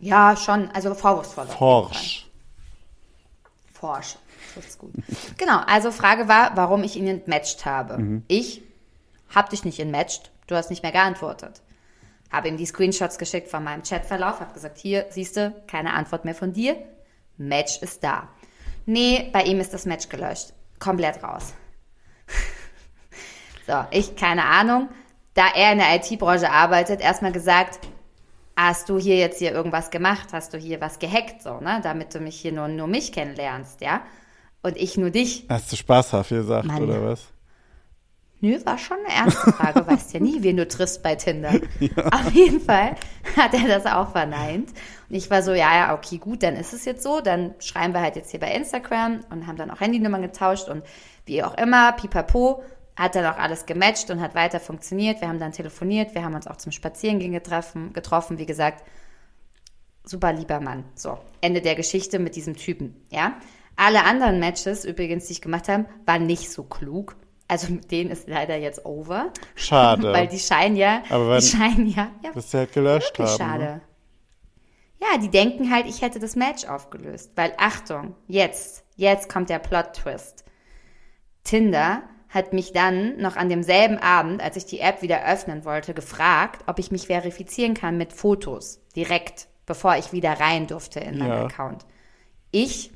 Ja, 0.00 0.36
schon, 0.36 0.70
also 0.72 0.94
vorwurfsvoll. 0.94 1.46
Forsch. 1.46 2.26
Forsch. 3.72 4.16
Trifft's 4.54 4.78
gut. 4.78 4.92
genau, 5.36 5.58
also 5.66 5.90
Frage 5.90 6.28
war, 6.28 6.56
warum 6.56 6.82
ich 6.82 6.96
ihn 6.96 7.06
entmatcht 7.06 7.64
habe. 7.66 7.98
Mhm. 7.98 8.24
Ich 8.28 8.62
hab 9.34 9.50
dich 9.50 9.64
nicht 9.64 9.78
entmatcht, 9.80 10.30
du 10.46 10.54
hast 10.54 10.70
nicht 10.70 10.82
mehr 10.82 10.92
geantwortet. 10.92 11.60
Habe 12.30 12.48
ihm 12.48 12.56
die 12.56 12.66
Screenshots 12.66 13.18
geschickt 13.18 13.48
von 13.48 13.64
meinem 13.64 13.82
Chatverlauf, 13.82 14.40
habe 14.40 14.52
gesagt, 14.52 14.78
hier, 14.78 15.06
siehste, 15.10 15.62
keine 15.66 15.94
Antwort 15.94 16.24
mehr 16.24 16.34
von 16.34 16.52
dir. 16.52 16.76
Match 17.36 17.82
ist 17.82 18.02
da. 18.02 18.28
Nee, 18.84 19.30
bei 19.32 19.42
ihm 19.42 19.60
ist 19.60 19.74
das 19.74 19.86
Match 19.86 20.08
gelöscht. 20.08 20.52
Komplett 20.78 21.22
raus. 21.22 21.54
so, 23.66 23.84
ich, 23.90 24.16
keine 24.16 24.44
Ahnung. 24.44 24.88
Da 25.34 25.48
er 25.54 25.72
in 25.72 25.78
der 25.78 25.94
IT-Branche 25.96 26.50
arbeitet, 26.50 27.00
erstmal 27.00 27.32
gesagt, 27.32 27.80
hast 28.56 28.88
du 28.88 28.98
hier 28.98 29.16
jetzt 29.16 29.38
hier 29.38 29.52
irgendwas 29.52 29.90
gemacht? 29.90 30.28
Hast 30.32 30.54
du 30.54 30.58
hier 30.58 30.80
was 30.80 30.98
gehackt, 30.98 31.42
so, 31.42 31.60
ne? 31.60 31.80
Damit 31.82 32.14
du 32.14 32.20
mich 32.20 32.40
hier 32.40 32.52
nur, 32.52 32.68
nur 32.68 32.86
mich 32.86 33.12
kennenlernst, 33.12 33.80
ja? 33.82 34.00
Und 34.62 34.76
ich 34.76 34.96
nur 34.96 35.10
dich. 35.10 35.44
Hast 35.48 35.70
du 35.70 35.76
spaßhaft 35.76 36.30
gesagt, 36.30 36.66
Mann. 36.66 36.82
oder 36.82 37.02
was? 37.04 37.26
Nö, 38.40 38.58
war 38.64 38.76
schon 38.76 38.98
eine 39.04 39.14
ernste 39.14 39.52
Frage. 39.52 39.86
weißt 39.86 40.12
ja 40.12 40.20
nie, 40.20 40.42
wen 40.42 40.56
du 40.56 40.68
triffst 40.68 41.02
bei 41.02 41.14
Tinder. 41.14 41.52
Auf 42.12 42.30
jeden 42.32 42.60
Fall 42.60 42.96
hat 43.36 43.54
er 43.54 43.66
das 43.66 43.86
auch 43.86 44.12
verneint. 44.12 44.70
Und 45.08 45.16
ich 45.16 45.30
war 45.30 45.42
so, 45.42 45.52
ja, 45.52 45.74
ja, 45.74 45.94
okay, 45.94 46.18
gut, 46.18 46.42
dann 46.42 46.54
ist 46.56 46.74
es 46.74 46.84
jetzt 46.84 47.02
so. 47.02 47.20
Dann 47.20 47.54
schreiben 47.60 47.94
wir 47.94 48.00
halt 48.00 48.16
jetzt 48.16 48.30
hier 48.30 48.40
bei 48.40 48.52
Instagram 48.52 49.20
und 49.30 49.46
haben 49.46 49.56
dann 49.56 49.70
auch 49.70 49.80
Handynummern 49.80 50.22
getauscht 50.22 50.68
und 50.68 50.84
wie 51.24 51.42
auch 51.42 51.56
immer, 51.56 51.92
pipapo. 51.92 52.62
hat 52.94 53.14
dann 53.14 53.26
auch 53.26 53.38
alles 53.38 53.66
gematcht 53.66 54.10
und 54.10 54.20
hat 54.20 54.34
weiter 54.34 54.60
funktioniert. 54.60 55.20
Wir 55.20 55.28
haben 55.28 55.40
dann 55.40 55.52
telefoniert, 55.52 56.14
wir 56.14 56.24
haben 56.24 56.34
uns 56.34 56.46
auch 56.46 56.56
zum 56.56 56.72
Spazierengehen 56.72 57.32
getroffen, 57.32 57.92
getroffen 57.92 58.38
wie 58.38 58.46
gesagt. 58.46 58.84
Super 60.04 60.32
lieber 60.32 60.60
Mann. 60.60 60.84
So, 60.94 61.18
Ende 61.40 61.60
der 61.60 61.74
Geschichte 61.74 62.18
mit 62.18 62.36
diesem 62.36 62.56
Typen, 62.56 63.02
ja. 63.10 63.34
Alle 63.76 64.04
anderen 64.04 64.40
Matches 64.40 64.84
übrigens, 64.84 65.26
die 65.26 65.32
ich 65.32 65.42
gemacht 65.42 65.68
habe, 65.68 65.86
waren 66.06 66.26
nicht 66.26 66.50
so 66.50 66.62
klug. 66.62 67.16
Also 67.48 67.72
mit 67.72 67.90
denen 67.92 68.10
ist 68.10 68.28
leider 68.28 68.56
jetzt 68.56 68.84
over. 68.84 69.32
Schade. 69.54 70.12
Weil 70.12 70.26
die 70.28 70.38
scheinen 70.38 70.76
ja, 70.76 71.02
Aber 71.10 71.30
wenn- 71.30 71.40
die 71.40 71.46
scheinen 71.46 71.86
ja, 71.86 72.10
ja 72.24 72.30
Bis 72.32 72.50
sie 72.50 72.58
halt 72.58 72.72
gelöscht 72.72 73.18
haben. 73.18 73.36
schade. 73.38 73.64
Ne? 73.64 73.80
Ja, 75.00 75.18
die 75.18 75.28
denken 75.30 75.70
halt, 75.70 75.86
ich 75.86 76.02
hätte 76.02 76.18
das 76.18 76.36
Match 76.36 76.64
aufgelöst. 76.64 77.30
Weil, 77.36 77.52
Achtung, 77.58 78.14
jetzt, 78.26 78.84
jetzt 78.96 79.28
kommt 79.28 79.50
der 79.50 79.58
Plot-Twist. 79.58 80.44
Tinder 81.44 82.02
hat 82.28 82.52
mich 82.52 82.72
dann 82.72 83.16
noch 83.18 83.36
an 83.36 83.48
demselben 83.48 83.98
Abend, 83.98 84.42
als 84.42 84.56
ich 84.56 84.66
die 84.66 84.80
App 84.80 85.02
wieder 85.02 85.24
öffnen 85.30 85.64
wollte, 85.64 85.94
gefragt, 85.94 86.64
ob 86.66 86.78
ich 86.78 86.90
mich 86.90 87.06
verifizieren 87.06 87.74
kann 87.74 87.96
mit 87.96 88.12
Fotos. 88.12 88.80
Direkt, 88.96 89.48
bevor 89.64 89.96
ich 89.96 90.12
wieder 90.12 90.32
rein 90.40 90.66
durfte 90.66 91.00
in 91.00 91.18
meinen 91.18 91.28
Ja. 91.30 91.44
Account. 91.44 91.86
Ich, 92.50 92.90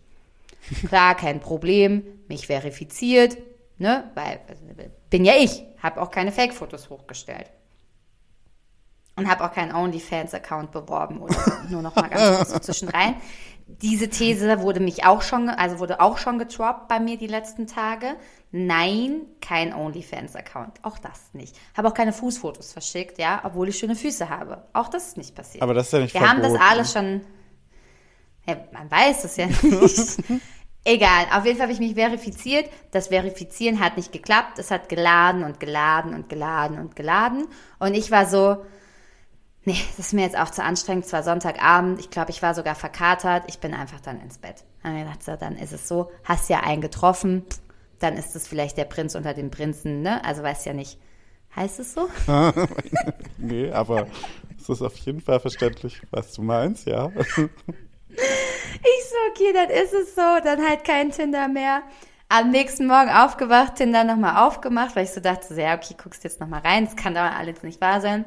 klar, 0.88 1.14
kein 1.14 1.40
Problem, 1.40 2.02
mich 2.28 2.48
verifiziert, 2.48 3.36
ne, 3.80 4.10
weil, 4.14 4.40
also, 4.46 4.62
bin 5.08 5.24
ja 5.24 5.32
ich, 5.36 5.64
habe 5.82 6.00
auch 6.00 6.10
keine 6.10 6.30
Fake-Fotos 6.32 6.90
hochgestellt. 6.90 7.50
Und 9.16 9.28
habe 9.28 9.44
auch 9.44 9.52
keinen 9.52 9.74
OnlyFans-Account 9.74 10.70
beworben 10.70 11.20
oder 11.20 11.34
so. 11.34 11.52
Nur 11.68 11.82
noch 11.82 11.96
mal 11.96 12.08
ganz 12.08 12.36
kurz 12.38 12.50
so 12.52 12.58
zwischen 12.60 12.88
rein. 12.88 13.16
Diese 13.66 14.08
These 14.08 14.60
wurde 14.60 14.80
mich 14.80 15.04
auch 15.04 15.22
schon, 15.22 15.48
also 15.48 15.78
wurde 15.78 16.00
auch 16.00 16.18
schon 16.18 16.38
getroppt 16.38 16.88
bei 16.88 17.00
mir 17.00 17.18
die 17.18 17.26
letzten 17.26 17.66
Tage. 17.66 18.16
Nein, 18.50 19.22
kein 19.40 19.74
OnlyFans-Account. 19.74 20.84
Auch 20.84 20.98
das 20.98 21.32
nicht. 21.32 21.56
Habe 21.76 21.88
auch 21.88 21.94
keine 21.94 22.12
Fußfotos 22.12 22.72
verschickt, 22.72 23.18
ja, 23.18 23.40
obwohl 23.44 23.68
ich 23.68 23.78
schöne 23.78 23.96
Füße 23.96 24.28
habe. 24.28 24.64
Auch 24.72 24.88
das 24.88 25.08
ist 25.08 25.16
nicht 25.16 25.34
passiert. 25.34 25.62
Aber 25.62 25.74
das 25.74 25.86
ist 25.86 25.92
ja 25.92 25.98
nicht 26.00 26.14
Wir 26.14 26.20
haben 26.20 26.40
das 26.40 26.52
verboten. 26.52 26.70
alles 26.70 26.92
schon. 26.92 27.20
Ja, 28.46 28.56
man 28.72 28.90
weiß 28.90 29.24
es 29.24 29.36
ja 29.36 29.46
nicht. 29.46 30.40
Egal, 30.84 31.26
auf 31.32 31.44
jeden 31.44 31.58
Fall 31.58 31.64
habe 31.64 31.72
ich 31.72 31.78
mich 31.78 31.94
verifiziert. 31.94 32.70
Das 32.90 33.08
Verifizieren 33.08 33.80
hat 33.80 33.96
nicht 33.96 34.12
geklappt. 34.12 34.58
Es 34.58 34.70
hat 34.70 34.88
geladen 34.88 35.44
und 35.44 35.60
geladen 35.60 36.14
und 36.14 36.28
geladen 36.28 36.78
und 36.78 36.96
geladen. 36.96 37.48
Und 37.78 37.94
ich 37.94 38.10
war 38.10 38.26
so, 38.26 38.64
nee, 39.64 39.76
das 39.96 40.06
ist 40.06 40.14
mir 40.14 40.22
jetzt 40.22 40.38
auch 40.38 40.50
zu 40.50 40.62
anstrengend. 40.62 41.04
Es 41.04 41.12
war 41.12 41.22
Sonntagabend. 41.22 42.00
Ich 42.00 42.10
glaube, 42.10 42.30
ich 42.30 42.42
war 42.42 42.54
sogar 42.54 42.74
verkatert. 42.74 43.44
Ich 43.48 43.58
bin 43.58 43.74
einfach 43.74 44.00
dann 44.00 44.20
ins 44.20 44.38
Bett. 44.38 44.64
Habe 44.82 44.96
ich 44.96 45.02
gedacht, 45.04 45.22
so, 45.22 45.36
dann 45.36 45.56
ist 45.56 45.72
es 45.72 45.86
so. 45.86 46.10
Hast 46.24 46.48
ja 46.48 46.60
einen 46.60 46.80
getroffen. 46.80 47.44
Dann 47.98 48.16
ist 48.16 48.34
es 48.34 48.48
vielleicht 48.48 48.78
der 48.78 48.86
Prinz 48.86 49.14
unter 49.14 49.34
den 49.34 49.50
Prinzen, 49.50 50.00
ne? 50.00 50.24
Also 50.24 50.42
weiß 50.42 50.64
ja 50.64 50.72
nicht. 50.72 50.98
Heißt 51.54 51.80
es 51.80 51.94
so? 51.94 52.08
Nee, 53.38 53.70
aber 53.72 54.06
es 54.58 54.68
ist 54.68 54.82
auf 54.82 54.96
jeden 54.98 55.20
Fall 55.20 55.40
verständlich, 55.40 56.02
was 56.10 56.32
du 56.32 56.42
meinst, 56.42 56.86
ja. 56.86 57.10
Ich 58.74 59.08
so, 59.08 59.16
okay, 59.30 59.52
dann 59.52 59.70
ist 59.70 59.92
es 59.92 60.14
so, 60.14 60.22
dann 60.44 60.66
halt 60.66 60.84
kein 60.84 61.10
Tinder 61.10 61.48
mehr. 61.48 61.82
Am 62.28 62.50
nächsten 62.50 62.86
Morgen 62.86 63.10
aufgewacht, 63.10 63.76
Tinder 63.76 64.04
nochmal 64.04 64.46
aufgemacht, 64.46 64.94
weil 64.94 65.04
ich 65.04 65.10
so 65.10 65.20
dachte, 65.20 65.52
so, 65.52 65.60
ja, 65.60 65.74
okay, 65.74 65.94
guckst 66.00 66.22
jetzt 66.22 66.40
nochmal 66.40 66.60
rein, 66.60 66.84
das 66.84 66.96
kann 66.96 67.14
doch 67.14 67.22
alles 67.22 67.62
nicht 67.62 67.80
wahr 67.80 68.00
sein. 68.00 68.24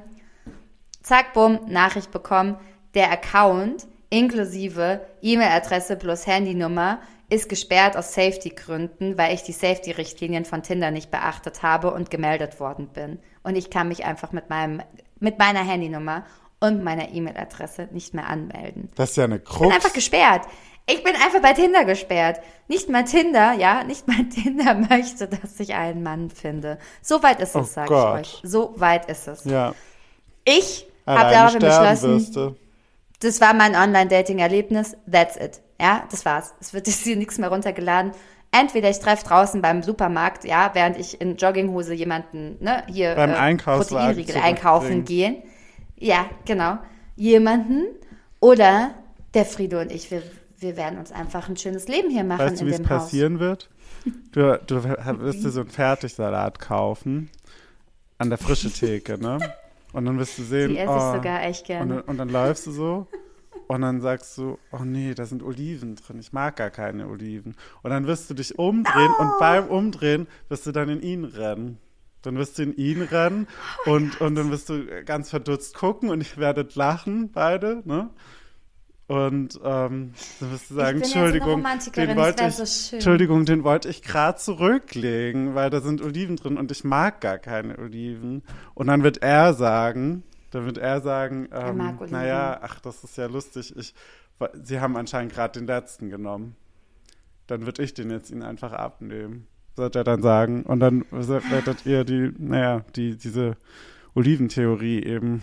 Zack, 1.01 1.33
bumm, 1.33 1.59
Nachricht 1.67 2.11
bekommen, 2.11 2.57
der 2.93 3.11
Account 3.11 3.87
inklusive 4.09 5.01
E-Mail-Adresse 5.21 5.95
plus 5.95 6.27
Handynummer 6.27 6.99
ist 7.29 7.49
gesperrt 7.49 7.97
aus 7.97 8.13
Safety-Gründen, 8.13 9.17
weil 9.17 9.33
ich 9.33 9.41
die 9.41 9.53
Safety-Richtlinien 9.53 10.45
von 10.45 10.61
Tinder 10.61 10.91
nicht 10.91 11.09
beachtet 11.09 11.63
habe 11.63 11.91
und 11.91 12.11
gemeldet 12.11 12.59
worden 12.59 12.89
bin. 12.89 13.19
Und 13.41 13.55
ich 13.55 13.71
kann 13.71 13.87
mich 13.87 14.05
einfach 14.05 14.31
mit 14.31 14.49
meinem, 14.49 14.83
mit 15.19 15.39
meiner 15.39 15.63
Handynummer 15.63 16.25
und 16.63 16.83
meiner 16.83 17.09
E-Mail-Adresse 17.11 17.89
nicht 17.91 18.13
mehr 18.13 18.27
anmelden 18.27 18.89
Das 18.95 19.11
ist 19.11 19.15
ja 19.17 19.25
eine 19.25 19.35
bin 19.39 19.45
Krux. 19.45 19.73
einfach 19.75 19.93
gesperrt. 19.93 20.43
Ich 20.85 21.03
bin 21.03 21.13
einfach 21.15 21.41
bei 21.41 21.53
Tinder 21.53 21.85
gesperrt. 21.85 22.39
Nicht 22.67 22.89
mal 22.89 23.03
Tinder, 23.05 23.53
ja, 23.53 23.83
nicht 23.83 24.07
mal 24.07 24.23
Tinder 24.29 24.73
möchte, 24.75 25.27
dass 25.27 25.59
ich 25.59 25.73
einen 25.73 26.03
Mann 26.03 26.29
finde. 26.29 26.77
So 27.01 27.21
weit 27.23 27.39
ist 27.41 27.55
es, 27.55 27.61
Oh 27.61 27.63
sag 27.63 27.87
Gott. 27.87 28.21
ich 28.21 28.33
euch. 28.43 28.51
So 28.51 28.73
weit 28.77 29.09
ist 29.09 29.27
es. 29.27 29.45
Ja, 29.45 29.73
Ich 30.45 30.85
habe 31.05 31.31
daraufhin 31.31 31.59
beschlossen, 31.59 32.15
wirst 32.15 32.35
du. 32.35 32.55
das 33.21 33.39
war 33.41 33.53
mein 33.53 33.75
Online-Dating-Erlebnis. 33.75 34.95
That's 35.09 35.35
it. 35.37 35.61
Ja, 35.79 36.03
das 36.11 36.25
war's. 36.25 36.53
Es 36.61 36.73
wird 36.73 36.87
jetzt 36.87 37.03
hier 37.03 37.15
nichts 37.15 37.37
mehr 37.37 37.49
runtergeladen. 37.49 38.11
Entweder 38.51 38.89
ich 38.89 38.99
treffe 38.99 39.25
draußen 39.25 39.61
beim 39.61 39.81
Supermarkt, 39.83 40.43
ja, 40.45 40.69
während 40.73 40.97
ich 40.97 41.19
in 41.19 41.37
Jogginghose 41.37 41.93
jemanden, 41.93 42.57
ne, 42.63 42.83
hier 42.87 43.15
Beim 43.15 43.31
äh, 43.31 43.55
Proteinriegel 43.57 44.35
einkaufen 44.37 44.87
zurückbringen. 45.05 45.05
gehen. 45.05 45.43
Ja, 46.03 46.25
genau. 46.45 46.77
Jemanden 47.15 47.85
oder 48.39 48.93
der 49.33 49.45
Friede 49.45 49.79
und 49.79 49.91
ich, 49.91 50.11
wir, 50.11 50.21
wir 50.59 50.75
werden 50.75 50.99
uns 50.99 51.11
einfach 51.11 51.47
ein 51.49 51.55
schönes 51.57 51.87
Leben 51.87 52.09
hier 52.09 52.23
machen 52.23 52.39
Weißt 52.41 52.61
du, 52.61 52.65
wie 52.65 52.71
es 52.71 52.79
Haus. 52.81 52.87
passieren 52.87 53.39
wird? 53.39 53.69
Du, 54.33 54.59
du 54.67 54.83
wirst 54.83 55.43
dir 55.45 55.49
so 55.49 55.61
einen 55.61 55.69
Fertigsalat 55.69 56.59
kaufen 56.59 57.29
an 58.17 58.29
der 58.29 58.37
frische 58.37 58.69
Theke, 58.71 59.17
ne? 59.17 59.37
Und 59.93 60.05
dann 60.05 60.17
wirst 60.19 60.37
du 60.39 60.43
sehen, 60.43 60.71
Die 60.71 60.77
esse 60.77 60.91
ich 60.93 61.01
oh, 61.01 61.13
sogar 61.13 61.43
echt 61.43 61.61
und, 61.61 61.67
gerne. 61.67 61.95
dann- 61.95 62.01
und 62.03 62.17
dann 62.17 62.29
läufst 62.29 62.67
du 62.67 62.71
so 62.71 63.07
und 63.67 63.81
dann 63.81 64.01
sagst 64.01 64.37
du, 64.37 64.57
oh 64.71 64.83
nee, 64.83 65.13
da 65.13 65.25
sind 65.25 65.41
Oliven 65.41 65.95
drin, 65.95 66.19
ich 66.19 66.33
mag 66.33 66.57
gar 66.57 66.69
keine 66.69 67.07
Oliven. 67.07 67.55
Und 67.81 67.91
dann 67.91 68.07
wirst 68.07 68.29
du 68.29 68.33
dich 68.33 68.59
umdrehen 68.59 69.11
Oh. 69.19 69.21
und 69.21 69.31
beim 69.39 69.67
Umdrehen 69.67 70.27
wirst 70.49 70.65
du 70.65 70.71
dann 70.73 70.89
in 70.89 71.01
ihn 71.01 71.23
rennen. 71.23 71.77
Dann 72.23 72.37
wirst 72.37 72.57
du 72.57 72.63
in 72.63 72.75
ihn 72.75 73.01
rennen 73.01 73.47
Oh 73.85 73.91
und, 73.91 74.19
und 74.19 74.35
dann 74.35 74.49
wirst 74.49 74.69
du 74.69 75.03
ganz 75.05 75.29
verdutzt 75.29 75.75
gucken 75.75 76.09
und 76.09 76.21
ich 76.21 76.37
werdet 76.37 76.75
lachen, 76.75 77.31
beide, 77.31 77.83
ne? 77.85 78.09
Und 79.07 79.59
ähm, 79.63 80.13
dann 80.39 80.51
wirst 80.51 80.71
du 80.71 80.75
sagen, 80.75 80.99
ja 80.99 81.05
so 81.05 81.19
Entschuldigung, 81.19 81.49
Romantikerin, 81.49 82.09
den 82.09 82.17
wollte 82.17 82.47
ich, 82.47 82.55
so. 82.55 82.95
Entschuldigung, 82.95 83.45
den 83.45 83.63
wollte 83.63 83.89
ich 83.89 84.01
gerade 84.01 84.39
zurücklegen, 84.39 85.55
weil 85.55 85.69
da 85.69 85.81
sind 85.81 86.01
Oliven 86.01 86.37
drin 86.37 86.57
und 86.57 86.71
ich 86.71 86.83
mag 86.83 87.19
gar 87.19 87.37
keine 87.37 87.77
Oliven. 87.77 88.43
Und 88.73 88.87
dann 88.87 89.03
wird 89.03 89.21
er 89.21 89.53
sagen, 89.53 90.23
dann 90.51 90.65
wird 90.65 90.77
er 90.77 91.01
sagen, 91.01 91.49
ähm, 91.51 91.81
Oliven. 91.81 92.11
naja, 92.11 92.59
ach, 92.61 92.79
das 92.79 93.03
ist 93.03 93.17
ja 93.17 93.27
lustig, 93.27 93.75
ich, 93.75 93.93
sie 94.63 94.79
haben 94.79 94.95
anscheinend 94.95 95.33
gerade 95.33 95.59
den 95.59 95.67
letzten 95.67 96.09
genommen. 96.09 96.55
Dann 97.47 97.65
würde 97.65 97.83
ich 97.83 97.93
den 97.93 98.09
jetzt 98.09 98.31
ihnen 98.31 98.41
einfach 98.41 98.71
abnehmen, 98.71 99.47
wird 99.75 99.95
er 99.95 100.03
dann 100.03 100.21
sagen. 100.21 100.63
Und 100.63 100.79
dann 100.79 101.05
werdet 101.11 101.85
ihr 101.85 102.03
die, 102.03 102.31
naja, 102.37 102.83
die, 102.95 103.15
diese 103.17 103.57
Oliventheorie 104.15 105.03
eben. 105.03 105.41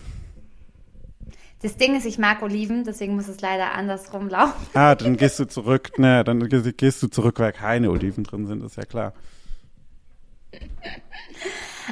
Das 1.61 1.77
Ding 1.77 1.95
ist, 1.95 2.05
ich 2.05 2.17
mag 2.17 2.41
Oliven, 2.41 2.83
deswegen 2.85 3.15
muss 3.15 3.27
es 3.27 3.39
leider 3.41 3.73
andersrum 3.73 4.29
laufen. 4.29 4.65
Ah, 4.73 4.95
dann 4.95 5.15
gehst 5.17 5.37
du 5.39 5.45
zurück, 5.45 5.91
naja, 5.97 6.23
dann 6.23 6.49
ge- 6.49 6.73
gehst 6.73 7.03
du 7.03 7.07
zurück, 7.07 7.39
weil 7.39 7.51
keine 7.51 7.91
Oliven 7.91 8.23
drin 8.23 8.47
sind, 8.47 8.63
ist 8.63 8.77
ja 8.77 8.83
klar. 8.85 9.13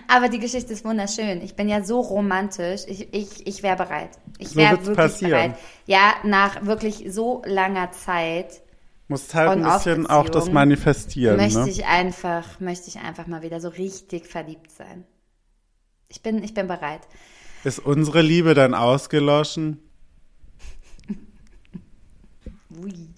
Aber 0.08 0.28
die 0.30 0.40
Geschichte 0.40 0.74
ist 0.74 0.84
wunderschön. 0.86 1.42
Ich 1.42 1.56
bin 1.56 1.70
ja 1.70 1.84
so 1.84 2.00
romantisch. 2.02 2.82
Ich, 2.88 3.14
ich, 3.14 3.46
ich 3.48 3.64
wäre 3.64 3.76
bereit. 3.76 4.10
Ich 4.38 4.50
So 4.50 4.56
wäre 4.56 4.72
wird's 4.72 4.88
wirklich 4.88 4.98
passieren. 4.98 5.32
bereit. 5.32 5.56
Ja, 5.86 6.14
nach 6.24 6.66
wirklich 6.66 7.06
so 7.10 7.42
langer 7.46 7.92
Zeit 7.92 8.62
Musst 9.10 9.34
halt 9.34 9.50
ein 9.50 9.64
bisschen 9.64 10.06
auch 10.06 10.30
das 10.30 10.52
manifestieren, 10.52 11.38
möchte 11.38 11.62
ne? 11.62 11.70
ich 11.70 11.86
einfach, 11.86 12.60
möchte 12.60 12.90
ich 12.90 13.00
einfach 13.00 13.26
mal 13.26 13.42
wieder 13.42 13.60
so 13.60 13.70
richtig 13.70 14.28
verliebt 14.28 14.70
sein. 14.70 15.04
Ich 16.10 16.22
bin, 16.22 16.44
ich 16.44 16.54
bin 16.54 16.68
bereit. 16.68 17.02
Ist 17.64 17.80
unsere 17.80 18.22
Liebe 18.22 18.54
dann 18.54 18.76
ausgeloschen? 18.76 19.80
Ui, 22.84 23.10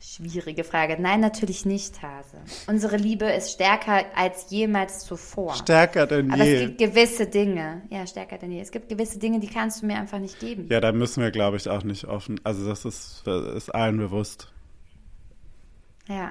schwierige 0.00 0.64
Frage. 0.64 0.96
Nein, 1.00 1.20
natürlich 1.20 1.64
nicht, 1.64 2.02
Hase. 2.02 2.38
Unsere 2.66 2.96
Liebe 2.96 3.26
ist 3.26 3.52
stärker 3.52 4.04
als 4.16 4.50
jemals 4.50 5.04
zuvor. 5.06 5.54
Stärker 5.54 6.08
denn 6.08 6.32
Aber 6.32 6.42
es 6.42 6.48
je. 6.48 6.66
gibt 6.66 6.78
gewisse 6.78 7.28
Dinge, 7.28 7.82
ja, 7.88 8.04
stärker 8.04 8.38
denn 8.38 8.50
je. 8.50 8.60
Es 8.60 8.72
gibt 8.72 8.88
gewisse 8.88 9.20
Dinge, 9.20 9.38
die 9.38 9.46
kannst 9.46 9.80
du 9.80 9.86
mir 9.86 9.96
einfach 9.96 10.18
nicht 10.18 10.40
geben. 10.40 10.66
Ja, 10.70 10.80
da 10.80 10.90
müssen 10.90 11.22
wir, 11.22 11.30
glaube 11.30 11.56
ich, 11.56 11.68
auch 11.68 11.84
nicht 11.84 12.06
offen. 12.06 12.40
Also 12.42 12.66
das 12.68 12.84
ist, 12.84 13.22
ist 13.54 13.72
allen 13.72 13.98
bewusst. 13.98 14.52
Ja. 16.08 16.30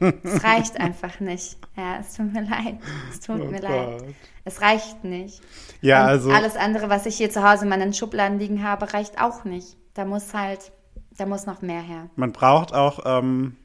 es 0.22 0.42
reicht 0.44 0.80
einfach 0.80 1.20
nicht. 1.20 1.56
Ja, 1.76 1.98
es 2.00 2.14
tut 2.14 2.32
mir 2.32 2.42
leid. 2.42 2.78
Es 3.10 3.20
tut 3.20 3.40
Oh 3.40 3.44
mir 3.44 3.60
Gott. 3.60 3.70
leid. 3.70 4.04
Es 4.44 4.60
reicht 4.60 5.04
nicht. 5.04 5.40
Ja, 5.82 6.02
Und 6.02 6.08
also 6.08 6.30
alles 6.32 6.56
andere, 6.56 6.88
was 6.88 7.06
ich 7.06 7.16
hier 7.16 7.30
zu 7.30 7.48
Hause 7.48 7.64
in 7.64 7.68
meinen 7.70 7.92
Schubladen 7.94 8.38
liegen 8.38 8.62
habe, 8.64 8.92
reicht 8.92 9.20
auch 9.20 9.44
nicht. 9.44 9.76
Da 9.94 10.04
muss 10.04 10.34
halt, 10.34 10.72
da 11.16 11.26
muss 11.26 11.46
noch 11.46 11.62
mehr 11.62 11.80
her. 11.80 12.10
man 12.16 12.32
braucht 12.32 12.74
auch 12.74 13.00
ähm, 13.04 13.56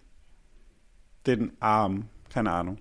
den 1.27 1.51
Arm. 1.59 2.07
Keine 2.33 2.51
Ahnung. 2.51 2.77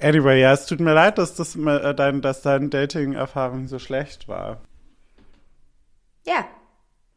Anyway, 0.00 0.40
ja, 0.40 0.52
es 0.52 0.66
tut 0.66 0.80
mir 0.80 0.94
leid, 0.94 1.18
dass, 1.18 1.34
das, 1.34 1.54
äh, 1.56 1.94
dein, 1.94 2.22
dass 2.22 2.40
deine 2.42 2.68
Dating-Erfahrung 2.70 3.66
so 3.68 3.78
schlecht 3.78 4.28
war. 4.28 4.60
Ja. 6.26 6.46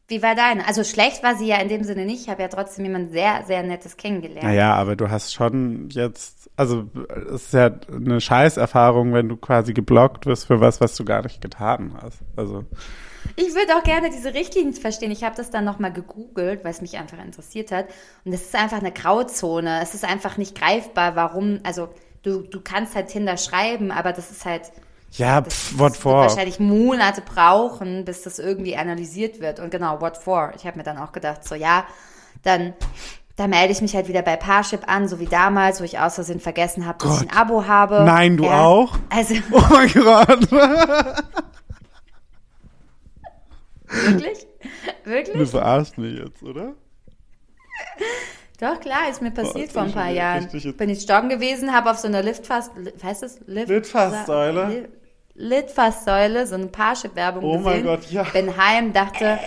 Wie 0.08 0.22
war 0.22 0.34
deine? 0.34 0.66
Also 0.66 0.84
schlecht 0.84 1.22
war 1.22 1.36
sie 1.36 1.46
ja 1.46 1.58
in 1.58 1.68
dem 1.68 1.84
Sinne 1.84 2.06
nicht. 2.06 2.22
Ich 2.22 2.28
habe 2.30 2.40
ja 2.40 2.48
trotzdem 2.48 2.86
jemand 2.86 3.12
sehr, 3.12 3.44
sehr 3.46 3.62
Nettes 3.62 3.98
kennengelernt. 3.98 4.42
Naja, 4.42 4.74
aber 4.74 4.96
du 4.96 5.10
hast 5.10 5.34
schon 5.34 5.90
jetzt, 5.90 6.50
also 6.56 6.84
es 7.34 7.44
ist 7.44 7.52
ja 7.52 7.70
eine 7.92 8.18
Scheißerfahrung, 8.18 9.12
wenn 9.12 9.28
du 9.28 9.36
quasi 9.36 9.74
geblockt 9.74 10.24
wirst 10.24 10.46
für 10.46 10.60
was, 10.60 10.80
was 10.80 10.96
du 10.96 11.04
gar 11.04 11.22
nicht 11.22 11.42
getan 11.42 11.92
hast. 12.02 12.20
Also 12.36 12.64
Ich 13.36 13.54
würde 13.54 13.76
auch 13.76 13.82
gerne 13.82 14.08
diese 14.08 14.32
Richtlinien 14.32 14.72
verstehen. 14.72 15.10
Ich 15.10 15.24
habe 15.24 15.36
das 15.36 15.50
dann 15.50 15.66
nochmal 15.66 15.92
gegoogelt, 15.92 16.64
weil 16.64 16.70
es 16.70 16.80
mich 16.80 16.96
einfach 16.96 17.22
interessiert 17.22 17.70
hat. 17.70 17.88
Und 18.24 18.32
es 18.32 18.42
ist 18.42 18.56
einfach 18.56 18.78
eine 18.78 18.92
Grauzone. 18.92 19.80
Es 19.82 19.94
ist 19.94 20.04
einfach 20.06 20.38
nicht 20.38 20.58
greifbar, 20.58 21.16
warum, 21.16 21.60
also 21.64 21.90
du, 22.22 22.42
du 22.42 22.60
kannst 22.62 22.94
halt 22.94 23.08
Tinder 23.08 23.36
schreiben, 23.36 23.90
aber 23.90 24.12
das 24.12 24.30
ist 24.30 24.46
halt, 24.46 24.72
ja, 25.12 25.40
das 25.40 25.54
pff, 25.54 25.78
what 25.78 25.92
wird 25.92 25.96
for? 25.96 26.22
wahrscheinlich 26.22 26.60
Monate 26.60 27.22
brauchen, 27.22 28.04
bis 28.04 28.22
das 28.22 28.38
irgendwie 28.38 28.76
analysiert 28.76 29.40
wird. 29.40 29.60
Und 29.60 29.70
genau, 29.70 30.00
what 30.00 30.16
for? 30.16 30.52
Ich 30.56 30.66
habe 30.66 30.76
mir 30.78 30.84
dann 30.84 30.98
auch 30.98 31.12
gedacht, 31.12 31.44
so 31.46 31.54
ja, 31.54 31.86
dann 32.42 32.74
da 33.36 33.46
melde 33.46 33.72
ich 33.72 33.80
mich 33.80 33.94
halt 33.94 34.08
wieder 34.08 34.22
bei 34.22 34.34
Parship 34.36 34.82
an, 34.88 35.06
so 35.06 35.20
wie 35.20 35.26
damals, 35.26 35.80
wo 35.80 35.84
ich 35.84 36.00
aus 36.00 36.16
Versehen 36.16 36.40
vergessen 36.40 36.86
habe, 36.86 36.98
dass 37.04 37.22
ich 37.22 37.30
ein. 37.30 37.36
Abo 37.36 37.66
habe. 37.68 38.02
Nein, 38.04 38.36
du 38.36 38.46
auch? 38.48 38.98
Also 39.10 39.34
Oh 39.52 39.62
mein 39.70 39.92
Gott. 39.92 40.50
wirklich? 43.88 44.46
Du 45.04 45.10
Wirklich? 45.10 45.50
verarschst 45.50 45.98
mich 45.98 46.18
jetzt, 46.18 46.42
oder? 46.42 46.74
Doch, 48.60 48.80
klar, 48.80 49.08
ist 49.08 49.22
mir 49.22 49.30
passiert 49.30 49.70
Oh, 49.70 49.74
vor 49.74 49.82
ein 49.82 49.92
paar 49.92 50.10
Jahren. 50.10 50.48
Bin 50.76 50.88
ich 50.90 51.08
joggen 51.08 51.28
gewesen, 51.28 51.72
habe 51.72 51.90
auf 51.92 51.98
so 51.98 52.08
einer 52.08 52.22
Liftfast, 52.24 52.72
Li- 52.76 52.92
heißt 53.02 53.22
das? 53.22 53.38
Lift, 53.46 53.68
Litfaßsäule? 53.68 54.88
Li- 55.38 55.48
Litfaßsäule, 55.56 56.46
so 56.46 56.54
eine 56.56 56.66
Parship-Werbung 56.66 57.44
Oh 57.44 57.58
mein 57.58 57.82
gesehen. 57.82 57.84
Gott, 57.86 58.10
ja. 58.10 58.22
Bin 58.24 58.56
heim, 58.56 58.92
dachte, 58.92 59.38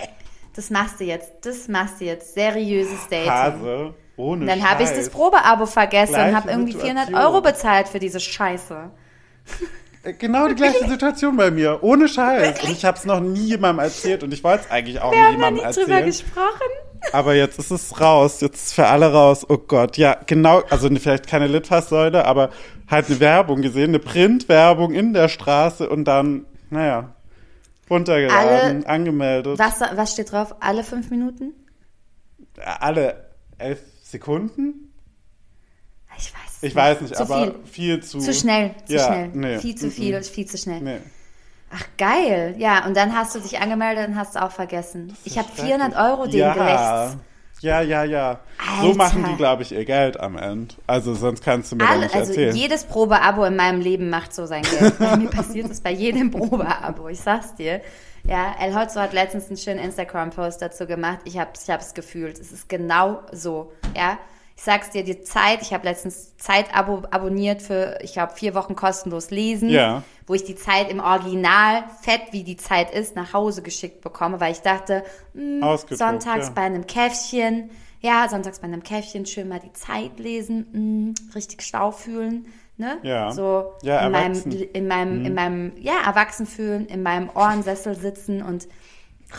das 0.56 0.70
machst 0.70 1.00
du 1.00 1.04
jetzt, 1.04 1.30
das 1.42 1.68
machst 1.68 2.00
du 2.00 2.04
jetzt. 2.06 2.34
Seriöses 2.34 3.08
Dating. 3.10 3.30
Hase. 3.30 3.94
Ohne 4.16 4.44
dann 4.46 4.68
habe 4.68 4.82
ich 4.82 4.90
das 4.90 5.08
Probeabo 5.08 5.66
vergessen 5.66 6.12
Gleiche 6.14 6.28
und 6.30 6.36
habe 6.36 6.50
irgendwie 6.50 6.72
400 6.72 7.06
Situation. 7.06 7.32
Euro 7.34 7.40
bezahlt 7.40 7.88
für 7.88 7.98
diese 7.98 8.20
Scheiße. 8.20 8.90
Äh, 10.04 10.12
Genau 10.14 10.48
die 10.48 10.54
gleiche 10.54 10.86
Situation 10.86 11.36
bei 11.36 11.50
mir. 11.50 11.78
Ohne 11.82 12.08
Scheiß. 12.08 12.62
Und 12.62 12.70
ich 12.72 12.84
habe 12.84 12.98
es 12.98 13.04
noch 13.04 13.20
nie 13.20 13.46
jemandem 13.46 13.84
erzählt 13.84 14.22
und 14.22 14.32
ich 14.34 14.42
wollte 14.44 14.64
es 14.66 14.70
eigentlich 14.70 15.00
auch 15.00 15.12
Wir 15.12 15.18
nie 15.18 15.24
haben 15.24 15.30
da 15.40 15.46
jemandem 15.46 15.64
nicht 15.66 15.76
drüber 15.78 15.92
erzählen. 15.94 16.06
gesprochen. 16.06 16.70
Aber 17.12 17.34
jetzt 17.34 17.58
ist 17.58 17.70
es 17.70 18.00
raus. 18.00 18.40
Jetzt 18.42 18.56
ist 18.56 18.66
es 18.66 18.72
für 18.74 18.86
alle 18.86 19.12
raus. 19.12 19.46
Oh 19.48 19.56
Gott, 19.58 19.96
ja, 19.96 20.16
genau. 20.26 20.62
Also 20.70 20.88
vielleicht 20.90 21.26
keine 21.26 21.46
Litfaßsäule, 21.48 22.24
aber 22.26 22.50
halt 22.92 23.08
eine 23.08 23.18
Werbung 23.20 23.62
gesehen, 23.62 23.90
eine 23.90 23.98
Printwerbung 23.98 24.92
in 24.92 25.12
der 25.12 25.28
Straße 25.28 25.88
und 25.88 26.04
dann, 26.04 26.46
naja, 26.70 27.14
runtergeladen, 27.90 28.86
angemeldet. 28.86 29.58
Was, 29.58 29.80
was 29.80 30.12
steht 30.12 30.32
drauf? 30.32 30.54
Alle 30.60 30.84
fünf 30.84 31.10
Minuten? 31.10 31.52
Alle 32.56 33.30
elf 33.58 33.80
Sekunden? 34.02 34.92
Ich 36.18 36.32
weiß. 36.32 36.62
Ich 36.62 36.74
weiß 36.74 37.00
nicht, 37.00 37.16
zu 37.16 37.22
aber 37.22 37.42
viel. 37.42 37.54
viel 37.64 38.02
zu. 38.02 38.18
Zu 38.18 38.32
schnell, 38.32 38.74
zu 38.86 38.94
ja, 38.94 39.06
schnell. 39.06 39.28
Nee. 39.34 39.58
Viel 39.58 39.74
zu 39.74 39.90
viel, 39.90 40.20
mm, 40.20 40.22
viel 40.22 40.46
zu 40.46 40.58
schnell. 40.58 40.80
Nee. 40.80 40.98
Ach, 41.74 41.84
geil. 41.96 42.54
Ja, 42.58 42.86
und 42.86 42.96
dann 42.96 43.16
hast 43.16 43.34
du 43.34 43.40
dich 43.40 43.58
angemeldet 43.58 44.08
und 44.08 44.16
hast 44.16 44.36
es 44.36 44.36
auch 44.36 44.52
vergessen. 44.52 45.16
Ich 45.24 45.38
habe 45.38 45.48
Schrecklich. 45.48 45.74
400 45.74 45.96
Euro 45.96 46.26
denen 46.26 46.38
ja. 46.38 46.52
gelächzt. 46.52 47.18
Ja, 47.62 47.80
ja, 47.80 48.04
ja. 48.04 48.40
So 48.80 48.86
Alter. 48.88 48.96
machen 48.96 49.24
die, 49.30 49.36
glaube 49.36 49.62
ich, 49.62 49.72
ihr 49.72 49.84
Geld 49.84 50.18
am 50.20 50.36
Ende. 50.36 50.74
Also 50.86 51.14
sonst 51.14 51.42
kannst 51.44 51.72
du 51.72 51.76
mir 51.76 51.88
Alle, 51.88 52.02
nicht 52.02 52.14
also 52.14 52.30
erzählen. 52.30 52.54
jedes 52.56 52.84
Probeabo 52.84 53.44
in 53.44 53.56
meinem 53.56 53.80
Leben 53.80 54.10
macht 54.10 54.34
so 54.34 54.46
sein 54.46 54.62
Geld. 54.62 54.98
Bei 54.98 55.16
mir 55.16 55.30
passiert 55.30 55.70
das 55.70 55.80
bei 55.80 55.92
jedem 55.92 56.30
Probeabo, 56.30 57.08
ich 57.08 57.20
sag's 57.20 57.54
dir. 57.54 57.80
Ja, 58.24 58.54
El 58.60 58.74
Hotzo 58.74 59.00
hat 59.00 59.12
letztens 59.12 59.48
einen 59.48 59.56
schönen 59.56 59.80
Instagram-Post 59.80 60.62
dazu 60.62 60.86
gemacht. 60.86 61.18
Ich 61.24 61.38
hab's, 61.38 61.64
ich 61.64 61.70
hab's 61.70 61.94
gefühlt. 61.94 62.38
Es 62.38 62.52
ist 62.52 62.68
genau 62.68 63.20
so. 63.32 63.72
Ja, 63.96 64.18
ich 64.56 64.62
sag's 64.62 64.90
dir, 64.90 65.02
die 65.04 65.22
Zeit, 65.22 65.62
ich 65.62 65.72
habe 65.72 65.84
letztens 65.84 66.36
Zeit-Abo 66.36 67.02
abonniert 67.10 67.62
für, 67.62 67.98
ich 68.02 68.12
glaube, 68.12 68.34
vier 68.34 68.54
Wochen 68.54 68.76
kostenlos 68.76 69.30
lesen, 69.30 69.68
Ja. 69.70 70.02
wo 70.26 70.34
ich 70.34 70.44
die 70.44 70.54
Zeit 70.56 70.90
im 70.90 71.00
Original, 71.00 71.84
fett 72.02 72.20
wie 72.32 72.44
die 72.44 72.56
Zeit 72.56 72.92
ist, 72.94 73.16
nach 73.16 73.32
Hause 73.32 73.62
geschickt 73.62 74.00
bekomme, 74.02 74.40
weil 74.40 74.52
ich 74.52 74.60
dachte, 74.60 75.04
mh, 75.34 75.66
Ausgedruckt, 75.66 75.98
sonntags 75.98 76.46
ja. 76.48 76.52
bei 76.54 76.62
einem 76.62 76.86
Käffchen, 76.86 77.70
ja, 78.00 78.28
sonntags 78.28 78.58
bei 78.60 78.66
einem 78.66 78.82
Käffchen 78.82 79.26
schön 79.26 79.48
mal 79.48 79.60
die 79.60 79.72
Zeit 79.72 80.18
lesen, 80.18 81.14
mh, 81.16 81.34
richtig 81.34 81.62
Stau 81.62 81.90
fühlen, 81.90 82.46
ne? 82.76 82.98
Ja. 83.02 83.30
So 83.32 83.72
Ja, 83.82 84.04
in 84.06 84.12
meinem. 84.12 84.32
Mhm. 84.44 84.52
in 84.72 84.86
meinem, 84.88 85.24
in 85.24 85.34
meinem, 85.34 85.72
ja, 85.78 85.94
erwachsen 86.04 86.46
fühlen, 86.46 86.86
in 86.86 87.02
meinem 87.02 87.30
Ohrensessel 87.34 87.94
sitzen 87.96 88.42
und 88.42 88.68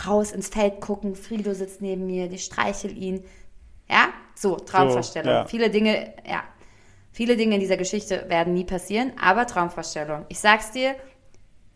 raus 0.06 0.32
ins 0.32 0.48
Feld 0.48 0.80
gucken. 0.80 1.14
Frido 1.14 1.54
sitzt 1.54 1.80
neben 1.82 2.06
mir, 2.06 2.30
ich 2.32 2.44
streichel 2.44 2.96
ihn. 2.96 3.22
Ja, 3.88 4.08
so, 4.34 4.56
Traumvorstellung. 4.56 5.30
ja. 5.32 5.44
Viele 5.46 5.70
Dinge, 5.70 6.12
ja, 6.28 6.42
viele 7.12 7.36
Dinge 7.36 7.54
in 7.54 7.60
dieser 7.60 7.76
Geschichte 7.76 8.24
werden 8.28 8.54
nie 8.54 8.64
passieren, 8.64 9.12
aber 9.22 9.46
Traumvorstellung. 9.46 10.24
Ich 10.28 10.40
sag's 10.40 10.70
dir, 10.70 10.94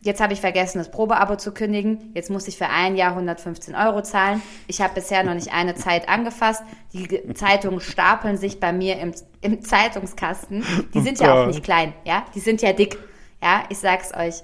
Jetzt 0.01 0.21
habe 0.21 0.33
ich 0.33 0.41
vergessen, 0.41 0.79
das 0.79 0.93
Probeabo 0.93 1.35
zu 1.35 1.51
kündigen. 1.53 2.13
Jetzt 2.15 2.31
muss 2.31 2.47
ich 2.47 2.57
für 2.57 2.69
ein 2.69 2.95
Jahr 2.95 3.11
115 3.17 3.75
Euro 3.75 4.01
zahlen. 4.01 4.41
Ich 4.69 4.81
habe 4.81 4.95
bisher 4.95 5.25
noch 5.25 5.35
nicht 5.35 5.53
eine 5.53 5.75
Zeit 5.75 6.09
angefasst. 6.09 6.63
Die 6.93 7.09
Ge- 7.09 7.35
Zeitungen 7.35 7.81
stapeln 7.81 8.37
sich 8.37 8.61
bei 8.61 8.73
mir 8.73 9.01
im, 9.01 9.13
im 9.41 9.61
Zeitungskasten. 9.61 10.65
Die 10.95 11.01
sind 11.01 11.21
Oh 11.21 11.25
ja 11.25 11.43
auch 11.43 11.47
nicht 11.49 11.65
klein, 11.65 11.95
ja? 12.05 12.25
Die 12.33 12.39
sind 12.39 12.63
ja 12.63 12.73
dick. 12.73 12.97
Ja, 13.43 13.65
ich 13.71 13.79
sag's 13.79 14.15
euch. 14.15 14.37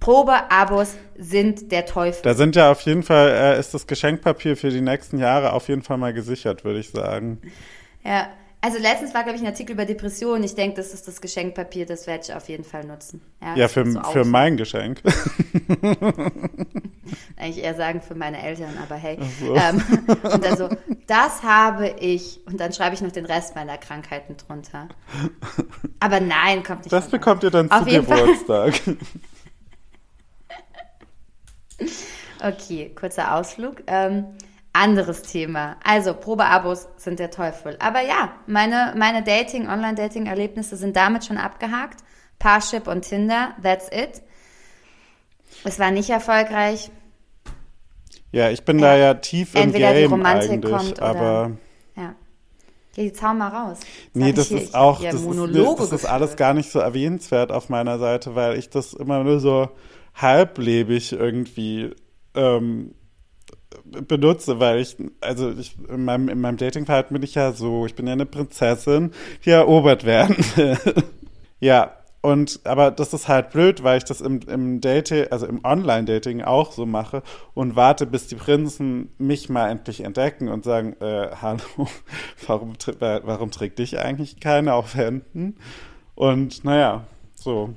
Probeabos 0.00 0.96
sind 1.16 1.72
der 1.72 1.86
Teufel. 1.86 2.22
Da 2.22 2.34
sind 2.34 2.56
ja 2.56 2.70
auf 2.70 2.80
jeden 2.82 3.02
Fall, 3.02 3.30
äh, 3.30 3.58
ist 3.58 3.74
das 3.74 3.86
Geschenkpapier 3.86 4.56
für 4.56 4.70
die 4.70 4.80
nächsten 4.80 5.18
Jahre 5.18 5.52
auf 5.52 5.68
jeden 5.68 5.82
Fall 5.82 5.98
mal 5.98 6.12
gesichert, 6.12 6.64
würde 6.64 6.80
ich 6.80 6.90
sagen. 6.90 7.40
Ja. 8.04 8.28
Also 8.60 8.76
letztens 8.78 9.14
war, 9.14 9.22
glaube 9.22 9.36
ich, 9.36 9.42
ein 9.42 9.46
Artikel 9.46 9.74
über 9.74 9.84
Depressionen. 9.84 10.42
Ich 10.42 10.56
denke, 10.56 10.78
das 10.78 10.92
ist 10.92 11.06
das 11.06 11.20
Geschenkpapier, 11.20 11.86
das 11.86 12.08
werde 12.08 12.24
ich 12.24 12.34
auf 12.34 12.48
jeden 12.48 12.64
Fall 12.64 12.84
nutzen. 12.84 13.20
Ja, 13.40 13.54
das 13.54 13.72
für, 13.72 13.88
so 13.88 14.02
für 14.02 14.24
mein 14.24 14.56
Geschenk. 14.56 15.00
eigentlich 17.36 17.64
eher 17.64 17.74
sagen 17.74 18.00
für 18.00 18.14
meine 18.14 18.42
Eltern, 18.42 18.76
aber 18.82 18.96
hey. 18.96 19.18
so. 19.40 19.54
Ähm, 19.54 19.82
und 20.22 20.44
dann 20.44 20.56
so, 20.56 20.68
das 21.06 21.42
habe 21.42 21.88
ich. 22.00 22.40
Und 22.46 22.60
dann 22.60 22.72
schreibe 22.72 22.94
ich 22.94 23.00
noch 23.00 23.12
den 23.12 23.26
Rest 23.26 23.54
meiner 23.54 23.78
Krankheiten 23.78 24.36
drunter. 24.36 24.88
Aber 26.00 26.20
nein, 26.20 26.62
kommt 26.62 26.80
nicht 26.80 26.92
Das 26.92 27.08
bekommt 27.08 27.42
ihr 27.44 27.50
dann 27.50 27.70
Auf 27.70 27.84
zu. 27.84 27.90
Geburtstag. 27.90 28.74
Okay, 32.42 32.92
kurzer 32.94 33.34
Ausflug. 33.34 33.82
Ähm, 33.86 34.26
anderes 34.72 35.22
Thema. 35.22 35.76
Also, 35.82 36.14
Probeabos 36.14 36.88
sind 36.96 37.18
der 37.18 37.30
Teufel. 37.30 37.76
Aber 37.80 38.00
ja, 38.02 38.32
meine, 38.46 38.94
meine 38.96 39.22
Dating, 39.22 39.68
Online-Dating-Erlebnisse 39.68 40.76
sind 40.76 40.94
damit 40.96 41.24
schon 41.24 41.38
abgehakt. 41.38 42.00
Parship 42.38 42.86
und 42.86 43.02
Tinder, 43.02 43.54
that's 43.62 43.88
it. 43.92 44.22
Es 45.64 45.78
war 45.78 45.90
nicht 45.90 46.10
erfolgreich. 46.10 46.90
Ja, 48.30 48.50
ich 48.50 48.64
bin 48.64 48.78
da 48.78 48.94
ja 48.96 49.14
tief 49.14 49.54
im 49.54 49.62
Entweder 49.62 49.94
die 49.94 50.00
Game 50.02 50.12
Romantik 50.12 50.50
eigentlich, 50.50 50.72
kommt 50.72 50.92
oder- 50.98 51.02
aber 51.02 51.50
Ja. 51.96 52.14
Geh 52.94 53.04
die 53.04 53.12
Zaun 53.12 53.38
mal 53.38 53.48
raus. 53.48 53.78
Jetzt 53.80 54.14
nee, 54.14 54.32
das 54.32 54.48
hier- 54.48 54.62
ist 54.62 54.74
auch, 54.74 55.02
das 55.02 55.14
ist, 55.14 55.22
Monologe 55.24 55.80
das 55.82 55.92
ist 55.92 56.04
alles 56.04 56.36
gar 56.36 56.52
nicht 56.54 56.70
so 56.70 56.78
erwähnenswert 56.78 57.50
auf 57.50 57.68
meiner 57.68 57.98
Seite, 57.98 58.34
weil 58.34 58.58
ich 58.58 58.70
das 58.70 58.92
immer 58.92 59.24
nur 59.24 59.40
so 59.40 59.70
halblebig 60.14 61.12
irgendwie 61.12 61.94
ähm, 62.38 62.94
benutze, 63.84 64.60
weil 64.60 64.80
ich, 64.80 64.96
also 65.20 65.50
ich, 65.50 65.76
in 65.88 66.04
meinem, 66.04 66.28
in 66.28 66.40
meinem 66.40 66.56
Datingverhalten 66.56 67.14
bin 67.14 67.22
ich 67.22 67.34
ja 67.34 67.52
so, 67.52 67.86
ich 67.86 67.94
bin 67.94 68.06
ja 68.06 68.12
eine 68.12 68.26
Prinzessin, 68.26 69.12
die 69.44 69.50
erobert 69.50 70.04
werden 70.04 70.36
will. 70.56 70.78
ja, 71.60 71.94
und, 72.20 72.60
aber 72.64 72.90
das 72.90 73.12
ist 73.14 73.28
halt 73.28 73.50
blöd, 73.50 73.84
weil 73.84 73.98
ich 73.98 74.04
das 74.04 74.20
im, 74.20 74.40
im 74.48 74.80
Dating, 74.80 75.26
also 75.30 75.46
im 75.46 75.64
Online-Dating 75.64 76.42
auch 76.42 76.72
so 76.72 76.84
mache 76.84 77.22
und 77.54 77.76
warte, 77.76 78.06
bis 78.06 78.26
die 78.26 78.34
Prinzen 78.34 79.14
mich 79.18 79.48
mal 79.48 79.70
endlich 79.70 80.00
entdecken 80.00 80.48
und 80.48 80.64
sagen, 80.64 80.96
äh, 81.00 81.30
hallo, 81.40 81.60
warum, 82.46 82.74
warum 82.98 83.50
trägt 83.50 83.78
dich 83.78 83.98
eigentlich 83.98 84.40
keiner 84.40 84.74
auf 84.74 84.94
Händen? 84.94 85.56
Und, 86.14 86.64
naja, 86.64 87.04
so. 87.34 87.74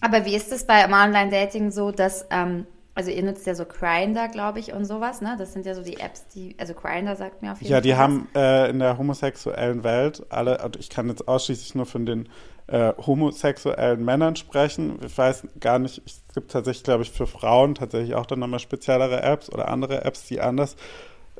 Aber 0.00 0.24
wie 0.24 0.34
ist 0.34 0.50
es 0.50 0.66
bei 0.66 0.86
Online-Dating 0.86 1.70
so, 1.70 1.90
dass, 1.90 2.26
ähm, 2.30 2.66
also 2.94 3.10
ihr 3.10 3.22
nutzt 3.22 3.46
ja 3.46 3.54
so 3.54 3.64
Grindr, 3.66 4.28
glaube 4.28 4.58
ich, 4.60 4.72
und 4.72 4.84
sowas, 4.84 5.20
ne? 5.20 5.36
Das 5.38 5.52
sind 5.52 5.66
ja 5.66 5.74
so 5.74 5.82
die 5.82 5.98
Apps, 6.00 6.26
die, 6.28 6.56
also 6.58 6.74
Grindr 6.74 7.16
sagt 7.16 7.42
mir 7.42 7.52
auf 7.52 7.62
jeden 7.62 7.72
Ja, 7.72 7.80
Fall. 7.80 7.82
die 7.82 7.96
was. 7.96 7.96
haben 7.96 8.28
äh, 8.34 8.70
in 8.70 8.78
der 8.78 8.96
homosexuellen 8.98 9.84
Welt 9.84 10.24
alle, 10.30 10.62
und 10.64 10.76
ich 10.76 10.88
kann 10.88 11.08
jetzt 11.08 11.28
ausschließlich 11.28 11.74
nur 11.74 11.86
von 11.86 12.06
den 12.06 12.28
äh, 12.68 12.92
homosexuellen 13.06 14.04
Männern 14.04 14.36
sprechen. 14.36 14.98
Ich 15.04 15.16
weiß 15.16 15.46
gar 15.60 15.78
nicht, 15.78 16.00
es 16.06 16.22
gibt 16.34 16.52
tatsächlich, 16.52 16.84
glaube 16.84 17.02
ich, 17.02 17.10
für 17.10 17.26
Frauen 17.26 17.74
tatsächlich 17.74 18.14
auch 18.14 18.26
dann 18.26 18.38
nochmal 18.38 18.60
speziellere 18.60 19.22
Apps 19.22 19.50
oder 19.52 19.68
andere 19.68 20.04
Apps, 20.04 20.26
die 20.26 20.40
anders, 20.40 20.76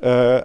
äh, 0.01 0.43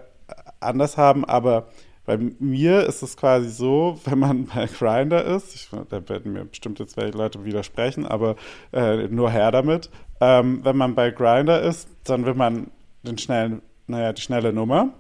anders 0.61 0.97
haben, 0.97 1.25
aber 1.25 1.69
bei 2.05 2.19
mir 2.39 2.87
ist 2.87 3.03
es 3.03 3.17
quasi 3.17 3.49
so, 3.51 4.01
wenn 4.05 4.19
man 4.21 4.47
bei 4.47 4.67
Grindr 4.67 5.25
ist, 5.25 5.55
ich, 5.55 5.69
da 5.89 6.09
werden 6.09 6.33
mir 6.33 6.45
bestimmt 6.45 6.79
jetzt 6.79 6.97
welche 6.97 7.19
Leute 7.19 7.45
widersprechen, 7.45 8.07
aber 8.07 8.37
äh, 8.73 9.09
nur 9.09 9.31
her 9.31 9.51
damit. 9.51 9.91
Ähm, 10.21 10.61
wenn 10.63 10.77
man 10.77 10.95
bei 10.95 11.11
Grindr 11.11 11.61
ist, 11.63 11.89
dann 12.05 12.25
will 12.25 12.35
man 12.35 12.71
den 13.03 13.19
schnellen, 13.19 13.63
naja, 13.87 14.13
die 14.13 14.23
schnelle 14.23 14.53
Nummer. 14.53 14.91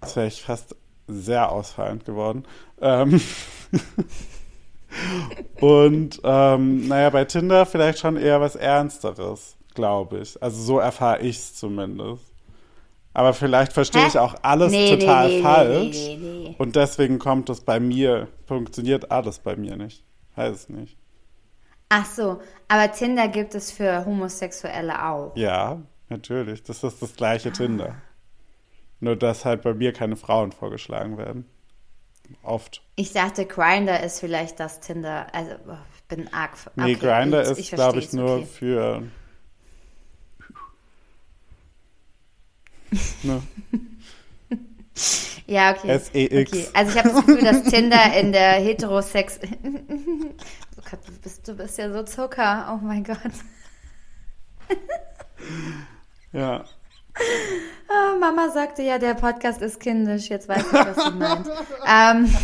Das 0.00 0.16
wäre 0.16 0.26
ich 0.26 0.42
fast 0.42 0.76
sehr 1.06 1.50
ausfallend 1.50 2.04
geworden. 2.04 2.44
Ähm 2.80 3.20
Und 5.60 6.20
ähm, 6.22 6.88
naja, 6.88 7.10
bei 7.10 7.24
Tinder 7.24 7.66
vielleicht 7.66 7.98
schon 7.98 8.16
eher 8.16 8.40
was 8.40 8.54
Ernsteres, 8.54 9.56
glaube 9.74 10.18
ich. 10.18 10.40
Also 10.42 10.62
so 10.62 10.78
erfahre 10.78 11.20
ich 11.20 11.36
es 11.36 11.54
zumindest. 11.54 12.32
Aber 13.12 13.32
vielleicht 13.32 13.72
verstehe 13.72 14.06
ich 14.08 14.18
auch 14.18 14.34
alles 14.42 14.72
Nee, 14.72 14.96
total 14.96 15.28
nee, 15.28 15.36
nee, 15.36 15.42
falsch. 15.42 16.56
Und 16.58 16.74
deswegen 16.74 17.20
kommt 17.20 17.48
es 17.48 17.60
bei 17.60 17.78
mir, 17.78 18.28
funktioniert 18.46 19.10
alles 19.12 19.38
bei 19.38 19.56
mir 19.56 19.76
nicht. 19.76 20.02
Weiß 20.34 20.52
es 20.52 20.68
nicht. 20.68 20.96
Ach 21.96 22.06
so, 22.06 22.40
aber 22.66 22.90
Tinder 22.90 23.28
gibt 23.28 23.54
es 23.54 23.70
für 23.70 24.04
Homosexuelle 24.04 25.06
auch. 25.06 25.36
Ja, 25.36 25.80
natürlich. 26.08 26.64
Das 26.64 26.82
ist 26.82 27.00
das 27.00 27.14
gleiche 27.14 27.52
Tinder. 27.52 27.94
Nur, 28.98 29.14
dass 29.14 29.44
halt 29.44 29.62
bei 29.62 29.74
mir 29.74 29.92
keine 29.92 30.16
Frauen 30.16 30.50
vorgeschlagen 30.50 31.18
werden. 31.18 31.48
Oft. 32.42 32.82
Ich 32.96 33.12
dachte, 33.12 33.46
Grinder 33.46 34.02
ist 34.02 34.18
vielleicht 34.18 34.58
das 34.58 34.80
Tinder. 34.80 35.28
Also, 35.32 35.52
ich 35.94 36.02
bin 36.08 36.32
arg. 36.32 36.56
Nee, 36.74 36.82
okay, 36.82 36.94
Grinder 36.94 37.42
ist, 37.42 37.70
glaube 37.70 38.00
ich, 38.00 38.12
nur 38.12 38.38
okay. 38.38 38.46
für. 38.46 39.02
Ne? 43.22 43.42
Ja, 45.46 45.72
okay. 45.72 45.88
S-E-X. 45.88 46.52
Okay. 46.52 46.66
Also 46.72 46.92
ich 46.92 46.98
habe 47.04 47.08
das 47.10 47.26
Gefühl, 47.26 47.42
dass 47.42 47.62
Tinder 47.64 48.18
in 48.18 48.32
der 48.32 48.52
Heterosex. 48.52 49.40
oh 50.84 50.90
Gott, 50.90 51.00
du 51.06 51.12
bist, 51.12 51.48
du 51.48 51.54
bist 51.54 51.78
ja 51.78 51.92
so 51.92 52.02
Zucker. 52.02 52.72
Oh 52.72 52.84
mein 52.84 53.04
Gott. 53.04 53.18
Ja. 56.34 56.64
Ah, 57.88 58.16
Mama 58.18 58.48
sagte 58.48 58.82
ja, 58.82 58.98
der 58.98 59.14
Podcast 59.14 59.62
ist 59.62 59.78
kindisch. 59.78 60.28
Jetzt 60.28 60.48
weiß 60.48 60.66
ich, 60.66 60.72
was 60.72 61.04
sie 61.04 61.10
meint. 61.12 61.48
ähm, 61.86 62.36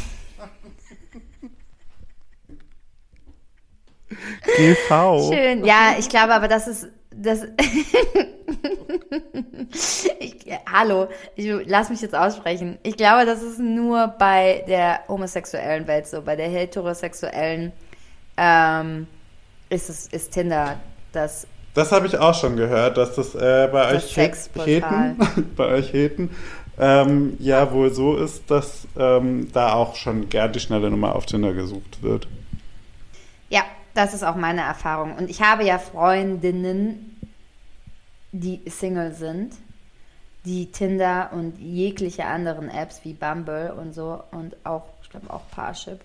GV. 4.56 5.32
schön. 5.32 5.64
Ja, 5.64 5.96
ich 5.98 6.08
glaube 6.08 6.34
aber, 6.34 6.46
das 6.46 6.68
ist. 6.68 6.88
Das 7.12 7.40
ich, 10.20 10.46
hallo, 10.72 11.08
ich, 11.34 11.50
lass 11.66 11.90
mich 11.90 12.00
jetzt 12.00 12.14
aussprechen. 12.14 12.78
Ich 12.84 12.96
glaube, 12.96 13.26
das 13.26 13.42
ist 13.42 13.58
nur 13.58 14.06
bei 14.06 14.64
der 14.68 15.00
homosexuellen 15.08 15.88
Welt 15.88 16.06
so. 16.06 16.22
Bei 16.22 16.36
der 16.36 16.48
heterosexuellen 16.48 17.72
ähm, 18.40 19.06
ist, 19.68 19.90
es, 19.90 20.06
ist 20.06 20.32
Tinder 20.32 20.80
das 21.12 21.46
Das 21.74 21.92
habe 21.92 22.06
ich 22.06 22.16
auch 22.16 22.34
schon 22.34 22.56
gehört, 22.56 22.96
dass 22.96 23.14
das 23.14 23.34
äh, 23.34 23.68
bei 23.70 23.92
Das 23.92 24.16
euch. 24.16 24.16
Heten, 24.64 25.16
bei 25.56 25.66
euch 25.66 25.92
Heten, 25.92 26.30
ähm, 26.78 27.36
ja 27.38 27.70
wohl 27.72 27.92
so 27.92 28.16
ist, 28.16 28.50
dass 28.50 28.88
ähm, 28.98 29.52
da 29.52 29.74
auch 29.74 29.94
schon 29.96 30.30
gern 30.30 30.52
die 30.52 30.60
schnelle 30.60 30.90
Nummer 30.90 31.14
auf 31.14 31.26
Tinder 31.26 31.52
gesucht 31.52 32.02
wird. 32.02 32.26
Ja, 33.50 33.62
das 33.94 34.14
ist 34.14 34.24
auch 34.24 34.36
meine 34.36 34.62
Erfahrung. 34.62 35.16
Und 35.16 35.28
ich 35.28 35.42
habe 35.42 35.64
ja 35.64 35.78
Freundinnen, 35.78 37.18
die 38.32 38.62
Single 38.66 39.12
sind, 39.12 39.54
die 40.46 40.70
Tinder 40.72 41.30
und 41.34 41.58
jegliche 41.58 42.24
anderen 42.24 42.70
Apps 42.70 43.00
wie 43.04 43.12
Bumble 43.12 43.74
und 43.74 43.94
so 43.94 44.22
und 44.30 44.56
auch, 44.64 44.84
ich 45.02 45.10
glaube 45.10 45.28
auch 45.28 45.42
Parship, 45.50 46.00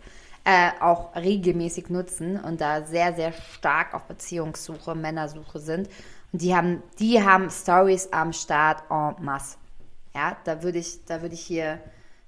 äh, 0.46 0.70
auch 0.80 1.16
regelmäßig 1.16 1.90
nutzen 1.90 2.40
und 2.40 2.62
da 2.62 2.84
sehr, 2.84 3.14
sehr 3.14 3.34
stark 3.34 3.94
auf 3.94 4.06
Beziehungssuche, 4.06 4.96
Männersuche 4.96 5.60
sind. 5.60 5.90
Und 6.32 6.42
die 6.42 6.56
haben, 6.56 6.84
die 7.00 7.22
haben 7.22 7.50
Stories 7.50 8.14
am 8.14 8.32
Start 8.32 8.84
en 8.90 9.16
masse. 9.24 9.58
Ja, 10.14 10.38
da 10.46 10.64
würde 10.64 10.78
ich, 10.78 11.04
da 11.06 11.22
würde 11.22 11.36
ich 11.36 11.42
hier, 11.42 11.80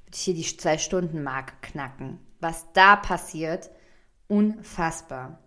würde 0.06 0.16
ich 0.16 0.22
hier 0.22 0.34
die 0.34 0.44
Zwei-Stunden-Marke 0.44 1.54
knacken. 1.62 2.20
Was 2.40 2.66
da 2.74 2.96
passiert, 2.96 3.70
unfassbar. 4.28 5.40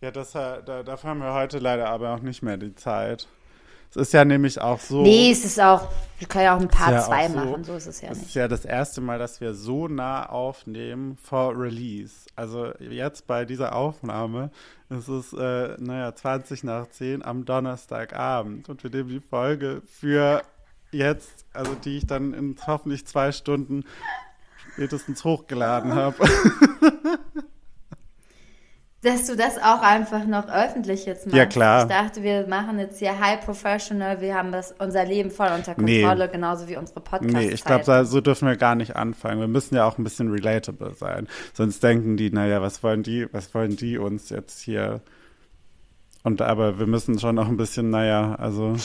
Ja, 0.00 0.10
das, 0.10 0.34
äh, 0.34 0.62
da, 0.62 0.82
dafür 0.82 1.10
haben 1.10 1.20
wir 1.20 1.34
heute 1.34 1.58
leider 1.58 1.88
aber 1.88 2.14
auch 2.14 2.20
nicht 2.20 2.42
mehr 2.42 2.56
die 2.56 2.74
Zeit. 2.74 3.28
Es 3.94 3.96
ist 3.96 4.12
ja 4.14 4.24
nämlich 4.24 4.58
auch 4.58 4.80
so. 4.80 5.02
Nee, 5.02 5.30
es 5.32 5.44
ist 5.44 5.60
auch, 5.60 5.86
wir 6.18 6.26
können 6.26 6.44
ja 6.44 6.56
auch 6.56 6.60
ein 6.60 6.68
Part 6.68 6.92
ja 6.92 7.02
2 7.02 7.24
auch 7.24 7.28
so, 7.28 7.34
machen, 7.34 7.64
so 7.64 7.74
ist 7.74 7.86
es 7.86 8.00
ja 8.00 8.10
Es 8.10 8.18
nicht. 8.18 8.28
ist 8.28 8.34
ja 8.34 8.48
das 8.48 8.64
erste 8.64 9.02
Mal, 9.02 9.18
dass 9.18 9.42
wir 9.42 9.52
so 9.52 9.86
nah 9.86 10.26
aufnehmen 10.30 11.18
vor 11.22 11.58
Release. 11.58 12.26
Also 12.34 12.72
jetzt 12.80 13.26
bei 13.26 13.44
dieser 13.44 13.74
Aufnahme 13.74 14.50
ist 14.88 15.08
es, 15.08 15.34
äh, 15.34 15.76
naja, 15.78 16.14
20 16.14 16.64
nach 16.64 16.88
10 16.88 17.22
am 17.22 17.44
Donnerstagabend. 17.44 18.70
Und 18.70 18.82
wir 18.82 18.90
nehmen 18.90 19.10
die 19.10 19.20
Folge 19.20 19.82
für 19.84 20.42
jetzt, 20.90 21.44
also 21.52 21.74
die 21.74 21.98
ich 21.98 22.06
dann 22.06 22.32
in 22.32 22.56
hoffentlich 22.66 23.06
zwei 23.06 23.30
Stunden 23.30 23.84
spätestens 24.74 25.22
hochgeladen 25.22 25.94
habe. 25.94 26.16
Dass 29.02 29.26
du 29.26 29.34
das 29.34 29.58
auch 29.58 29.82
einfach 29.82 30.24
noch 30.26 30.48
öffentlich 30.48 31.06
jetzt 31.06 31.26
machst. 31.26 31.36
Ja, 31.36 31.46
klar. 31.46 31.82
Ich 31.82 31.88
dachte, 31.88 32.22
wir 32.22 32.46
machen 32.46 32.78
jetzt 32.78 33.00
hier 33.00 33.18
high 33.18 33.44
professional, 33.44 34.20
wir 34.20 34.36
haben 34.36 34.52
das, 34.52 34.72
unser 34.78 35.04
Leben 35.04 35.32
voll 35.32 35.48
unter 35.52 35.74
Nee. 35.76 36.02
Kontrolle, 36.02 36.28
genauso 36.28 36.68
wie 36.68 36.76
unsere 36.76 37.00
Podcasts. 37.00 37.34
Nee, 37.34 37.48
ich 37.48 37.64
glaube, 37.64 38.04
so 38.04 38.20
dürfen 38.20 38.46
wir 38.46 38.56
gar 38.56 38.76
nicht 38.76 38.94
anfangen. 38.94 39.40
Wir 39.40 39.48
müssen 39.48 39.74
ja 39.74 39.86
auch 39.86 39.98
ein 39.98 40.04
bisschen 40.04 40.30
relatable 40.30 40.94
sein. 40.94 41.26
Sonst 41.52 41.82
denken 41.82 42.16
die, 42.16 42.30
naja, 42.30 42.62
was 42.62 42.84
wollen 42.84 43.02
die, 43.02 43.26
was 43.32 43.52
wollen 43.54 43.74
die 43.74 43.98
uns 43.98 44.30
jetzt 44.30 44.60
hier? 44.60 45.00
Und 46.22 46.40
aber 46.40 46.78
wir 46.78 46.86
müssen 46.86 47.18
schon 47.18 47.34
noch 47.34 47.48
ein 47.48 47.56
bisschen, 47.56 47.90
naja, 47.90 48.36
also 48.36 48.76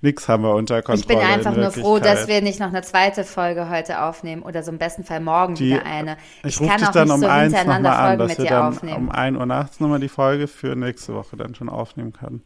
nix 0.00 0.28
haben 0.28 0.42
wir 0.42 0.54
unter 0.54 0.82
Kontrolle. 0.82 1.00
Ich 1.00 1.06
bin 1.06 1.18
einfach 1.18 1.54
in 1.54 1.60
nur 1.62 1.70
froh, 1.70 1.98
dass 1.98 2.28
wir 2.28 2.42
nicht 2.42 2.60
noch 2.60 2.68
eine 2.68 2.82
zweite 2.82 3.24
Folge 3.24 3.68
heute 3.70 4.02
aufnehmen 4.02 4.42
oder 4.42 4.62
so 4.62 4.70
im 4.70 4.78
besten 4.78 5.04
Fall 5.04 5.20
morgen 5.20 5.54
Die- 5.54 5.70
wieder 5.70 5.84
eine. 5.86 6.16
Ich, 6.42 6.54
Ich, 6.54 6.60
rufe 6.60 6.70
kann 6.70 6.78
dich 6.80 6.88
auch 6.88 6.92
dann 6.92 7.04
nicht 7.08 7.14
um 7.14 7.20
so 7.20 7.26
eins 7.26 7.54
hintereinander 7.54 7.90
nochmal 7.90 8.12
an, 8.12 8.18
dass 8.18 8.28
mit 8.28 8.38
wir 8.38 8.46
dann 8.46 8.72
aufnehmen. 8.74 8.96
um 8.96 9.10
1 9.10 9.36
Uhr 9.38 9.46
nachts 9.46 9.80
nochmal 9.80 10.00
die 10.00 10.08
Folge 10.08 10.46
für 10.46 10.76
nächste 10.76 11.14
Woche 11.14 11.36
dann 11.36 11.54
schon 11.54 11.68
aufnehmen 11.68 12.12
können, 12.12 12.42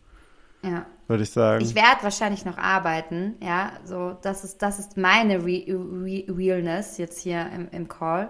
ja. 0.63 0.85
würde 1.09 1.23
ich 1.25 1.31
sagen. 1.31 1.65
Ich 1.65 1.75
werde 1.75 2.03
wahrscheinlich 2.03 2.45
noch 2.45 2.59
arbeiten, 2.59 3.35
ja, 3.43 3.73
so, 3.85 4.17
das 4.23 4.45
ist, 4.45 4.63
das 4.63 4.79
ist 4.79 4.97
meine 4.97 5.39
Re 5.45 5.65
Re 5.69 6.25
Realness 6.29 6.97
jetzt 6.99 7.21
hier 7.21 7.47
im, 7.55 7.69
im 7.73 7.89
Call, 7.89 8.29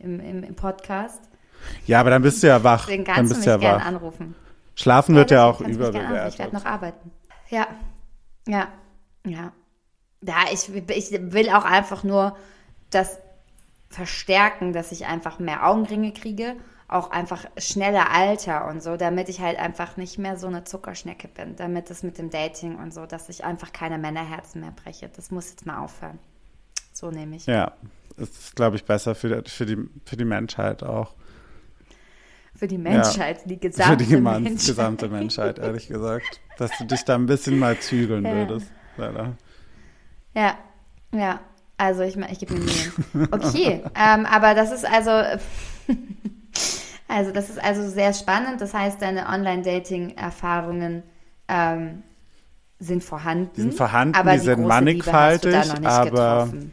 im, 0.00 0.18
im, 0.20 0.42
im 0.42 0.54
Podcast. 0.56 1.20
ja, 1.86 2.00
aber 2.00 2.10
dann 2.10 2.22
bist 2.22 2.42
du 2.42 2.46
ja 2.48 2.62
wach. 2.64 2.86
Deswegen 2.86 3.04
Dann 3.04 3.14
kannst 3.14 3.32
du 3.32 3.36
bist 3.36 3.46
mich 3.46 3.56
du 3.56 3.64
ja 3.64 3.76
wach. 3.78 3.86
anrufen. 3.86 4.34
Schlafen 4.74 5.14
wird 5.16 5.30
ja, 5.32 5.44
auch 5.44 5.60
anrufen. 5.60 5.72
Ich 5.72 5.78
werde 5.78 5.98
überbewertet. 5.98 6.52
noch 6.52 6.64
arbeiten. 6.64 7.10
Ja, 7.50 7.66
ja, 8.48 8.68
ja. 9.24 9.52
Ja, 10.20 10.46
ich, 10.52 10.68
ich 10.74 11.12
will 11.32 11.48
auch 11.50 11.64
einfach 11.64 12.02
nur 12.02 12.36
das 12.90 13.18
verstärken, 13.88 14.72
dass 14.72 14.90
ich 14.90 15.06
einfach 15.06 15.38
mehr 15.38 15.64
Augenringe 15.64 16.12
kriege, 16.12 16.56
auch 16.88 17.10
einfach 17.10 17.44
schneller 17.56 18.10
Alter 18.10 18.66
und 18.66 18.82
so, 18.82 18.96
damit 18.96 19.28
ich 19.28 19.40
halt 19.40 19.58
einfach 19.58 19.96
nicht 19.96 20.18
mehr 20.18 20.36
so 20.36 20.48
eine 20.48 20.64
Zuckerschnecke 20.64 21.28
bin, 21.28 21.54
damit 21.54 21.90
es 21.90 22.02
mit 22.02 22.18
dem 22.18 22.30
Dating 22.30 22.76
und 22.76 22.92
so, 22.92 23.06
dass 23.06 23.28
ich 23.28 23.44
einfach 23.44 23.72
keine 23.72 23.98
Männerherzen 23.98 24.60
mehr 24.60 24.72
breche. 24.72 25.08
Das 25.14 25.30
muss 25.30 25.50
jetzt 25.50 25.66
mal 25.66 25.78
aufhören. 25.78 26.18
So 26.92 27.10
nehme 27.10 27.36
ich. 27.36 27.46
Ja, 27.46 27.72
es 28.16 28.30
ist, 28.30 28.56
glaube 28.56 28.76
ich, 28.76 28.84
besser 28.84 29.14
für, 29.14 29.44
für, 29.46 29.66
die, 29.66 29.76
für 30.04 30.16
die 30.16 30.24
Menschheit 30.24 30.82
auch. 30.82 31.14
Für 32.58 32.66
die 32.66 32.76
Menschheit, 32.78 33.48
die 33.48 33.58
gesamte 33.60 34.04
für 34.04 34.16
die 34.16 34.20
Menschheit. 34.20 34.52
gesamte 34.66 35.08
Menschheit, 35.08 35.58
ehrlich 35.60 35.86
gesagt. 35.86 36.40
Dass 36.58 36.70
du 36.76 36.84
dich 36.86 37.04
da 37.04 37.14
ein 37.14 37.26
bisschen 37.26 37.56
mal 37.58 37.78
zügeln 37.78 38.24
Ja. 38.24 38.32
würdest. 38.34 38.66
Leider. 38.96 39.36
Ja, 40.34 40.54
ja. 41.14 41.38
Also 41.76 42.02
ich, 42.02 42.16
ich 42.16 42.38
gebe 42.40 42.54
mir 42.54 42.60
Mühe. 43.14 43.28
Okay, 43.30 43.84
ähm, 43.94 44.26
aber 44.26 44.54
das 44.56 44.72
ist 44.72 44.84
also, 44.84 45.10
also 47.08 47.30
das 47.30 47.48
ist 47.50 47.62
also 47.62 47.88
sehr 47.88 48.12
spannend. 48.12 48.60
Das 48.60 48.74
heißt, 48.74 49.00
deine 49.00 49.28
Online-Dating-Erfahrungen 49.28 51.04
ähm, 51.46 52.02
sind 52.80 53.04
vorhanden. 53.04 53.50
Die 53.56 53.60
sind 53.62 53.74
vorhanden, 53.74 54.16
aber 54.16 54.32
die 54.32 54.38
sind 54.40 54.56
du 54.58 54.62
da 54.62 54.68
mannigfaltig, 54.68 55.54
noch 55.54 55.78
nicht 55.78 55.86
aber- 55.86 56.10
getroffen. 56.46 56.72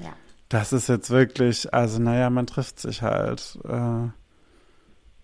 Ja. 0.00 0.10
Das 0.50 0.72
ist 0.74 0.88
jetzt 0.90 1.08
wirklich, 1.10 1.72
also 1.72 1.98
naja, 1.98 2.28
man 2.30 2.46
trifft 2.46 2.78
sich 2.80 3.00
halt. 3.02 3.58
Äh, 3.66 4.08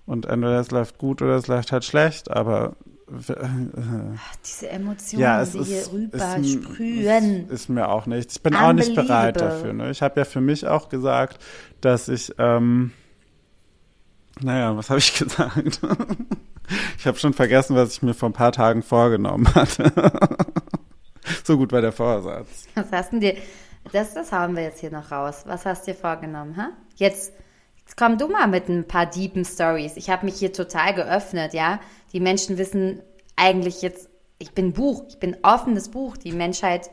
und 0.06 0.26
entweder 0.26 0.60
es 0.60 0.70
läuft 0.70 0.98
gut 0.98 1.22
oder 1.22 1.36
es 1.36 1.46
läuft 1.46 1.72
halt 1.72 1.84
schlecht, 1.84 2.30
aber 2.30 2.76
äh, 3.10 4.16
diese 4.44 4.68
Emotionen, 4.70 5.22
ja, 5.22 5.42
es 5.42 5.52
die 5.52 5.58
ist, 5.58 5.68
hier 5.68 5.92
rüber 5.92 6.36
ist, 6.36 6.52
sprühen. 6.52 7.44
ist, 7.46 7.52
ist 7.52 7.68
mir 7.68 7.88
auch 7.88 8.06
nichts. 8.06 8.36
Ich 8.36 8.42
bin 8.42 8.54
auch 8.54 8.72
nicht 8.72 8.94
bereit 8.94 9.40
dafür. 9.40 9.72
Ne? 9.72 9.90
Ich 9.90 10.02
habe 10.02 10.20
ja 10.20 10.24
für 10.24 10.40
mich 10.40 10.66
auch 10.66 10.88
gesagt, 10.88 11.38
dass 11.80 12.08
ich, 12.08 12.34
ähm, 12.38 12.92
naja, 14.40 14.76
was 14.76 14.90
habe 14.90 14.98
ich 14.98 15.14
gesagt? 15.18 15.80
ich 16.98 17.06
habe 17.06 17.18
schon 17.18 17.34
vergessen, 17.34 17.76
was 17.76 17.92
ich 17.92 18.02
mir 18.02 18.14
vor 18.14 18.30
ein 18.30 18.34
paar 18.34 18.52
Tagen 18.52 18.82
vorgenommen 18.82 19.54
hatte. 19.54 19.92
so 21.44 21.56
gut 21.56 21.72
war 21.72 21.80
der 21.80 21.92
Vorsatz. 21.92 22.66
Was 22.74 22.90
hast 22.90 23.12
denn 23.12 23.20
dir, 23.20 23.36
das, 23.92 24.14
das 24.14 24.32
hauen 24.32 24.56
wir 24.56 24.62
jetzt 24.62 24.80
hier 24.80 24.90
noch 24.90 25.10
raus. 25.10 25.42
Was 25.46 25.66
hast 25.66 25.86
du 25.86 25.92
dir 25.92 25.98
vorgenommen, 25.98 26.56
ha? 26.56 26.70
Jetzt, 26.96 27.32
jetzt 27.84 27.96
komm 27.96 28.18
du 28.18 28.28
mal 28.28 28.46
mit 28.48 28.68
ein 28.68 28.86
paar 28.86 29.06
deepen 29.06 29.44
Stories. 29.44 29.96
Ich 29.96 30.10
habe 30.10 30.24
mich 30.26 30.36
hier 30.36 30.52
total 30.52 30.94
geöffnet, 30.94 31.54
ja? 31.54 31.80
Die 32.12 32.20
Menschen 32.20 32.58
wissen 32.58 33.00
eigentlich 33.36 33.82
jetzt 33.82 34.08
ich 34.38 34.50
bin 34.52 34.72
Buch, 34.72 35.04
ich 35.08 35.18
bin 35.18 35.36
offenes 35.42 35.88
Buch. 35.90 36.16
Die 36.16 36.32
Menschheit, 36.32 36.90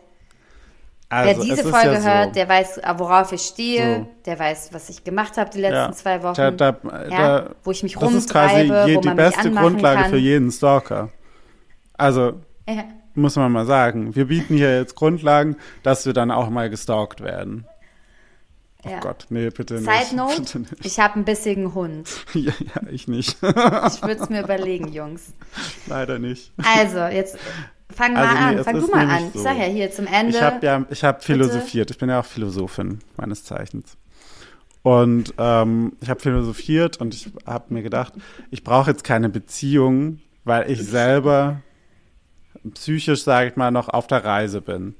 Also, 1.09 1.25
wer 1.27 1.37
es 1.37 1.43
diese 1.43 1.69
Folge 1.69 1.93
ja 1.95 2.01
so. 2.01 2.07
hört, 2.07 2.35
der 2.35 2.47
weiß, 2.47 2.81
worauf 2.97 3.31
ich 3.31 3.41
stehe, 3.41 3.97
So. 3.97 4.07
der 4.25 4.39
weiß, 4.39 4.69
was 4.73 4.89
ich 4.89 5.03
gemacht 5.03 5.37
habe 5.37 5.49
die 5.49 5.59
letzten 5.59 5.75
Ja. 5.75 5.91
zwei 5.91 6.23
Wochen. 6.23 6.35
Da, 6.35 6.51
da, 6.51 6.77
ja, 7.09 7.39
da, 7.39 7.49
wo 7.63 7.71
ich 7.71 7.83
mich 7.83 7.95
das 7.97 8.13
ist 8.13 8.29
quasi 8.31 8.61
rumtreibe, 8.61 8.89
je, 8.89 8.95
wo 8.95 9.01
die 9.01 9.07
man 9.07 9.17
beste 9.17 9.51
Grundlage 9.51 10.01
kann. 10.03 10.09
für 10.11 10.17
jeden 10.17 10.51
Stalker. 10.51 11.09
Also, 11.97 12.33
muss 13.15 13.35
man 13.35 13.51
mal 13.51 13.65
sagen. 13.65 14.15
Wir 14.15 14.25
bieten 14.27 14.55
hier 14.55 14.77
jetzt 14.77 14.95
Grundlagen, 14.95 15.57
dass 15.83 16.05
wir 16.05 16.13
dann 16.13 16.31
auch 16.31 16.49
mal 16.49 16.69
gestalkt 16.69 17.21
werden. 17.21 17.65
Oh 18.85 18.89
Ja. 18.89 18.99
Gott, 18.99 19.27
nee, 19.29 19.49
bitte 19.49 19.75
nicht. 19.75 19.85
Side 19.89 20.15
Note, 20.15 20.59
nicht. 20.59 20.85
ich 20.85 20.99
habe 20.99 21.15
einen 21.15 21.25
bissigen 21.25 21.73
Hund. 21.73 22.09
Ja, 22.33 22.53
ja, 22.59 22.89
ich 22.89 23.07
nicht. 23.07 23.37
Ich 23.41 23.43
würde 24.01 24.17
es 24.21 24.29
mir 24.29 24.43
überlegen, 24.43 24.91
Jungs. 24.91 25.33
Leider 25.87 26.17
nicht. 26.19 26.51
Also, 26.57 26.99
jetzt 27.05 27.37
fang 27.93 28.13
mal 28.13 28.21
Also, 28.25 28.33
nee, 28.33 28.57
an. 28.59 28.63
Fang 28.63 28.79
du 28.79 28.87
mal 28.87 29.09
an. 29.09 29.27
Ich 29.27 29.33
so. 29.33 29.43
sag 29.43 29.57
ja 29.57 29.65
hier 29.65 29.91
zum 29.91 30.07
Ende. 30.07 30.35
Ich 30.37 30.41
habe 30.41 30.65
ja, 30.65 30.85
ich 30.89 31.03
habe 31.03 31.21
philosophiert. 31.21 31.91
Ich 31.91 31.97
bin 31.97 32.09
ja 32.09 32.19
auch 32.21 32.25
Philosophin 32.25 32.99
meines 33.17 33.43
Zeichens. 33.43 33.97
Und 34.83 35.33
ähm, 35.37 35.93
ich 36.01 36.09
habe 36.09 36.19
philosophiert 36.19 36.97
und 36.97 37.13
ich 37.13 37.29
habe 37.45 37.71
mir 37.73 37.83
gedacht, 37.83 38.13
ich 38.49 38.63
brauche 38.63 38.89
jetzt 38.89 39.03
keine 39.03 39.29
Beziehung, 39.29 40.19
weil 40.43 40.71
ich 40.71 40.81
selber 40.83 41.61
psychisch, 42.73 43.23
sage 43.23 43.49
ich 43.49 43.55
mal, 43.55 43.69
noch 43.71 43.89
auf 43.89 44.07
der 44.07 44.25
Reise 44.25 44.61
bin. 44.61 44.95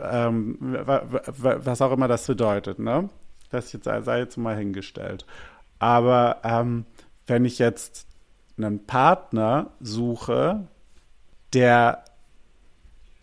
Ähm, 0.00 0.56
wa- 0.60 1.02
wa- 1.08 1.56
was 1.64 1.80
auch 1.82 1.92
immer 1.92 2.08
das 2.08 2.26
bedeutet, 2.26 2.78
ne? 2.78 3.08
Das 3.50 3.72
jetzt 3.72 3.84
sei 3.84 4.18
jetzt 4.18 4.36
mal 4.36 4.56
hingestellt. 4.56 5.26
Aber 5.78 6.38
ähm, 6.42 6.84
wenn 7.26 7.44
ich 7.44 7.58
jetzt 7.58 8.06
einen 8.56 8.86
Partner 8.86 9.70
suche, 9.80 10.66
der 11.52 12.04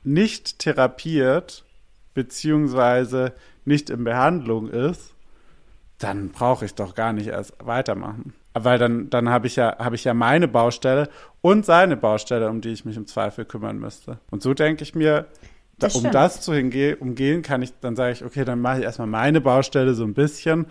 nicht 0.04 0.60
therapiert 0.60 1.66
beziehungsweise 2.14 3.34
nicht 3.66 3.90
in 3.90 4.04
Behandlung 4.04 4.70
ist, 4.70 5.14
dann 5.98 6.30
brauche 6.30 6.66
ich 6.66 6.76
doch 6.76 6.96
gar 6.96 7.14
nicht 7.14 7.28
erst 7.28 7.54
weitermachen. 7.64 8.34
Weil 8.54 8.80
dann, 8.80 9.10
dann 9.10 9.30
habe 9.30 9.48
ich 9.48 9.56
ja, 9.58 9.78
habe 9.78 9.96
ich 9.96 10.04
ja 10.04 10.14
meine 10.14 10.48
Baustelle 10.48 11.10
und 11.42 11.66
seine 11.66 11.98
Baustelle, 11.98 12.50
um 12.50 12.62
die 12.62 12.70
ich 12.70 12.86
mich 12.86 12.98
im 12.98 13.06
Zweifel 13.06 13.46
kümmern 13.46 13.78
müsste. 13.78 14.20
Und 14.32 14.42
so 14.42 14.54
denke 14.54 14.84
ich 14.84 14.96
mir, 14.96 15.28
da, 15.80 15.88
um 15.88 16.00
stimmt. 16.00 16.16
das 16.16 16.42
zu 16.42 16.54
hinge 16.54 16.96
umgehen, 16.98 17.42
kann 17.42 17.62
ich, 17.62 17.74
dann 17.80 17.96
sage 17.96 18.14
ich, 18.14 18.26
okay, 18.26 18.46
dann 18.46 18.62
mache 18.62 18.80
ich 18.80 18.84
erstmal 18.84 19.08
meine 19.08 19.42
Baustelle 19.42 19.94
so 19.94 20.04
ein 20.04 20.14
bisschen, 20.14 20.68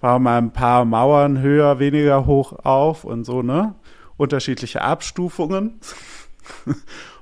baue 0.00 0.20
mal 0.20 0.38
ein 0.38 0.52
paar 0.52 0.84
Mauern 0.84 1.40
höher, 1.40 1.78
weniger 1.78 2.26
hoch 2.26 2.52
auf 2.64 3.04
und 3.04 3.24
so, 3.24 3.42
ne? 3.42 3.74
Unterschiedliche 4.16 4.82
Abstufungen. 4.82 5.80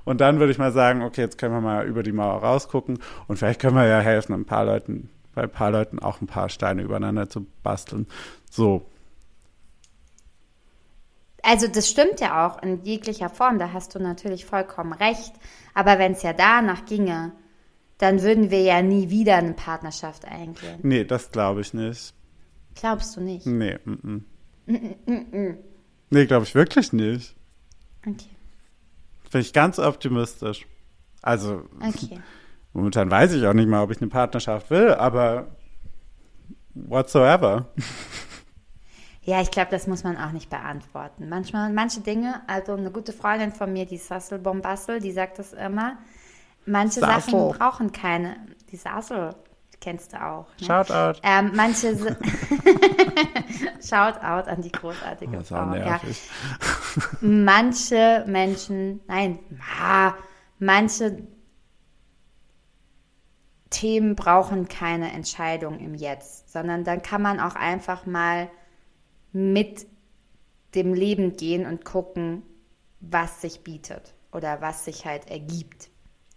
Und 0.05 0.21
dann 0.21 0.39
würde 0.41 0.51
ich 0.51 0.59
mal 0.59 0.73
sagen, 0.73 1.03
okay, 1.03 1.21
jetzt 1.21 1.39
können 1.39 1.55
wir 1.55 1.61
mal 1.61 1.87
über 1.87 2.03
die 2.03 2.13
Mauer 2.13 2.43
rausgucken 2.43 2.99
und 3.29 3.37
vielleicht 3.37 3.61
können 3.61 3.77
wir 3.77 3.87
ja 3.87 4.01
helfen, 4.01 4.33
ein 4.33 4.47
paar 4.47 4.65
Leuten, 4.65 5.11
bei 5.35 5.43
ein 5.43 5.51
paar 5.51 5.71
Leuten 5.71 5.99
auch 5.99 6.21
ein 6.21 6.27
paar 6.27 6.49
Steine 6.49 6.83
übereinander 6.83 7.29
zu 7.29 7.47
basteln. 7.63 8.07
So. 8.51 8.90
Also 11.43 11.69
das 11.69 11.89
stimmt 11.89 12.21
ja 12.21 12.47
auch 12.47 12.63
in 12.63 12.83
jeglicher 12.85 13.29
Form, 13.31 13.59
da 13.59 13.73
hast 13.73 13.95
du 13.95 13.99
natürlich 13.99 14.45
vollkommen 14.45 14.93
recht. 14.93 15.33
Aber 15.75 15.99
wenn 15.99 16.13
es 16.13 16.23
ja 16.23 16.33
danach 16.33 16.85
ginge, 16.85 17.33
dann 17.99 18.23
würden 18.23 18.51
wir 18.51 18.63
ja 18.63 18.83
nie 18.83 19.11
wieder 19.11 19.37
eine 19.37 19.53
Partnerschaft 19.53 20.25
eingehen. 20.25 20.79
Nee, 20.83 21.05
das 21.05 21.31
glaube 21.31 21.61
ich 21.61 21.75
nicht. 21.75 22.15
Glaubst 22.75 23.17
du 23.17 23.21
nicht? 23.21 23.47
Nee, 23.47 23.79
mm, 23.85 24.25
mm. 24.67 25.59
Nee, 26.11 26.27
glaube 26.27 26.45
ich 26.45 26.55
wirklich 26.55 26.93
nicht. 26.93 27.35
Okay. 28.07 28.29
Bin 29.31 29.41
ich 29.41 29.53
ganz 29.53 29.79
optimistisch. 29.79 30.67
Also, 31.23 31.65
Okay. 31.81 32.21
momentan 32.73 33.11
weiß 33.11 33.33
ich 33.35 33.47
auch 33.47 33.53
nicht 33.53 33.69
mal, 33.69 33.83
ob 33.83 33.91
ich 33.91 34.01
eine 34.01 34.09
Partnerschaft 34.09 34.71
will, 34.71 34.95
aber 34.95 35.49
whatsoever. 36.75 37.69
Ja, 39.23 39.41
ich 39.43 39.51
glaube, 39.51 39.71
das 39.71 39.87
muss 39.87 40.03
man 40.03 40.17
auch 40.17 40.33
nicht 40.33 40.49
beantworten. 40.49 41.29
Manchmal, 41.29 41.71
manche 41.73 42.01
Dinge, 42.01 42.41
also 42.47 42.73
eine 42.73 42.91
gute 42.91 43.13
Freundin 43.13 43.53
von 43.53 43.73
mir, 43.73 43.85
die 43.85 43.99
Sassel 43.99 44.39
Bombassel, 44.39 45.01
die 45.01 45.13
sagt 45.13 45.39
das 45.39 45.53
immer, 45.53 45.99
manche 46.65 47.01
Sassel. 47.01 47.33
Sachen 47.33 47.49
brauchen 47.59 47.93
keine, 47.93 48.37
die 48.71 48.77
Sassel, 48.77 49.35
kennst 49.79 50.15
du 50.15 50.25
auch. 50.25 50.47
Ne? 50.59 50.67
Shoutout. 50.67 51.21
Ähm, 51.23 51.53
manche 51.55 51.97
Shoutout 53.83 54.49
an 54.49 54.63
die 54.63 54.73
großartige 54.73 55.37
Das 55.37 55.49
Frau. 55.49 55.75
Ja. 55.75 56.01
Manche 57.21 58.25
Menschen, 58.27 59.01
nein, 59.07 59.39
manche 60.59 61.19
Themen 63.71 64.17
brauchen 64.17 64.69
keine 64.69 65.13
Entscheidung 65.13 65.79
im 65.79 65.95
Jetzt, 65.95 66.51
sondern 66.53 66.85
dann 66.85 67.03
kann 67.03 67.23
man 67.23 67.39
auch 67.39 67.55
einfach 67.55 68.07
mal 68.07 68.49
mit 69.33 69.87
dem 70.75 70.95
Leben 70.95 71.37
gehen 71.37 71.67
und 71.67 71.85
gucken, 71.85 72.43
was 73.01 73.41
sich 73.41 73.61
bietet 73.61 74.15
oder 74.33 74.61
was 74.61 74.85
sich 74.85 75.05
halt 75.07 75.31
ergibt. 75.31 75.91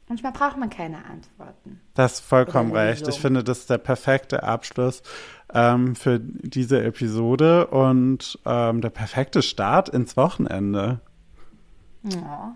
Manchmal 0.10 0.32
braucht 0.34 0.58
man 0.58 0.70
keine 0.70 1.06
Antworten. 1.06 1.80
Das 1.94 2.14
ist 2.14 2.20
vollkommen 2.22 2.72
recht. 2.74 3.08
Ich 3.08 3.20
finde, 3.20 3.44
das 3.44 3.60
ist 3.60 3.70
der 3.70 3.78
perfekte 3.78 4.44
Abschluss 4.44 5.02
ähm, 5.54 5.96
für 5.96 6.20
diese 6.20 6.84
Episode 6.84 7.68
und 7.68 8.38
ähm, 8.46 8.82
der 8.82 8.90
perfekte 8.90 9.42
Start 9.42 9.90
ins 9.90 10.18
Wochenende. 10.18 11.00
Oh. 12.06 12.52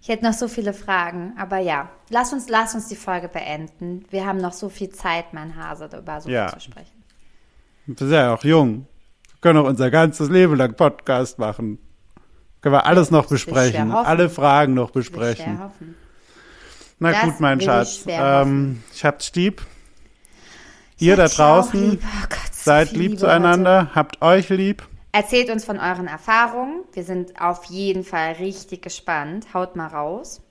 Ich 0.00 0.08
hätte 0.08 0.24
noch 0.24 0.32
so 0.32 0.48
viele 0.48 0.72
Fragen, 0.72 1.34
aber 1.36 1.58
ja, 1.58 1.90
lass 2.10 2.32
uns, 2.32 2.48
lass 2.48 2.74
uns 2.74 2.88
die 2.88 2.96
Folge 2.96 3.28
beenden. 3.28 4.04
Wir 4.10 4.24
haben 4.24 4.38
noch 4.38 4.52
so 4.52 4.68
viel 4.68 4.90
Zeit, 4.90 5.34
mein 5.34 5.56
Hase, 5.56 5.88
darüber 5.88 6.20
so 6.20 6.30
Ja. 6.30 6.48
zu 6.48 6.60
sprechen. 6.60 7.02
Wir 7.86 7.96
sind 7.96 8.12
ja 8.12 8.32
auch 8.32 8.44
jung. 8.44 8.86
Wir 9.46 9.52
können 9.52 9.64
auch 9.64 9.68
unser 9.70 9.92
ganzes 9.92 10.28
Leben 10.28 10.56
lang 10.56 10.74
Podcast 10.74 11.38
machen. 11.38 11.78
Können 12.62 12.74
wir 12.74 12.84
alles 12.84 13.12
noch 13.12 13.26
ich 13.26 13.30
besprechen, 13.30 13.92
alle 13.92 14.28
Fragen 14.28 14.74
noch 14.74 14.88
ich 14.88 14.94
besprechen. 14.94 15.60
Na 16.98 17.12
Das 17.12 17.22
gut, 17.22 17.38
mein 17.38 17.60
ich 17.60 17.64
Schatz. 17.64 18.02
schwer 18.02 18.42
Ähm, 18.44 18.82
ich 18.92 19.04
hab's 19.04 19.32
lieb. 19.36 19.62
Ihr 20.98 21.14
da 21.14 21.26
Ich 21.26 21.36
draußen 21.36 21.90
lieb. 21.90 22.02
Oh 22.02 22.26
Gott, 22.28 22.54
seid 22.54 22.90
lieb 22.90 23.02
Liebe 23.02 23.16
zueinander, 23.18 23.92
habt 23.94 24.20
euch 24.20 24.48
lieb. 24.48 24.82
heute. 24.82 24.90
Erzählt 25.12 25.50
uns 25.50 25.64
von 25.64 25.78
euren 25.78 26.08
Erfahrungen. 26.08 26.80
Wir 26.92 27.04
sind 27.04 27.40
auf 27.40 27.66
jeden 27.66 28.02
Fall 28.02 28.32
richtig 28.40 28.82
gespannt. 28.82 29.54
Haut 29.54 29.76
mal 29.76 29.86
raus. 29.86 30.42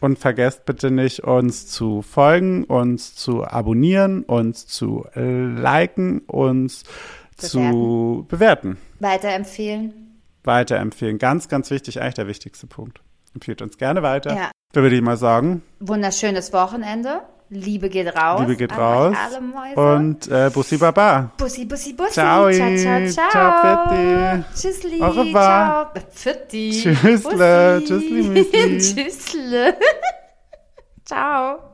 Und 0.00 0.18
vergesst 0.18 0.66
bitte 0.66 0.90
nicht, 0.90 1.20
uns 1.20 1.66
zu 1.66 2.02
folgen, 2.02 2.64
uns 2.64 3.14
zu 3.14 3.42
abonnieren, 3.42 4.22
uns 4.24 4.66
zu 4.66 5.06
liken, 5.14 6.18
uns 6.26 6.84
zu 7.36 8.26
bewerten, 8.28 8.78
Weiterempfehlen. 9.00 10.20
weiterempfehlen. 10.44 11.18
Ganz, 11.18 11.48
ganz 11.48 11.70
wichtig, 11.70 12.00
eigentlich 12.00 12.14
der 12.14 12.26
wichtigste 12.26 12.66
Punkt. 12.66 13.00
Empfiehlt 13.34 13.62
uns 13.62 13.78
gerne 13.78 14.02
weiter. 14.02 14.34
Ja. 14.34 14.50
Da 14.72 14.82
würde 14.82 14.96
ich 14.96 15.02
mal 15.02 15.16
sagen, 15.16 15.62
Wunderschönes 15.80 16.52
Wochenende. 16.52 17.20
Liebe 17.50 17.88
geht 17.88 18.08
raus. 18.16 18.40
Liebe 18.40 18.56
geht 18.56 18.76
raus. 18.76 19.14
Und 19.76 20.28
äh, 20.28 20.50
Bussi 20.52 20.76
Baba. 20.78 21.30
Bussi, 21.36 21.64
Bussi, 21.66 21.92
Bussi. 21.92 22.12
Ciao, 22.12 22.50
ciao, 22.50 22.76
ciao, 22.76 23.06
ciao. 23.08 23.30
ciao, 23.30 23.88
Fetti. 23.88 24.44
Tschüssli. 24.54 25.00
Au 25.02 25.10
revoir. 25.10 25.92
Ciao. 25.94 26.02
Pfitti. 26.10 26.70
Tschüssle, 26.70 27.80
Bussi. 27.80 27.84
tschüssli, 27.86 28.22
Müsli. 28.22 28.78
Tschüssle. 29.04 29.76
ciao. 31.04 31.73